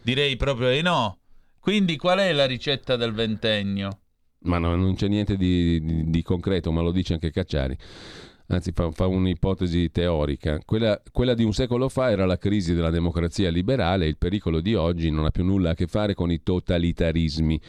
[0.02, 1.19] direi proprio di no.
[1.60, 3.99] Quindi qual è la ricetta del ventennio?
[4.46, 7.78] Ma no, non c'è niente di, di- di concreto, ma lo dice anche Cacciari.
[8.48, 10.60] Anzi, fa, fa un'ipotesi teorica.
[10.64, 14.76] Quella, quella di un secolo fa era la crisi della democrazia liberale, il pericolo di
[14.76, 17.60] oggi non ha più nulla a che fare con i totalitarismi.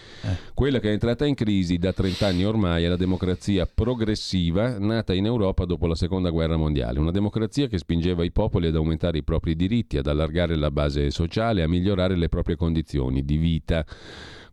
[0.53, 5.15] Quella che è entrata in crisi da 30 anni ormai è la democrazia progressiva nata
[5.15, 6.99] in Europa dopo la seconda guerra mondiale.
[6.99, 11.11] Una democrazia che spingeva i popoli ad aumentare i propri diritti, ad allargare la base
[11.11, 13.83] sociale, a migliorare le proprie condizioni di vita.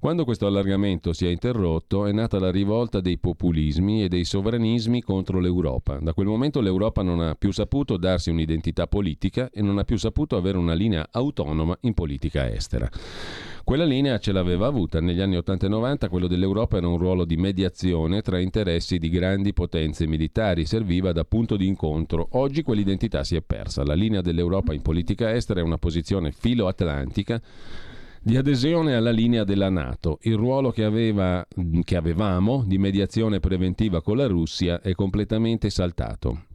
[0.03, 5.01] Quando questo allargamento si è interrotto è nata la rivolta dei populismi e dei sovranismi
[5.01, 5.97] contro l'Europa.
[6.01, 9.95] Da quel momento l'Europa non ha più saputo darsi un'identità politica e non ha più
[9.95, 12.89] saputo avere una linea autonoma in politica estera.
[13.63, 17.23] Quella linea ce l'aveva avuta negli anni 80 e 90, quello dell'Europa era un ruolo
[17.23, 22.27] di mediazione tra interessi di grandi potenze militari, serviva da punto di incontro.
[22.31, 23.85] Oggi quell'identità si è persa.
[23.85, 27.41] La linea dell'Europa in politica estera è una posizione filo-atlantica
[28.24, 30.18] di adesione alla linea della Nato.
[30.22, 31.45] Il ruolo che, aveva,
[31.84, 36.45] che avevamo di mediazione preventiva con la Russia è completamente saltato.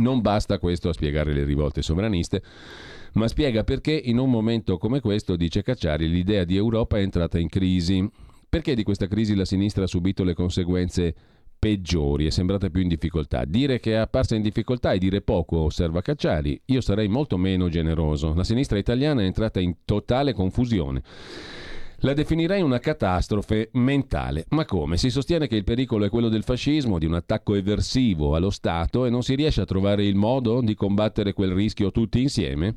[0.00, 2.42] Non basta questo a spiegare le rivolte sovraniste,
[3.14, 7.38] ma spiega perché in un momento come questo, dice Cacciari, l'idea di Europa è entrata
[7.38, 8.08] in crisi.
[8.48, 11.14] Perché di questa crisi la sinistra ha subito le conseguenze
[11.58, 13.44] peggiori, è sembrata più in difficoltà.
[13.44, 16.60] Dire che è apparsa in difficoltà è dire poco, osserva Cacciari.
[16.66, 18.34] Io sarei molto meno generoso.
[18.34, 21.02] La sinistra italiana è entrata in totale confusione.
[22.00, 24.44] La definirei una catastrofe mentale.
[24.50, 24.98] Ma come?
[24.98, 29.06] Si sostiene che il pericolo è quello del fascismo, di un attacco eversivo allo Stato
[29.06, 32.74] e non si riesce a trovare il modo di combattere quel rischio tutti insieme?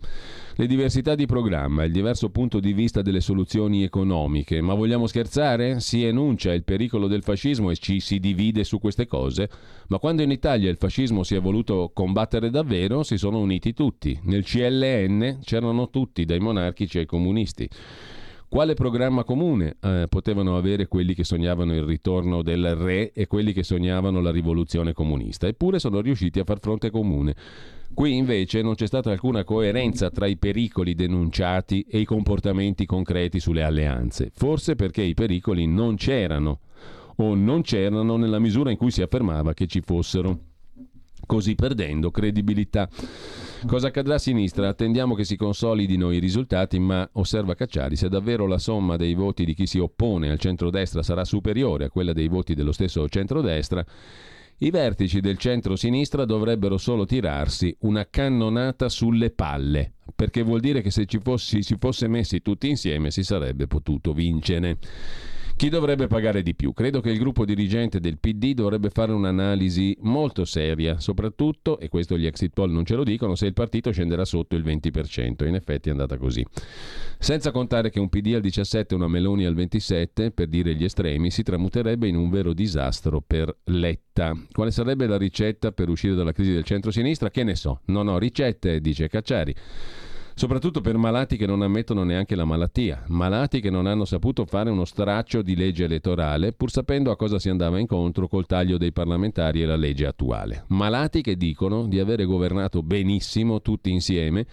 [0.56, 4.62] Le diversità di programma, il diverso punto di vista delle soluzioni economiche.
[4.62, 5.82] Ma vogliamo scherzare?
[5.82, 9.50] Si enuncia il pericolo del fascismo e ci si divide su queste cose?
[9.90, 14.18] Ma quando in Italia il fascismo si è voluto combattere davvero, si sono uniti tutti.
[14.24, 17.70] Nel CLN c'erano tutti, dai monarchici ai comunisti.
[18.49, 23.53] Quale programma comune eh, potevano avere quelli che sognavano il ritorno del re e quelli
[23.53, 25.45] che sognavano la rivoluzione comunista?
[25.45, 27.35] Eppure sono riusciti a far fronte comune.
[27.93, 33.39] Qui invece non c'è stata alcuna coerenza tra i pericoli denunciati e i comportamenti concreti
[33.39, 36.61] sulle alleanze, forse perché i pericoli non c'erano
[37.17, 40.39] o non c'erano nella misura in cui si affermava che ci fossero
[41.27, 42.89] così perdendo credibilità.
[43.68, 44.69] Cosa accadrà a sinistra?
[44.69, 49.44] Attendiamo che si consolidino i risultati, ma osserva Cacciari, se davvero la somma dei voti
[49.44, 53.86] di chi si oppone al centrodestra sarà superiore a quella dei voti dello stesso centrodestra,
[54.60, 60.90] i vertici del centro-sinistra dovrebbero solo tirarsi una cannonata sulle palle, perché vuol dire che
[60.90, 64.77] se ci fossi, si fosse messi tutti insieme si sarebbe potuto vincere.
[65.60, 66.72] Chi dovrebbe pagare di più?
[66.72, 72.18] Credo che il gruppo dirigente del PD dovrebbe fare un'analisi molto seria, soprattutto, e questo
[72.18, 75.45] gli exit poll non ce lo dicono, se il partito scenderà sotto il 20%.
[75.45, 76.45] In effetti è andata così.
[77.18, 80.86] Senza contare che un PD al 17 e una Meloni al 27, per dire gli
[80.86, 84.31] estremi, si tramuterebbe in un vero disastro per Letta.
[84.53, 87.30] Quale sarebbe la ricetta per uscire dalla crisi del centro-sinistra?
[87.30, 89.53] Che ne so, non ho ricette, dice Cacciari
[90.40, 94.70] soprattutto per malati che non ammettono neanche la malattia, malati che non hanno saputo fare
[94.70, 98.94] uno straccio di legge elettorale pur sapendo a cosa si andava incontro col taglio dei
[98.94, 104.45] parlamentari e la legge attuale, malati che dicono di avere governato benissimo tutti insieme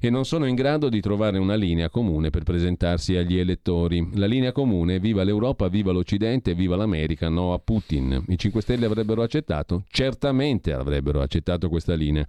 [0.00, 4.08] e non sono in grado di trovare una linea comune per presentarsi agli elettori.
[4.14, 8.24] La linea comune viva l'Europa, viva l'Occidente, viva l'America, no a Putin.
[8.28, 9.84] I 5 Stelle avrebbero accettato?
[9.88, 12.26] Certamente avrebbero accettato questa linea.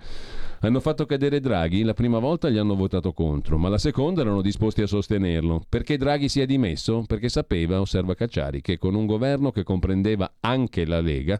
[0.62, 4.42] Hanno fatto cadere Draghi, la prima volta gli hanno votato contro, ma la seconda erano
[4.42, 5.64] disposti a sostenerlo.
[5.70, 7.04] Perché Draghi si è dimesso?
[7.06, 11.40] Perché sapeva, osserva Cacciari, che con un governo che comprendeva anche la Lega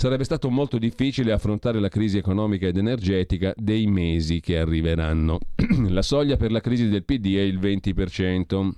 [0.00, 5.38] sarebbe stato molto difficile affrontare la crisi economica ed energetica dei mesi che arriveranno.
[5.90, 8.70] la soglia per la crisi del PD è il 20%.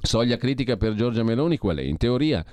[0.00, 1.82] Soglia critica per Giorgia Meloni qual è?
[1.82, 2.44] In teoria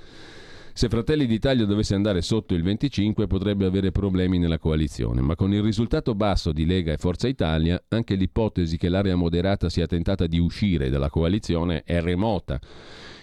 [0.72, 5.54] se Fratelli d'Italia dovesse andare sotto il 25 potrebbe avere problemi nella coalizione, ma con
[5.54, 10.26] il risultato basso di Lega e Forza Italia anche l'ipotesi che l'area moderata sia tentata
[10.26, 12.58] di uscire dalla coalizione è remota.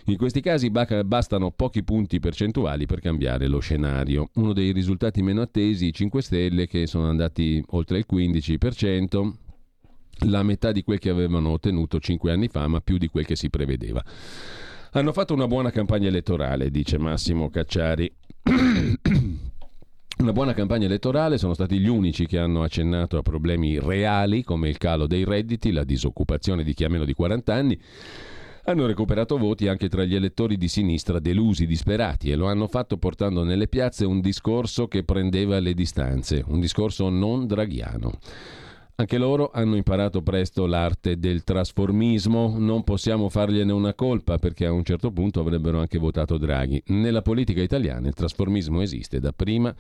[0.06, 4.30] In questi casi bastano pochi punti percentuali per cambiare lo scenario.
[4.36, 9.32] Uno dei risultati meno attesi, i 5 Stelle, che sono andati oltre il 15%,
[10.26, 13.36] la metà di quel che avevano ottenuto 5 anni fa, ma più di quel che
[13.36, 14.04] si prevedeva.
[14.94, 18.12] Hanno fatto una buona campagna elettorale, dice Massimo Cacciari.
[20.18, 24.70] Una buona campagna elettorale sono stati gli unici che hanno accennato a problemi reali come
[24.70, 27.80] il calo dei redditi, la disoccupazione di chi ha meno di 40 anni
[28.66, 32.98] hanno recuperato voti anche tra gli elettori di sinistra delusi, disperati e lo hanno fatto
[32.98, 38.12] portando nelle piazze un discorso che prendeva le distanze, un discorso non draghiano.
[38.96, 44.72] Anche loro hanno imparato presto l'arte del trasformismo, non possiamo fargliene una colpa perché a
[44.72, 46.84] un certo punto avrebbero anche votato Draghi.
[46.88, 49.74] Nella politica italiana il trasformismo esiste da prima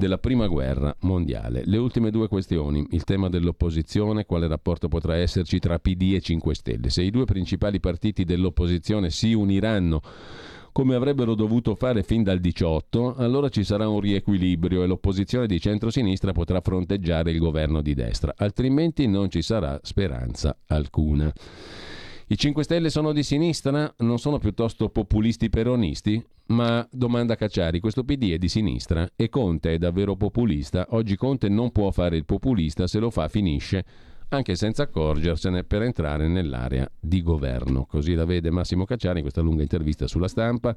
[0.00, 1.62] della prima guerra mondiale.
[1.64, 6.54] Le ultime due questioni, il tema dell'opposizione, quale rapporto potrà esserci tra PD e 5
[6.54, 6.90] Stelle.
[6.90, 10.00] Se i due principali partiti dell'opposizione si uniranno
[10.72, 15.60] come avrebbero dovuto fare fin dal 18, allora ci sarà un riequilibrio e l'opposizione di
[15.60, 21.32] centrosinistra potrà fronteggiare il governo di destra, altrimenti non ci sarà speranza alcuna.
[22.32, 23.92] I 5 Stelle sono di sinistra?
[23.98, 26.24] Non sono piuttosto populisti peronisti?
[26.46, 30.86] Ma domanda Cacciari, questo PD è di sinistra e Conte è davvero populista?
[30.90, 33.84] Oggi Conte non può fare il populista, se lo fa finisce
[34.28, 37.84] anche senza accorgersene per entrare nell'area di governo.
[37.84, 40.72] Così la vede Massimo Cacciari in questa lunga intervista sulla stampa.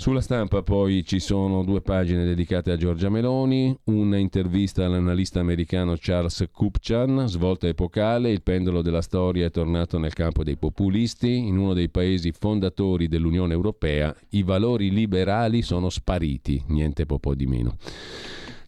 [0.00, 5.94] Sulla stampa poi ci sono due pagine dedicate a Giorgia Meloni, una intervista all'analista americano
[5.98, 11.58] Charles Kupchan, svolta epocale, il pendolo della storia è tornato nel campo dei populisti, in
[11.58, 17.76] uno dei paesi fondatori dell'Unione Europea i valori liberali sono spariti, niente po' di meno.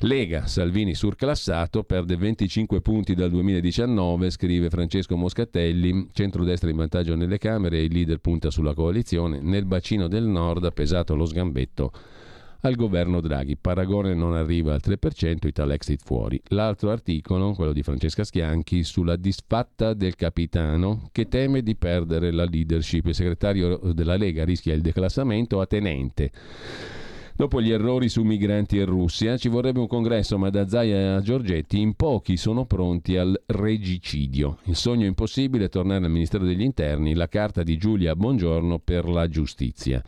[0.04, 7.38] Lega, Salvini surclassato, perde 25 punti dal 2019, scrive Francesco Moscatelli, centrodestra in vantaggio nelle
[7.38, 11.92] Camere il leader punta sulla coalizione, nel bacino del nord ha pesato lo sgambetto
[12.62, 13.56] al governo Draghi.
[13.56, 16.40] Paragone non arriva al 3%, Italexit fuori.
[16.48, 22.44] L'altro articolo, quello di Francesca Schianchi, sulla disfatta del capitano che teme di perdere la
[22.44, 23.06] leadership.
[23.06, 26.32] Il segretario della Lega rischia il declassamento a tenente.
[27.34, 31.22] Dopo gli errori su migranti e Russia ci vorrebbe un congresso, ma da Zaia a
[31.22, 34.58] Giorgetti in pochi sono pronti al regicidio.
[34.64, 39.08] Il sogno impossibile è tornare al Ministero degli Interni, la carta di Giulia Bongiorno per
[39.08, 40.02] la giustizia.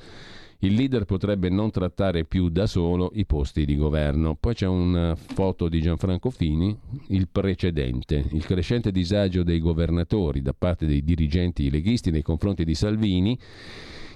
[0.58, 4.36] Il leader potrebbe non trattare più da solo i posti di governo.
[4.38, 6.76] Poi c'è una foto di Gianfranco Fini,
[7.08, 12.74] il precedente, il crescente disagio dei governatori da parte dei dirigenti leghisti nei confronti di
[12.74, 13.38] Salvini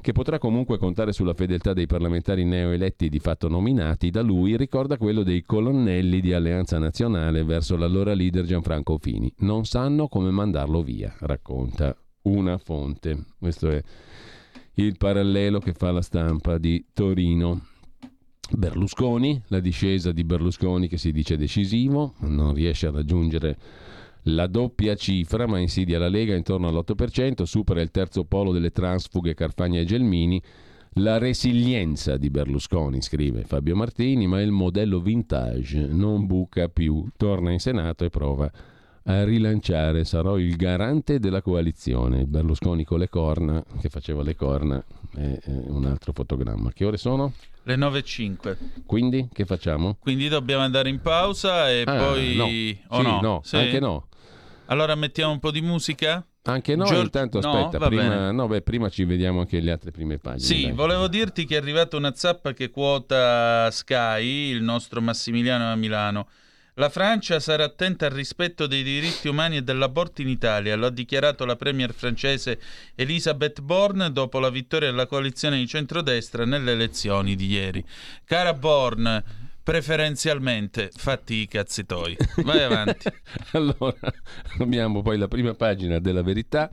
[0.08, 4.96] che potrà comunque contare sulla fedeltà dei parlamentari neoeletti di fatto nominati da lui, ricorda
[4.96, 9.30] quello dei colonnelli di Alleanza Nazionale verso l'allora leader Gianfranco Fini.
[9.40, 13.26] Non sanno come mandarlo via, racconta una fonte.
[13.38, 13.82] Questo è
[14.76, 17.66] il parallelo che fa la stampa di Torino.
[18.50, 23.58] Berlusconi, la discesa di Berlusconi che si dice decisivo, non riesce a raggiungere
[24.24, 29.34] la doppia cifra, ma insidia la Lega intorno all'8%, supera il terzo polo delle transfughe
[29.34, 30.42] Carfagna e Gelmini.
[30.94, 37.06] La resilienza di Berlusconi, scrive Fabio Martini, ma il modello vintage non buca più.
[37.16, 38.50] Torna in Senato e prova
[39.04, 40.04] a rilanciare.
[40.04, 42.26] Sarò il garante della coalizione.
[42.26, 44.84] Berlusconi con le corna, che faceva le corna,
[45.14, 46.70] è un altro fotogramma.
[46.72, 47.32] Che ore sono?
[47.64, 48.56] Le 9.05.
[48.86, 49.96] Quindi che facciamo?
[50.00, 52.34] Quindi dobbiamo andare in pausa e Ah, poi...
[52.34, 52.96] no.
[52.96, 53.20] O Sì, no?
[53.20, 53.56] no, Sì?
[53.56, 54.08] anche no.
[54.66, 56.24] Allora mettiamo un po' di musica?
[56.42, 57.50] Anche no, Gior- intanto no?
[57.50, 60.46] aspetta, Va prima, no, beh, prima ci vediamo anche le altre prime pagine.
[60.46, 60.72] Sì, dai.
[60.72, 66.28] volevo dirti che è arrivata una zappa che quota Sky, il nostro Massimiliano a Milano.
[66.78, 70.90] La Francia sarà attenta al rispetto dei diritti umani e dell'aborto in Italia, lo ha
[70.90, 72.60] dichiarato la premier francese
[72.94, 77.84] Elisabeth Borne dopo la vittoria della coalizione di centrodestra nelle elezioni di ieri.
[78.24, 79.24] Cara Borne,
[79.60, 82.16] preferenzialmente fatti i cazzi tuoi.
[82.44, 83.08] Vai avanti.
[83.54, 83.98] allora,
[84.60, 86.70] abbiamo poi la prima pagina della verità.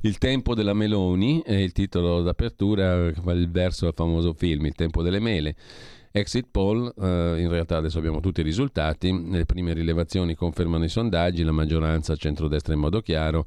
[0.00, 5.02] Il tempo della Meloni è il titolo d'apertura, il verso al famoso film Il tempo
[5.02, 5.54] delle mele.
[6.16, 10.88] Exit poll, eh, in realtà adesso abbiamo tutti i risultati, le prime rilevazioni confermano i
[10.88, 13.44] sondaggi, la maggioranza centrodestra in modo chiaro,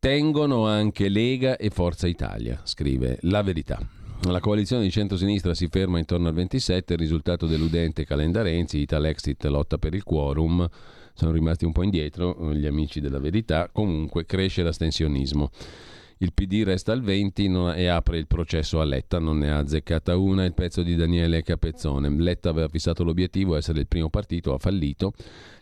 [0.00, 3.78] tengono anche Lega e Forza Italia, scrive La Verità.
[4.22, 9.44] La coalizione di centrosinistra si ferma intorno al 27, il risultato deludente Calenda Renzi, Italexit
[9.44, 10.68] lotta per il quorum,
[11.12, 15.48] sono rimasti un po' indietro gli amici della verità, comunque cresce l'astensionismo.
[16.18, 19.58] Il PD resta al 20 non- e apre il processo a Letta, non ne ha
[19.58, 22.08] azzeccata una, il pezzo di Daniele Capezzone.
[22.08, 25.12] Letta aveva fissato l'obiettivo essere il primo partito, ha fallito.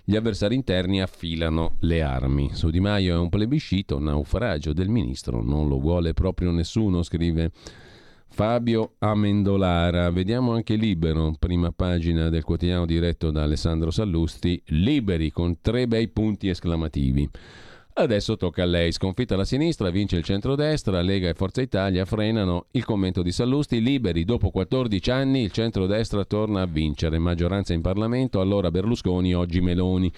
[0.04, 2.50] Gli avversari interni affilano le armi.
[2.52, 7.50] Su Di Maio è un plebiscito, naufragio del ministro, non lo vuole proprio nessuno, scrive
[8.28, 10.10] Fabio Amendolara.
[10.10, 16.08] Vediamo anche Libero, prima pagina del quotidiano diretto da Alessandro Sallusti, liberi con tre bei
[16.08, 17.28] punti esclamativi.
[17.94, 22.64] Adesso tocca a lei, sconfitta la sinistra, vince il centrodestra, Lega e Forza Italia frenano
[22.70, 27.82] il commento di Sallusti, liberi dopo 14 anni il centrodestra torna a vincere, maggioranza in
[27.82, 30.10] Parlamento, allora Berlusconi, oggi Meloni.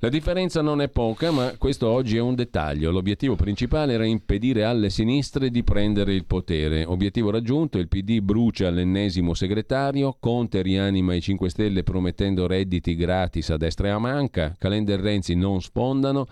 [0.00, 2.90] La differenza non è poca, ma questo oggi è un dettaglio.
[2.90, 6.84] L'obiettivo principale era impedire alle sinistre di prendere il potere.
[6.84, 13.48] Obiettivo raggiunto, il PD brucia l'ennesimo segretario, Conte rianima i 5 Stelle promettendo redditi gratis
[13.48, 16.26] a destra e a manca, Calenda e Renzi non sfondano,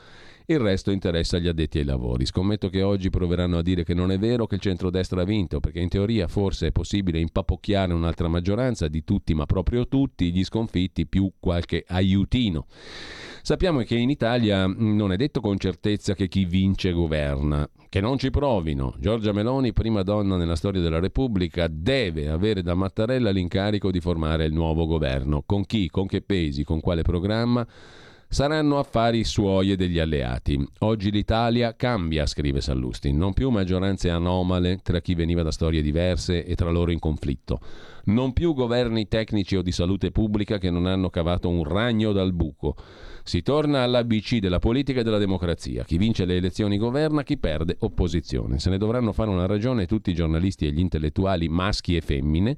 [0.53, 2.27] il resto interessa gli addetti ai lavori.
[2.27, 5.61] Scommetto che oggi proveranno a dire che non è vero che il centrodestra ha vinto,
[5.61, 10.45] perché in teoria forse è possibile impapocchiare un'altra maggioranza di tutti, ma proprio tutti, gli
[10.45, 12.67] sconfitti più qualche aiutino.
[13.43, 17.69] Sappiamo che in Italia mh, non è detto con certezza che chi vince governa.
[17.89, 18.95] Che non ci provino.
[18.99, 24.47] Giorgia Meloni, prima donna nella storia della Repubblica, deve avere da Mattarella l'incarico di formare
[24.47, 25.43] il nuovo governo.
[25.45, 27.67] Con chi, con che pesi, con quale programma?
[28.33, 30.59] Saranno affari suoi e degli alleati.
[30.79, 36.43] Oggi l'Italia cambia, scrive Sallusti, non più maggioranze anomale tra chi veniva da storie diverse
[36.43, 37.61] e tra loro in conflitto.
[38.05, 42.33] Non più governi tecnici o di salute pubblica che non hanno cavato un ragno dal
[42.33, 42.75] buco.
[43.23, 45.85] Si torna all'ABC della politica e della democrazia.
[45.85, 48.59] Chi vince le elezioni governa, chi perde opposizione.
[48.59, 52.57] Se ne dovranno fare una ragione tutti i giornalisti e gli intellettuali maschi e femmine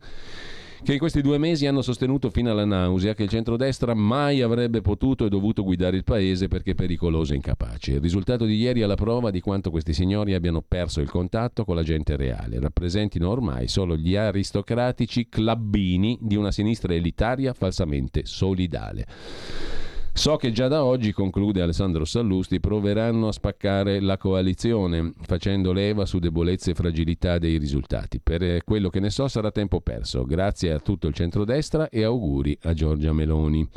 [0.85, 4.82] che in questi due mesi hanno sostenuto fino alla nausea che il centrodestra mai avrebbe
[4.82, 7.93] potuto e dovuto guidare il paese perché pericoloso e incapace.
[7.93, 11.65] Il risultato di ieri è la prova di quanto questi signori abbiano perso il contatto
[11.65, 18.27] con la gente reale, rappresentino ormai solo gli aristocratici clubbini di una sinistra elitaria falsamente
[18.27, 19.84] solidale.
[20.16, 26.07] So che già da oggi, conclude Alessandro Sallusti, proveranno a spaccare la coalizione, facendo leva
[26.07, 28.20] su debolezze e fragilità dei risultati.
[28.20, 30.24] Per quello che ne so sarà tempo perso.
[30.24, 33.69] Grazie a tutto il centrodestra e auguri a Giorgia Meloni.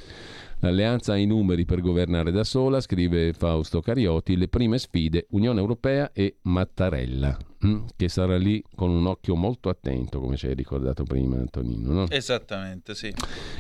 [0.60, 5.60] L'alleanza ha i numeri per governare da sola, scrive Fausto Cariotti, le prime sfide Unione
[5.60, 7.36] Europea e Mattarella.
[7.66, 11.92] Mm, che sarà lì con un occhio molto attento, come ci hai ricordato prima Antonino.
[11.92, 12.10] No?
[12.10, 13.12] Esattamente, sì.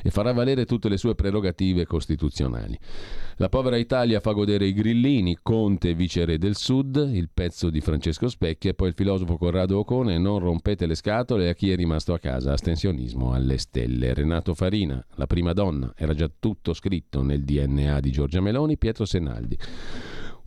[0.04, 2.78] E farà valere tutte le sue prerogative costituzionali.
[3.38, 8.28] La povera Italia fa godere i grillini, Conte viceré del Sud, il pezzo di Francesco
[8.28, 12.14] Specchia e poi il filosofo Corrado Ocone, non rompete le scatole a chi è rimasto
[12.14, 14.14] a casa, astensionismo alle stelle.
[14.14, 19.06] Renato Farina, la prima donna, era già tutto scritto nel DNA di Giorgia Meloni, Pietro
[19.06, 19.58] Senaldi.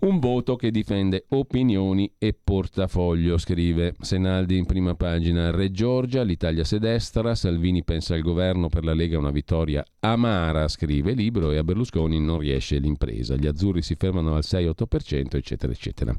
[0.01, 5.51] Un voto che difende opinioni e portafoglio, scrive Senaldi in prima pagina.
[5.51, 11.13] Re Giorgia, l'Italia sedestra, Salvini pensa al governo per la Lega una vittoria amara, scrive
[11.13, 13.37] libro, e a Berlusconi non riesce l'impresa.
[13.37, 16.17] Gli azzurri si fermano al 6-8%, eccetera, eccetera.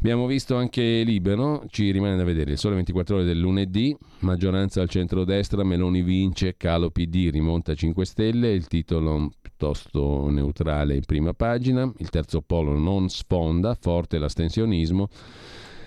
[0.00, 2.52] Abbiamo visto anche Libero, ci rimane da vedere.
[2.52, 8.06] Il sole 24 ore del lunedì, maggioranza al centro-destra, Meloni vince, calo PD, rimonta 5
[8.06, 15.10] Stelle, il titolo piuttosto neutrale in prima pagina, il terzo polo non sfonda, forte l'astensionismo,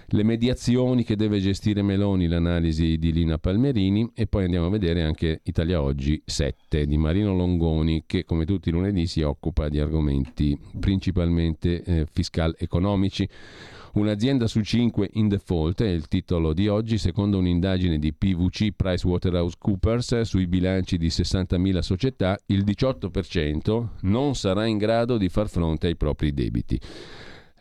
[0.09, 4.11] le mediazioni che deve gestire Meloni, l'analisi di Lina Palmerini.
[4.13, 8.69] E poi andiamo a vedere anche Italia Oggi 7 di Marino Longoni che come tutti
[8.69, 13.27] i lunedì si occupa di argomenti principalmente eh, fiscal-economici.
[13.93, 20.21] Un'azienda su cinque in default è il titolo di oggi, secondo un'indagine di PVC PricewaterhouseCoopers
[20.21, 25.95] sui bilanci di 60.000 società, il 18% non sarà in grado di far fronte ai
[25.95, 26.79] propri debiti.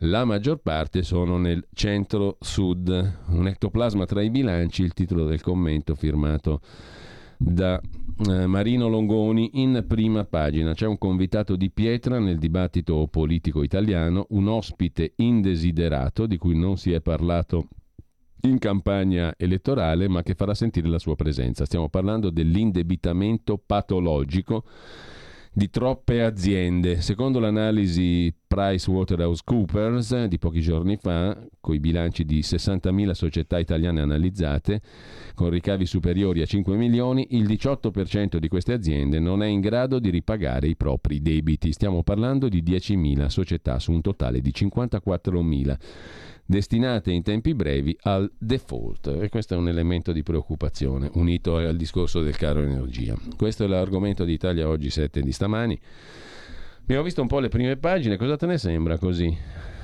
[0.05, 3.19] La maggior parte sono nel centro-sud.
[3.27, 6.63] Un ectoplasma tra i bilanci, il titolo del commento firmato
[7.43, 7.81] da
[8.29, 10.75] eh, Marino Longoni in prima pagina.
[10.75, 16.77] C'è un convitato di pietra nel dibattito politico italiano, un ospite indesiderato di cui non
[16.77, 17.69] si è parlato
[18.43, 21.65] in campagna elettorale, ma che farà sentire la sua presenza.
[21.65, 24.65] Stiamo parlando dell'indebitamento patologico
[25.53, 27.03] di troppe aziende.
[27.03, 34.81] Secondo l'analisi PricewaterhouseCoopers di pochi giorni fa, con i bilanci di 60.000 società italiane analizzate,
[35.35, 39.99] con ricavi superiori a 5 milioni, il 18% di queste aziende non è in grado
[39.99, 41.73] di ripagare i propri debiti.
[41.73, 45.77] Stiamo parlando di 10.000 società su un totale di 54.000
[46.45, 51.77] destinate in tempi brevi al default e questo è un elemento di preoccupazione unito al
[51.77, 53.17] discorso del caro energia.
[53.37, 55.81] Questo è l'argomento di Italia oggi 7 di stamani.
[56.83, 59.35] Abbiamo visto un po' le prime pagine, cosa te ne sembra così?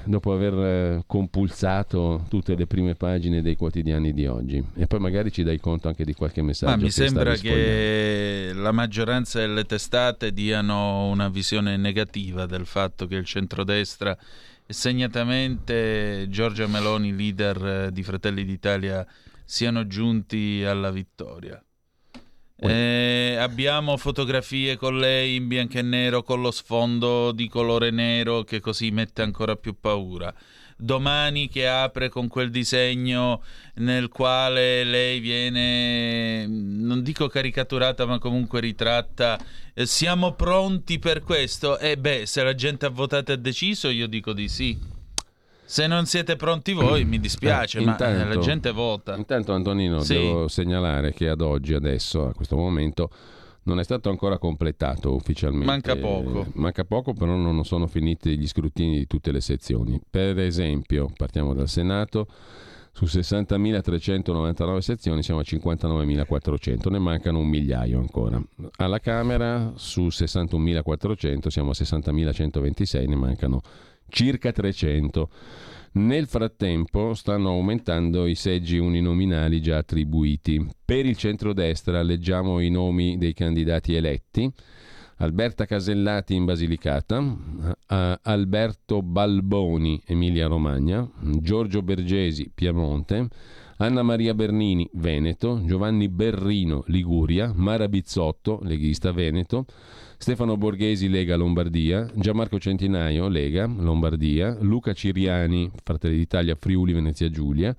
[0.04, 5.30] Dopo aver eh, compulsato tutte le prime pagine dei quotidiani di oggi e poi magari
[5.30, 6.76] ci dai conto anche di qualche messaggio.
[6.76, 13.16] Ma mi sembra che la maggioranza delle testate diano una visione negativa del fatto che
[13.16, 14.16] il centrodestra
[14.68, 19.06] segnatamente Giorgia Meloni, leader eh, di Fratelli d'Italia,
[19.44, 21.62] siano giunti alla vittoria.
[22.60, 28.42] Eh, abbiamo fotografie con lei in bianco e nero con lo sfondo di colore nero
[28.42, 30.34] che così mette ancora più paura
[30.78, 33.42] domani che apre con quel disegno
[33.74, 39.38] nel quale lei viene, non dico caricaturata, ma comunque ritratta.
[39.74, 41.78] Eh, siamo pronti per questo?
[41.78, 44.96] E eh beh, se la gente ha votato e deciso, io dico di sì.
[45.64, 49.14] Se non siete pronti voi, mi dispiace, eh, intanto, ma la gente vota.
[49.16, 50.14] Intanto, Antonino, sì.
[50.14, 53.10] devo segnalare che ad oggi, adesso, a questo momento,
[53.68, 55.66] non è stato ancora completato ufficialmente.
[55.66, 56.46] Manca poco.
[56.54, 60.00] Manca poco, però non sono finiti gli scrutini di tutte le sezioni.
[60.10, 62.26] Per esempio, partiamo dal Senato.
[62.92, 68.42] Su 60.399 sezioni siamo a 59.400, ne mancano un migliaio ancora.
[68.78, 73.60] Alla Camera su 61.400 siamo a 60.126, ne mancano
[74.08, 75.28] circa 300.
[75.92, 80.64] Nel frattempo stanno aumentando i seggi uninominali già attribuiti.
[80.84, 84.52] Per il centrodestra leggiamo i nomi dei candidati eletti.
[85.20, 87.76] Alberta Casellati in Basilicata, uh,
[88.22, 91.10] Alberto Balboni, Emilia Romagna,
[91.40, 93.26] Giorgio Bergesi, Piemonte,
[93.78, 99.66] Anna Maria Bernini, Veneto, Giovanni Berrino, Liguria, Mara Bizzotto, leghista Veneto,
[100.20, 107.74] Stefano Borghesi, Lega Lombardia, Gianmarco Centinaio, Lega Lombardia, Luca Ciriani, Fratelli d'Italia, Friuli, Venezia Giulia,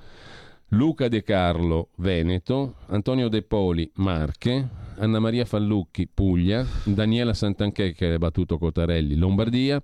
[0.70, 4.68] Luca De Carlo, Veneto, Antonio De Poli, Marche,
[5.00, 9.82] Anna Maria Fallucchi, Puglia, Daniela Santanchè che ha battuto Cotarelli, Lombardia,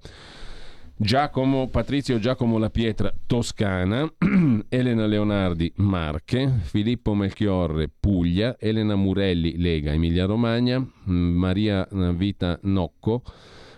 [0.98, 4.10] Giacomo, Patrizio Giacomo La Pietra, Toscana,
[4.70, 13.24] Elena Leonardi, Marche, Filippo Melchiorre, Puglia, Elena Murelli, Lega, Emilia Romagna, Maria Vita Nocco,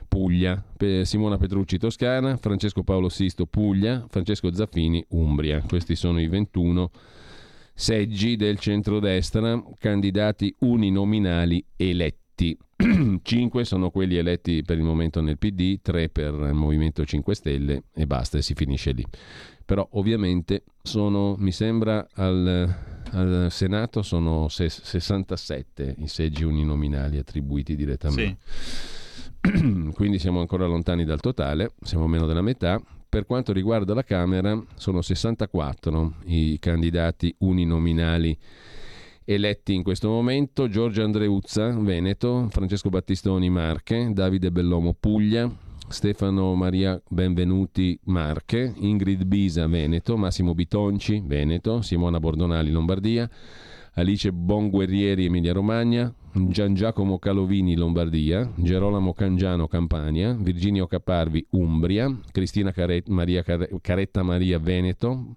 [0.07, 0.63] Puglia,
[1.01, 5.63] Simona Petrucci Toscana, Francesco Paolo Sisto Puglia, Francesco Zaffini Umbria.
[5.67, 6.91] Questi sono i 21
[7.73, 12.57] seggi del centrodestra, candidati uninominali eletti.
[13.21, 17.83] 5 sono quelli eletti per il momento nel PD, 3 per il Movimento 5 Stelle
[17.93, 19.05] e basta e si finisce lì.
[19.65, 22.75] Però ovviamente sono, mi sembra, al,
[23.11, 28.37] al Senato sono 67 i seggi uninominali attribuiti direttamente.
[28.47, 29.05] Sì.
[29.93, 32.81] quindi siamo ancora lontani dal totale, siamo meno della metà.
[33.09, 38.37] Per quanto riguarda la Camera, sono 64 i candidati uninominali
[39.29, 40.69] eletti in questo momento.
[40.69, 45.53] Giorgio Andreuzza, Veneto, Francesco Battistoni, Marche, Davide Bellomo, Puglia,
[45.89, 53.29] Stefano Maria Benvenuti, Marche, Ingrid Bisa, Veneto, Massimo Bitonci, Veneto, Simona Bordonali, Lombardia,
[53.95, 62.71] Alice Bonguerrieri, Emilia Romagna, Gian Giacomo Calovini, Lombardia, Gerolamo Cangiano, Campania, Virginio Caparvi, Umbria, Cristina
[62.71, 65.33] Caret- Maria Car- Caretta Maria, Veneto,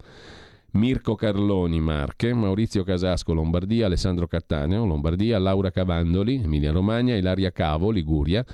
[0.72, 7.90] Mirko Carloni, Marche, Maurizio Casasco, Lombardia, Alessandro Cattaneo, Lombardia, Laura Cavandoli, Emilia Romagna, Ilaria Cavo,
[7.90, 8.44] Liguria,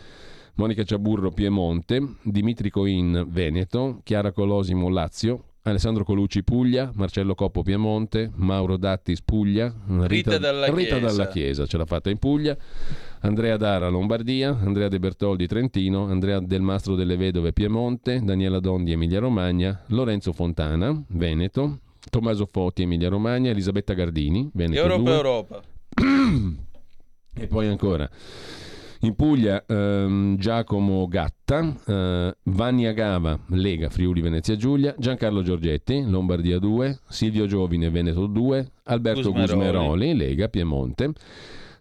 [0.55, 8.31] Monica Ciaburro, Piemonte, Dimitri Coin, Veneto, Chiara Colosimo, Lazio, Alessandro Colucci Puglia, Marcello Coppo Piemonte,
[8.37, 11.07] Mauro Dattis Puglia, Rita, Rita, dalla, Rita Chiesa.
[11.07, 11.67] dalla, Chiesa.
[11.67, 12.57] ce l'ha fatta in Puglia,
[13.21, 18.93] Andrea Dara Lombardia, Andrea De Bertoldi Trentino, Andrea Del Mastro delle Vedove Piemonte, Daniela Dondi
[18.93, 21.81] Emilia Romagna, Lorenzo Fontana Veneto,
[22.11, 25.15] Tommaso Foti Emilia Romagna, Elisabetta Gardini Veneto Europa 2.
[25.15, 25.62] Europa.
[27.39, 28.09] e poi ancora
[29.01, 36.59] in Puglia ehm, Giacomo Gatta, eh, Vannia Gava, Lega Friuli Venezia Giulia, Giancarlo Giorgetti, Lombardia
[36.59, 41.12] 2, Silvio Giovine Veneto 2, Alberto Gusmeroli, Gusmeroli Lega Piemonte.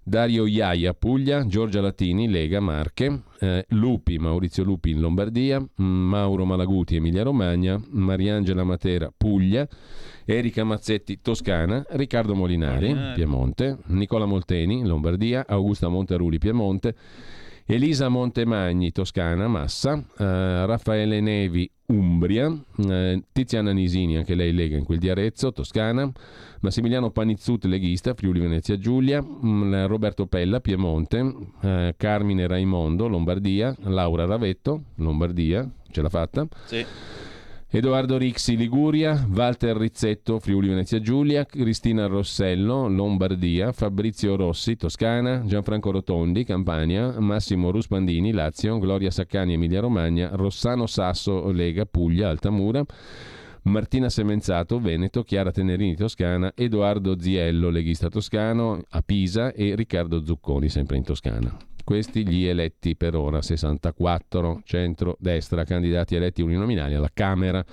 [0.07, 6.95] Dario Iaia, Puglia, Giorgia Latini, Lega, Marche, eh, Lupi, Maurizio Lupi in Lombardia, Mauro Malaguti,
[6.97, 9.67] Emilia Romagna, Mariangela Matera, Puglia,
[10.25, 13.13] Erika Mazzetti, Toscana, Riccardo Molinari.
[13.13, 16.95] Piemonte, Nicola Molteni, Lombardia, Augusta Monteruli, Piemonte,
[17.67, 22.51] Elisa Montemagni, Toscana, Massa, eh, Raffaele Nevi, Umbria,
[22.87, 26.11] eh, Tiziana Nisini, anche lei lega in quel di Arezzo, Toscana,
[26.61, 33.75] Massimiliano Panizzut, leghista, Friuli Venezia Giulia, mh, mm, Roberto Pella, Piemonte, eh, Carmine Raimondo, Lombardia,
[33.81, 36.47] Laura Ravetto, Lombardia, ce l'ha fatta.
[36.65, 36.85] Sì.
[37.75, 45.91] Edoardo Rixi, Liguria, Walter Rizzetto, Friuli Venezia Giulia, Cristina Rossello, Lombardia, Fabrizio Rossi, Toscana, Gianfranco
[45.91, 52.81] Rotondi, Campania, Massimo Ruspandini, Lazio, Gloria Saccani, Emilia Romagna, Rossano Sasso, Lega, Puglia, Altamura,
[53.63, 60.69] Martina Semenzato, Veneto, Chiara Tenerini, Toscana, Edoardo Ziello, leghista toscano, a Pisa e Riccardo Zucconi,
[60.69, 61.74] sempre in Toscana.
[61.85, 67.63] Questi gli eletti per ora, 64 centro-destra, candidati eletti uninominali alla Camera.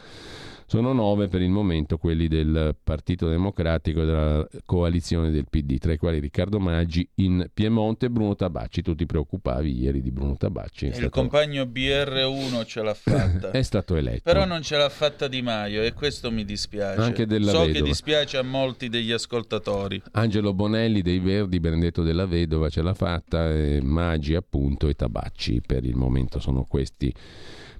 [0.72, 5.92] Sono nove per il momento quelli del Partito Democratico e della coalizione del PD, tra
[5.92, 8.80] i quali Riccardo Maggi in Piemonte e Bruno Tabacci.
[8.80, 10.86] Tu ti preoccupavi ieri di Bruno Tabacci.
[10.86, 13.50] Il compagno BR1 ce l'ha fatta.
[13.52, 14.22] è stato eletto.
[14.24, 17.02] Però non ce l'ha fatta Di Maio e questo mi dispiace.
[17.02, 17.78] Anche della so vedova.
[17.78, 20.00] che dispiace a molti degli ascoltatori.
[20.12, 25.60] Angelo Bonelli dei Verdi, Benedetto della Vedova ce l'ha fatta, e Maggi appunto e Tabacci
[25.66, 27.12] per il momento sono questi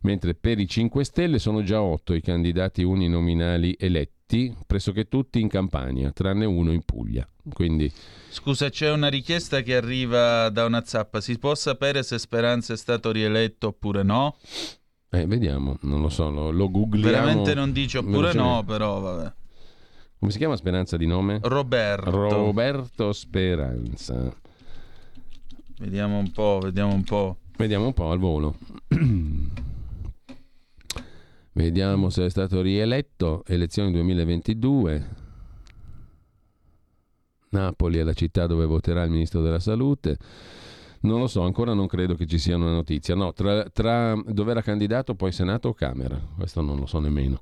[0.03, 5.49] mentre per i 5 Stelle sono già 8 i candidati uninominali eletti, pressoché tutti in
[5.49, 7.27] Campania, tranne uno in Puglia.
[7.53, 7.91] Quindi...
[8.29, 11.20] Scusa, c'è una richiesta che arriva da una zappa.
[11.20, 14.37] Si può sapere se Speranza è stato rieletto oppure no?
[15.11, 17.11] Eh, vediamo, non lo so, lo, lo googliamo.
[17.11, 19.33] Veramente non dice oppure no, però vabbè.
[20.19, 21.41] Come si chiama Speranza di nome?
[21.43, 22.11] Roberto.
[22.11, 24.35] Roberto Speranza.
[25.79, 27.39] Vediamo un po', vediamo un po'.
[27.57, 28.57] Vediamo un po' al volo.
[31.55, 33.43] Vediamo se è stato rieletto.
[33.47, 35.09] Elezioni 2022.
[37.51, 40.16] Napoli è la città dove voterà il ministro della salute.
[41.01, 43.15] Non lo so, ancora non credo che ci sia una notizia.
[43.15, 46.19] No, tra, tra dove era candidato poi Senato o Camera?
[46.37, 47.41] Questo non lo so nemmeno.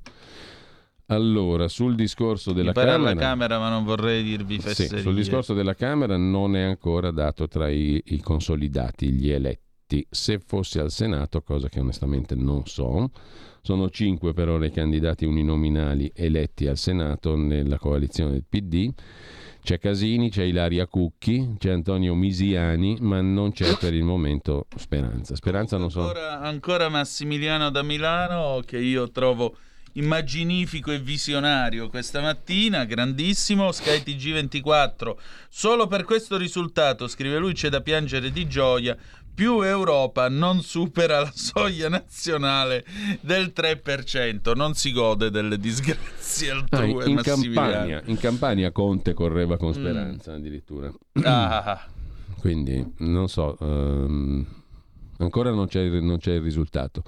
[1.05, 3.13] Allora, sul discorso della Camera...
[3.15, 3.59] Camera...
[3.59, 4.97] ma non vorrei dirvi fesserie.
[4.97, 10.05] Sì, sul discorso della Camera non è ancora dato tra i, i consolidati, gli eletti.
[10.09, 13.09] Se fosse al Senato, cosa che onestamente non so,
[13.61, 18.91] sono cinque per ora i candidati uninominali eletti al Senato nella coalizione del PD.
[19.63, 25.35] C'è Casini, c'è Ilaria Cucchi, c'è Antonio Misiani, ma non c'è per il momento Speranza.
[25.35, 26.01] Speranza non so.
[26.01, 29.55] Ancora, ancora Massimiliano da Milano che io trovo
[29.93, 35.15] immaginifico e visionario questa mattina, grandissimo, Sky TG24.
[35.49, 38.97] Solo per questo risultato, scrive lui, c'è da piangere di gioia.
[39.33, 42.85] Più Europa non supera la soglia nazionale
[43.21, 47.03] del 3%, non si gode delle disgrazie altrui.
[47.03, 50.35] Ah, in, Campania, in Campania Conte correva con speranza mm.
[50.35, 50.91] addirittura.
[51.23, 51.87] Ah.
[52.37, 54.45] Quindi non so, um,
[55.17, 57.03] ancora non c'è, non c'è il risultato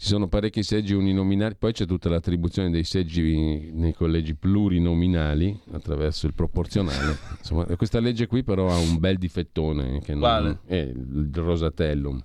[0.00, 6.28] ci sono parecchi seggi uninominali, poi c'è tutta l'attribuzione dei seggi nei collegi plurinominali attraverso
[6.28, 7.18] il proporzionale.
[7.36, 12.22] Insomma, questa legge qui però ha un bel difettone che non, è il Rosatellum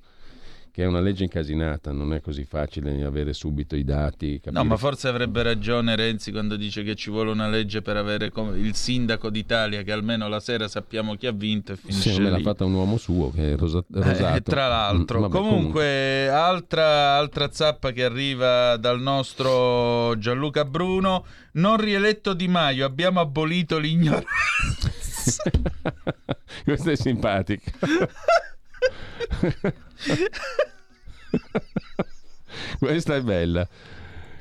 [0.74, 4.40] che è una legge incasinata, non è così facile avere subito i dati.
[4.42, 4.60] Capire.
[4.60, 8.32] No, ma forse avrebbe ragione Renzi quando dice che ci vuole una legge per avere
[8.56, 12.32] il sindaco d'Italia, che almeno la sera sappiamo chi ha vinto e finisce sì, me
[12.32, 14.36] l'ha fatta un uomo suo, che è rosa- eh, rosato.
[14.36, 15.20] Eh, tra l'altro.
[15.20, 22.34] Mm, vabbè, comunque, comunque, Altra, altra zappa che arriva dal nostro Gianluca Bruno, non rieletto
[22.34, 24.24] Di Maio, abbiamo abolito l'ignoranza.
[26.66, 27.70] Questo è simpatico.
[32.80, 33.68] Questa è bella.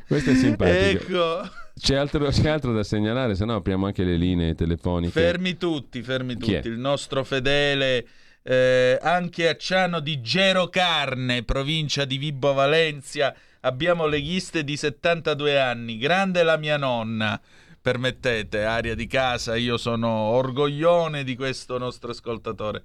[0.07, 0.91] Questa è simpatica.
[0.91, 1.49] Ecco.
[1.79, 5.13] C'è altro, c'è altro, da segnalare, se no apriamo anche le linee telefoniche.
[5.13, 6.69] Fermi tutti, fermi tutti.
[6.69, 8.07] Il nostro fedele
[8.43, 15.61] eh, anche a Ciano di Gero Carne, provincia di Vibo Valencia, abbiamo leghiste di 72
[15.61, 15.99] anni.
[15.99, 17.41] Grande la mia nonna.
[17.81, 22.85] Permettete, aria di casa, io sono orgoglione di questo nostro ascoltatore.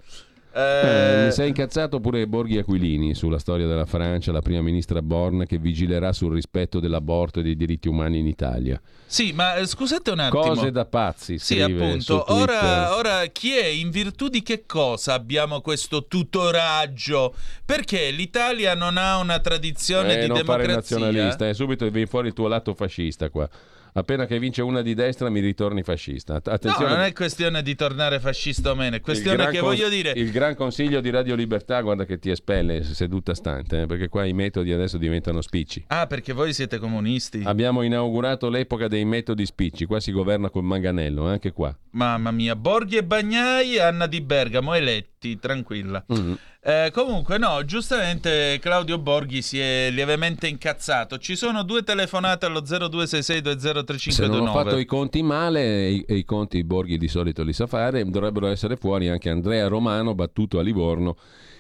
[0.59, 5.45] Eh, mi sei incazzato pure Borghi Aquilini sulla storia della Francia, la prima ministra Born
[5.45, 8.81] che vigilerà sul rispetto dell'aborto e dei diritti umani in Italia.
[9.05, 10.41] Sì, ma eh, scusate un attimo.
[10.41, 11.37] Cose da pazzi.
[11.37, 12.25] Sì, appunto.
[12.33, 13.67] Ora, ora, chi è?
[13.67, 17.35] In virtù di che cosa abbiamo questo tutoraggio?
[17.63, 20.55] Perché l'Italia non ha una tradizione eh, di non democrazia.
[20.55, 23.47] fare nazionalista, eh, subito viene fuori il tuo lato fascista qua
[23.93, 26.35] appena che vince una di destra mi ritorni fascista.
[26.35, 26.89] Attenzione.
[26.89, 30.11] No, non è questione di tornare fascista o meno, è questione che cons- voglio dire...
[30.15, 34.25] Il gran consiglio di Radio Libertà, guarda che ti espelle seduta stante, eh, perché qua
[34.25, 35.85] i metodi adesso diventano spicci.
[35.87, 37.41] Ah, perché voi siete comunisti?
[37.43, 41.75] Abbiamo inaugurato l'epoca dei metodi spicci, qua si governa col manganello, anche qua.
[41.91, 46.05] Mamma mia, Borghi e Bagnai, Anna di Bergamo, eletti, tranquilla.
[46.11, 46.33] Mm-hmm.
[46.67, 51.17] Eh, comunque, no, giustamente Claudio Borghi si è lievemente incazzato.
[51.17, 54.09] Ci sono due telefonate allo 0266203529.
[54.09, 57.67] Se non ho fatto i conti male, e i, conti Borghi di solito li sa
[57.67, 61.15] fare, dovrebbero essere fuori anche Andrea Romano, battuto a Livorno,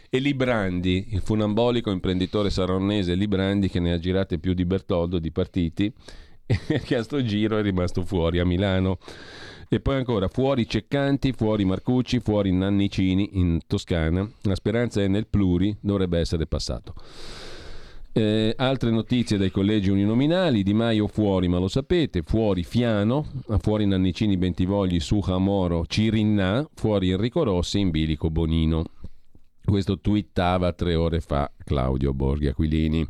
[0.09, 5.31] e Librandi, il funambolico imprenditore saronnese Librandi che ne ha girate più di Bertoldo di
[5.31, 5.89] partiti,
[6.45, 8.97] e che a sto giro è rimasto fuori a Milano.
[9.69, 14.29] E poi ancora fuori Ceccanti, fuori Marcucci, fuori Nannicini in Toscana.
[14.43, 16.93] La speranza è nel pluri, dovrebbe essere passato.
[18.13, 23.25] Eh, altre notizie dai collegi uninominali, Di Maio fuori, ma lo sapete, fuori Fiano,
[23.59, 28.85] fuori Nannicini Bentivogli, Suja Moro, Cirinna, fuori Enrico Rossi, in bilico Bonino.
[29.63, 33.05] Questo twittava tre ore fa Claudio Borghi Aquilini.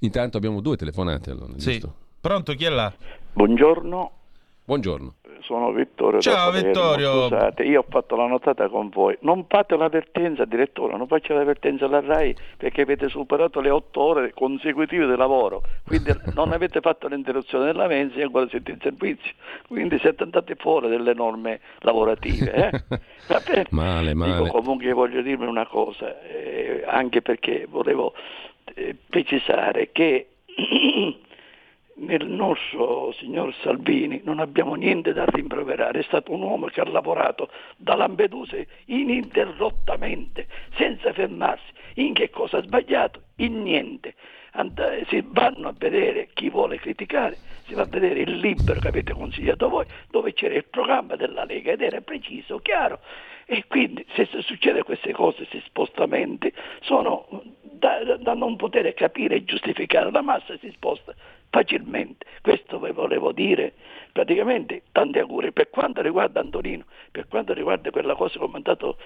[0.00, 1.72] Intanto abbiamo due telefonate allora, sì.
[1.72, 1.94] giusto?
[2.20, 2.94] Pronto, chi è là?
[3.32, 4.19] Buongiorno.
[4.70, 6.20] Buongiorno sono Vittorio.
[6.20, 7.22] Ciao Vittorio.
[7.22, 9.16] Scusate, io ho fatto la notata con voi.
[9.22, 14.32] Non fate l'avvertenza, direttore, non faccia l'avvertenza alla RAI perché avete superato le otto ore
[14.32, 15.62] consecutive di lavoro.
[15.84, 19.32] Quindi non avete fatto l'interruzione della mensa e ancora siete in servizio.
[19.66, 22.52] Quindi siete andati fuori delle norme lavorative.
[22.52, 23.66] Eh?
[23.70, 24.44] male, male.
[24.44, 28.12] Dico, comunque voglio dirmi una cosa, eh, anche perché volevo
[28.74, 30.28] eh, precisare che
[32.00, 36.88] nel nostro signor Salvini non abbiamo niente da rimproverare, è stato un uomo che ha
[36.88, 38.56] lavorato da Lampedusa
[38.86, 40.46] ininterrottamente,
[40.76, 41.72] senza fermarsi.
[41.94, 43.22] In che cosa ha sbagliato?
[43.36, 44.14] In niente.
[44.52, 47.36] And- si vanno a vedere chi vuole criticare,
[47.66, 51.44] si va a vedere il libro che avete consigliato voi, dove c'era il programma della
[51.44, 53.00] Lega ed era preciso, chiaro.
[53.44, 59.44] E quindi se succede queste cose, questi spostamenti, sono da, da non poter capire e
[59.44, 60.10] giustificare.
[60.10, 61.14] La massa si sposta
[61.50, 62.26] facilmente.
[62.40, 63.74] Questo vi volevo dire.
[64.12, 65.52] Praticamente tanti auguri.
[65.52, 68.96] Per quanto riguarda Antonino, per quanto riguarda quella cosa che ho mandato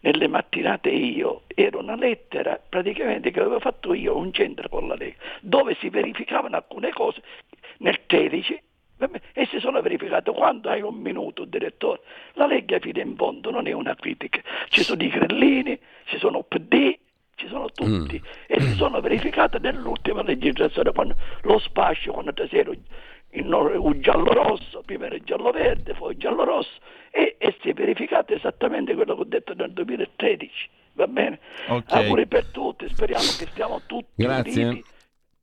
[0.00, 4.86] nelle mattinate io, era una lettera praticamente che avevo fatto io a un centro con
[4.86, 7.22] la Lega, dove si verificavano alcune cose
[7.78, 8.62] nel 13
[9.32, 12.00] e si sono verificate quando hai un minuto, direttore.
[12.34, 14.40] La Lega fino in fondo non è una critica.
[14.68, 16.96] Ci sono i grillini, ci sono PD,
[17.36, 18.46] ci sono tutti mm.
[18.46, 22.66] e si sono verificate nell'ultima legislazione quando lo spazio quando ti sei
[23.36, 26.78] un giallo rosso, prima era il giallo verde, poi il giallo rosso
[27.10, 30.70] e, e, si è verificato esattamente quello che ho detto nel 2013.
[30.94, 31.40] Va bene?
[31.66, 32.04] Okay.
[32.04, 34.64] Auguri per tutti, speriamo che stiamo tutti Grazie.
[34.64, 34.84] Uniti.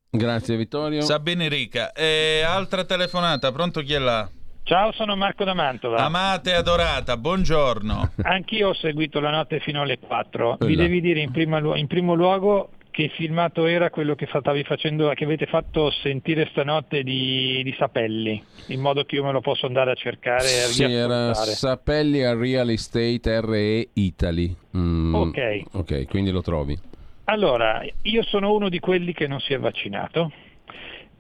[0.10, 1.02] Grazie Vittorio.
[1.02, 1.92] Sabine Rica.
[1.92, 4.30] E altra telefonata, pronto chi è là?
[4.64, 5.98] Ciao, sono Marco da Mantova.
[5.98, 8.12] Amate adorata, buongiorno.
[8.24, 10.58] Anch'io ho seguito la notte fino alle 4.
[10.60, 15.24] Vi devi dire in, prima, in primo luogo che filmato era quello che, facendo, che
[15.24, 19.92] avete fatto sentire stanotte di, di, Sapelli, in modo che io me lo posso andare
[19.92, 20.44] a cercare.
[20.44, 24.56] E sì, era Sapelli a Real Estate RE Italy.
[24.78, 25.62] Mm, ok.
[25.72, 26.78] Ok, quindi lo trovi.
[27.26, 30.32] Allora, io sono uno di quelli che non si è vaccinato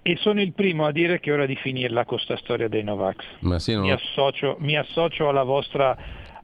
[0.03, 2.84] e sono il primo a dire che è ora di finirla con questa storia dei
[2.84, 3.23] Novax.
[3.41, 3.82] Ma sì, no.
[3.82, 5.95] mi, associo, mi associo vostra,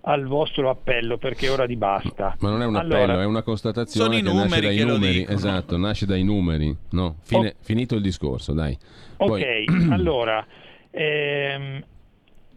[0.02, 2.36] al vostro appello perché è ora di basta.
[2.40, 5.26] Ma non è un appello, allora, è una constatazione che nasce dai numeri.
[5.28, 6.76] Esatto, nasce dai numeri.
[6.92, 7.64] No, fine, oh.
[7.64, 8.78] finito il discorso, dai.
[9.18, 9.42] Poi...
[9.42, 10.46] Ok, allora,
[10.92, 11.84] ehm,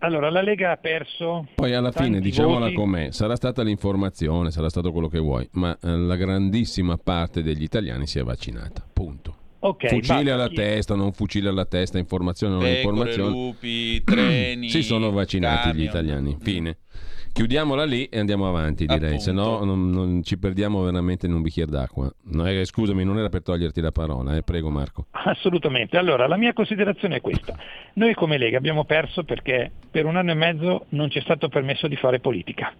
[0.00, 1.48] allora, la Lega ha perso.
[1.54, 2.74] Poi alla fine, diciamola voti.
[2.74, 7.62] com'è, sarà stata l'informazione, sarà stato quello che vuoi, ma eh, la grandissima parte degli
[7.62, 8.86] italiani si è vaccinata.
[8.92, 9.39] Punto.
[9.62, 10.54] Okay, fucile alla chi...
[10.54, 13.30] testa, non fucile alla testa, informazione non Pecore, informazione.
[13.30, 14.70] lupi, treni.
[14.70, 15.76] si sono vaccinati camion.
[15.76, 16.36] gli italiani.
[16.40, 16.78] Fine.
[17.32, 21.42] Chiudiamola lì e andiamo avanti, direi, se no non, non, ci perdiamo veramente in un
[21.42, 22.12] bicchiere d'acqua.
[22.32, 24.42] No, eh, scusami, non era per toglierti la parola, eh.
[24.42, 25.06] prego Marco.
[25.10, 25.96] Assolutamente.
[25.96, 27.56] Allora, la mia considerazione è questa.
[27.94, 31.48] Noi come Lega abbiamo perso perché per un anno e mezzo non ci è stato
[31.48, 32.72] permesso di fare politica,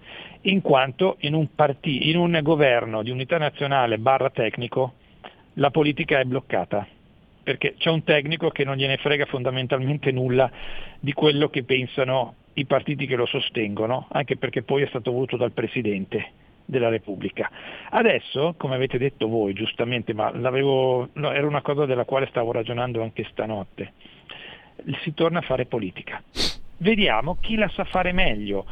[0.42, 4.94] in quanto in un, partì, in un governo di unità nazionale barra tecnico
[5.54, 6.86] la politica è bloccata
[7.42, 10.50] perché c'è un tecnico che non gliene frega fondamentalmente nulla
[11.00, 15.36] di quello che pensano i partiti che lo sostengono, anche perché poi è stato voluto
[15.36, 16.32] dal Presidente
[16.64, 17.50] della Repubblica.
[17.90, 23.02] Adesso, come avete detto voi giustamente, ma no, era una cosa della quale stavo ragionando
[23.02, 23.92] anche stanotte,
[25.02, 26.22] si torna a fare politica.
[26.78, 28.64] Vediamo chi la sa fare meglio.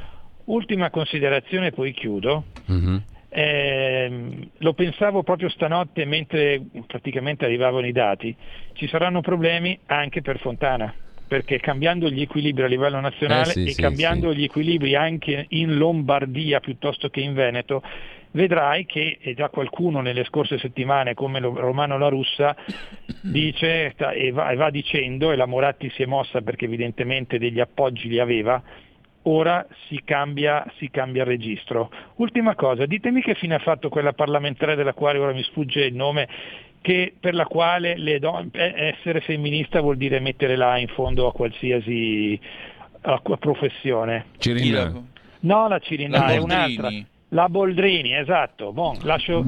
[0.45, 2.45] Ultima considerazione, poi chiudo.
[2.71, 2.97] Mm-hmm.
[3.31, 8.35] Eh, lo pensavo proprio stanotte mentre praticamente arrivavano i dati,
[8.73, 10.95] ci saranno problemi anche per Fontana
[11.29, 14.39] perché cambiando gli equilibri a livello nazionale eh sì, e sì, cambiando sì.
[14.39, 17.83] gli equilibri anche in Lombardia piuttosto che in Veneto,
[18.31, 22.57] vedrai che già qualcuno nelle scorse settimane come Romano La Russa
[23.23, 27.61] dice e va, e va dicendo, e la Moratti si è mossa perché evidentemente degli
[27.61, 28.61] appoggi li aveva,
[29.29, 31.91] ora si cambia, si cambia, il registro.
[32.17, 35.95] Ultima cosa, ditemi che fine ha fatto quella parlamentare della quale ora mi sfugge il
[35.95, 36.29] nome,
[36.81, 42.39] che, per la quale don- essere femminista vuol dire mettere là in fondo a qualsiasi
[43.03, 44.27] a, professione.
[44.39, 44.93] Cirina.
[45.41, 46.89] No, la Cirina la è un'altra.
[47.33, 48.73] La Boldrini, esatto.
[48.73, 49.45] Bon, lascio,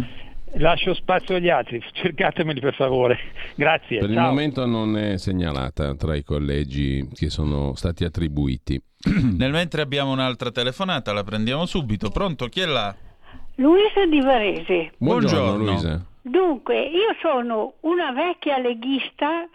[0.55, 3.19] lascio, spazio agli altri, cercatemeli per favore.
[3.55, 3.99] Grazie.
[3.99, 4.19] Per ciao.
[4.19, 8.81] il momento non è segnalata tra i collegi che sono stati attribuiti.
[9.37, 12.11] Nel mentre abbiamo un'altra telefonata, la prendiamo subito.
[12.11, 12.47] Pronto?
[12.47, 12.95] Chi è là?
[13.57, 14.93] Luisa di Varese.
[14.97, 15.65] Buongiorno, Buongiorno.
[15.65, 16.05] Luisa.
[16.23, 19.49] Dunque, io sono una vecchia leghista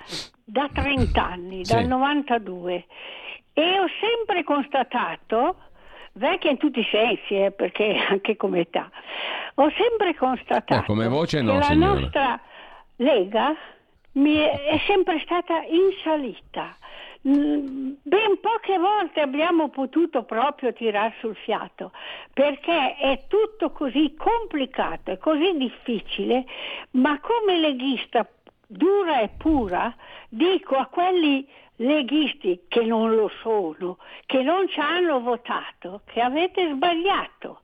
[0.43, 1.73] da 30 anni, sì.
[1.73, 2.85] dal 92,
[3.53, 5.57] e ho sempre constatato,
[6.15, 8.89] vecchia in tutti i sensi, eh, perché anche come età,
[9.55, 11.99] ho sempre constatato eh, come voce no, che la signora.
[11.99, 12.41] nostra
[12.97, 13.51] Lega
[14.11, 16.75] è, è sempre stata in salita
[17.27, 21.91] Mm, ben poche volte abbiamo potuto proprio tirare sul fiato
[22.31, 26.45] perché è tutto così complicato e così difficile,
[26.91, 28.27] ma come leghista
[28.67, 29.93] dura e pura
[30.29, 31.47] dico a quelli
[31.77, 37.61] leghisti che non lo sono, che non ci hanno votato, che avete sbagliato.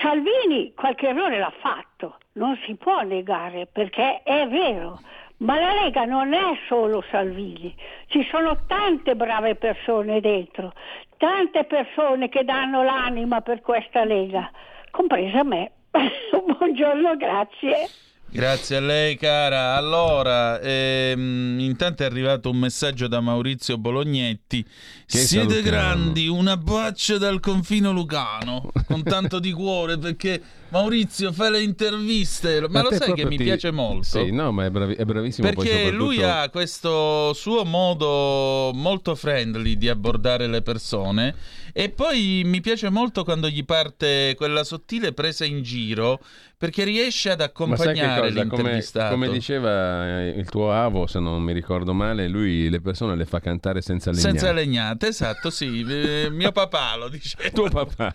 [0.00, 5.00] Salvini qualche errore l'ha fatto, non si può negare perché è vero,
[5.38, 7.74] ma la Lega non è solo Salvini,
[8.06, 10.72] ci sono tante brave persone dentro,
[11.16, 14.50] tante persone che danno l'anima per questa Lega,
[14.90, 15.72] compresa me.
[15.90, 17.88] Buongiorno, grazie.
[18.34, 19.76] Grazie a lei cara.
[19.76, 24.60] Allora, ehm, intanto è arrivato un messaggio da Maurizio Bolognetti.
[25.06, 25.62] Che Siete salutiamo.
[25.62, 30.42] grandi, una bacia dal confino lucano, con tanto di cuore, perché
[30.74, 33.44] Maurizio fa le interviste, ma, ma lo sai che mi ti...
[33.44, 34.02] piace molto?
[34.02, 34.94] Sì, no, ma è, bravi...
[34.94, 35.46] è bravissimo.
[35.46, 35.96] Perché soprattutto...
[35.96, 41.34] lui ha questo suo modo molto friendly di abbordare le persone
[41.72, 46.20] e poi mi piace molto quando gli parte quella sottile presa in giro
[46.56, 49.12] perché riesce ad accompagnare l'intervistato.
[49.12, 53.16] Come, come, diceva eh, il tuo avo, se non mi ricordo male, lui le persone
[53.16, 54.30] le fa cantare senza legnate.
[54.30, 55.84] Senza legnate, esatto, sì.
[55.86, 57.36] Eh, mio papà lo dice.
[57.52, 58.14] Tuo papà.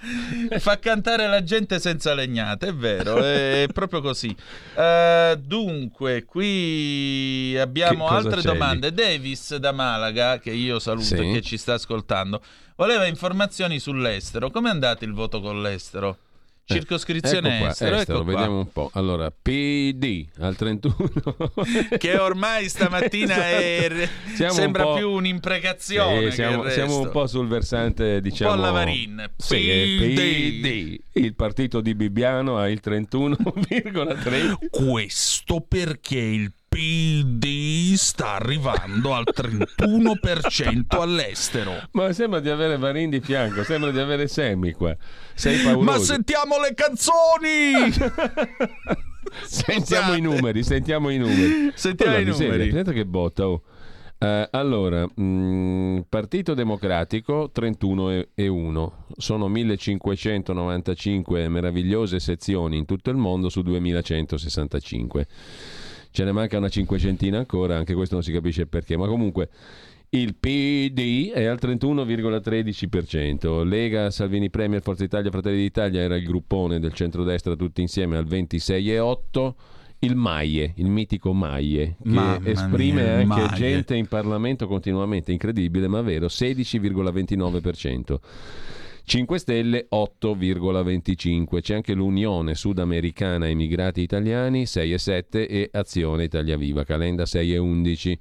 [0.57, 4.35] fa cantare la gente senza legnate, è vero, è proprio così.
[4.75, 8.91] Uh, dunque, qui abbiamo altre domande.
[8.93, 11.15] Davis da Malaga, che io saluto sì.
[11.15, 12.41] e che ci sta ascoltando,
[12.75, 14.49] voleva informazioni sull'estero.
[14.49, 16.17] Come è andato il voto con l'estero?
[16.69, 18.91] Eh, Circoscrizione ecco qua, estero, estero ecco vediamo un po'.
[18.93, 20.95] Allora, PD al 31.
[21.97, 24.07] che ormai stamattina è...
[24.35, 26.29] sembra un più un'imprecazione.
[26.29, 28.51] Sì, siamo, siamo, un po' sul versante, diciamo...
[28.51, 29.31] Un po' Lavarin.
[29.35, 30.15] Sì, PD.
[30.15, 30.99] PD.
[31.13, 34.69] Il partito di Bibbiano ha il 31,3.
[34.69, 41.73] Questo perché il PD sta arrivando al 31% all'estero.
[41.91, 44.95] Ma sembra di avere Varin di fianco, sembra di avere Semi qua.
[45.33, 45.83] Sei pauroso.
[45.83, 47.91] Ma sentiamo le canzoni!
[49.43, 51.71] sentiamo i numeri, sentiamo i numeri.
[51.73, 52.71] Sentiamo i numeri.
[52.71, 53.63] Senta che botta, oh.
[54.19, 62.83] Uh, allora, mh, mm, Partito Democratico 31 e, e 1, sono 1595 meravigliose sezioni in
[62.83, 65.27] tutto il mondo su 2165
[66.11, 69.49] ce ne manca una cinquecentina ancora, anche questo non si capisce perché, ma comunque
[70.11, 76.79] il PD è al 31,13%, Lega, Salvini Premier, Forza Italia, Fratelli d'Italia era il gruppone
[76.79, 79.53] del centrodestra tutti insieme al 26,8%.
[80.01, 83.49] Il Maie, il mitico Maie, che Mamma esprime mia, anche Maie.
[83.53, 88.15] gente in Parlamento continuamente, incredibile ma vero, 16,29%.
[89.09, 91.61] 5 Stelle 8,25.
[91.61, 98.17] C'è anche l'Unione Sudamericana Emigrati Italiani 6,7 e Azione Italia Viva, Calenda 6,11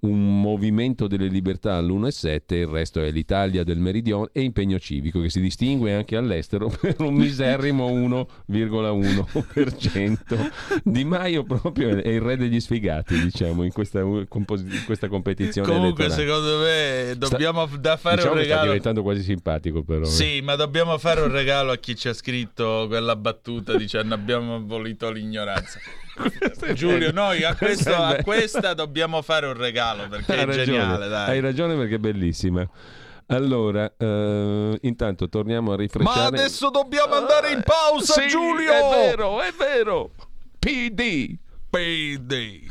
[0.00, 5.20] un movimento delle libertà all'1,7 e il resto è l'Italia del Meridione e impegno civico
[5.20, 10.50] che si distingue anche all'estero per un miserrimo 1,1%.
[10.84, 14.26] Di Maio proprio è il re degli sfigati, diciamo, in questa, in
[14.84, 16.28] questa competizione Comunque elettorale.
[16.28, 18.58] secondo me dobbiamo sta, da fare diciamo un regalo.
[18.58, 20.02] sta diventando quasi simpatico però.
[20.02, 20.06] Eh.
[20.06, 24.56] Sì, ma dobbiamo fare un regalo a chi ci ha scritto quella battuta dicendo abbiamo
[24.56, 25.78] abolito l'ignoranza.
[26.74, 31.08] Giulio, noi a, questo, a, questa dobbiamo fare un regalo perché hai è ragione, geniale.
[31.08, 31.30] Dai.
[31.30, 32.68] Hai ragione perché è bellissima.
[33.28, 36.20] Allora, uh, intanto torniamo a rifrescare.
[36.20, 38.72] Ma adesso dobbiamo andare in pausa, sì, Giulio!
[38.72, 40.10] È vero, è vero.
[40.58, 41.36] PD.
[41.68, 42.68] PD.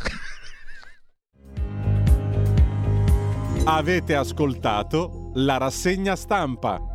[3.65, 6.94] Avete ascoltato la rassegna stampa.